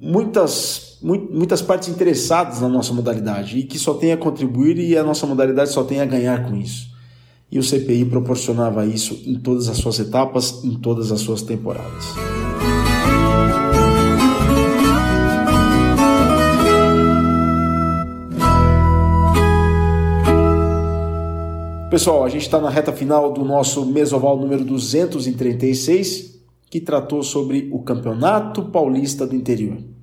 [0.06, 5.02] muitas, muitas partes interessadas na nossa modalidade e que só tem a contribuir e a
[5.02, 6.94] nossa modalidade só tem a ganhar com isso.
[7.50, 12.04] E o CPI proporcionava isso em todas as suas etapas, em todas as suas temporadas.
[21.90, 27.70] Pessoal, a gente está na reta final do nosso mesoval número 236, que tratou sobre
[27.72, 29.95] o Campeonato Paulista do Interior.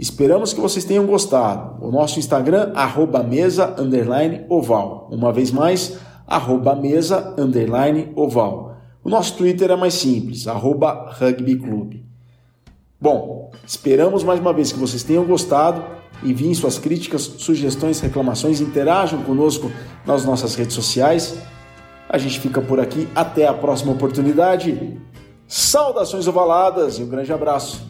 [0.00, 1.84] Esperamos que vocês tenham gostado.
[1.84, 5.08] O nosso Instagram, arroba mesa, underline, oval.
[5.12, 8.76] Uma vez mais, arroba mesa, underline, oval.
[9.04, 12.06] O nosso Twitter é mais simples, arroba rugbyclube.
[12.98, 19.22] Bom, esperamos mais uma vez que vocês tenham gostado Enviem suas críticas, sugestões, reclamações, interajam
[19.22, 19.70] conosco
[20.04, 21.38] nas nossas redes sociais.
[22.08, 23.08] A gente fica por aqui.
[23.14, 24.98] Até a próxima oportunidade.
[25.48, 27.89] Saudações ovaladas e um grande abraço.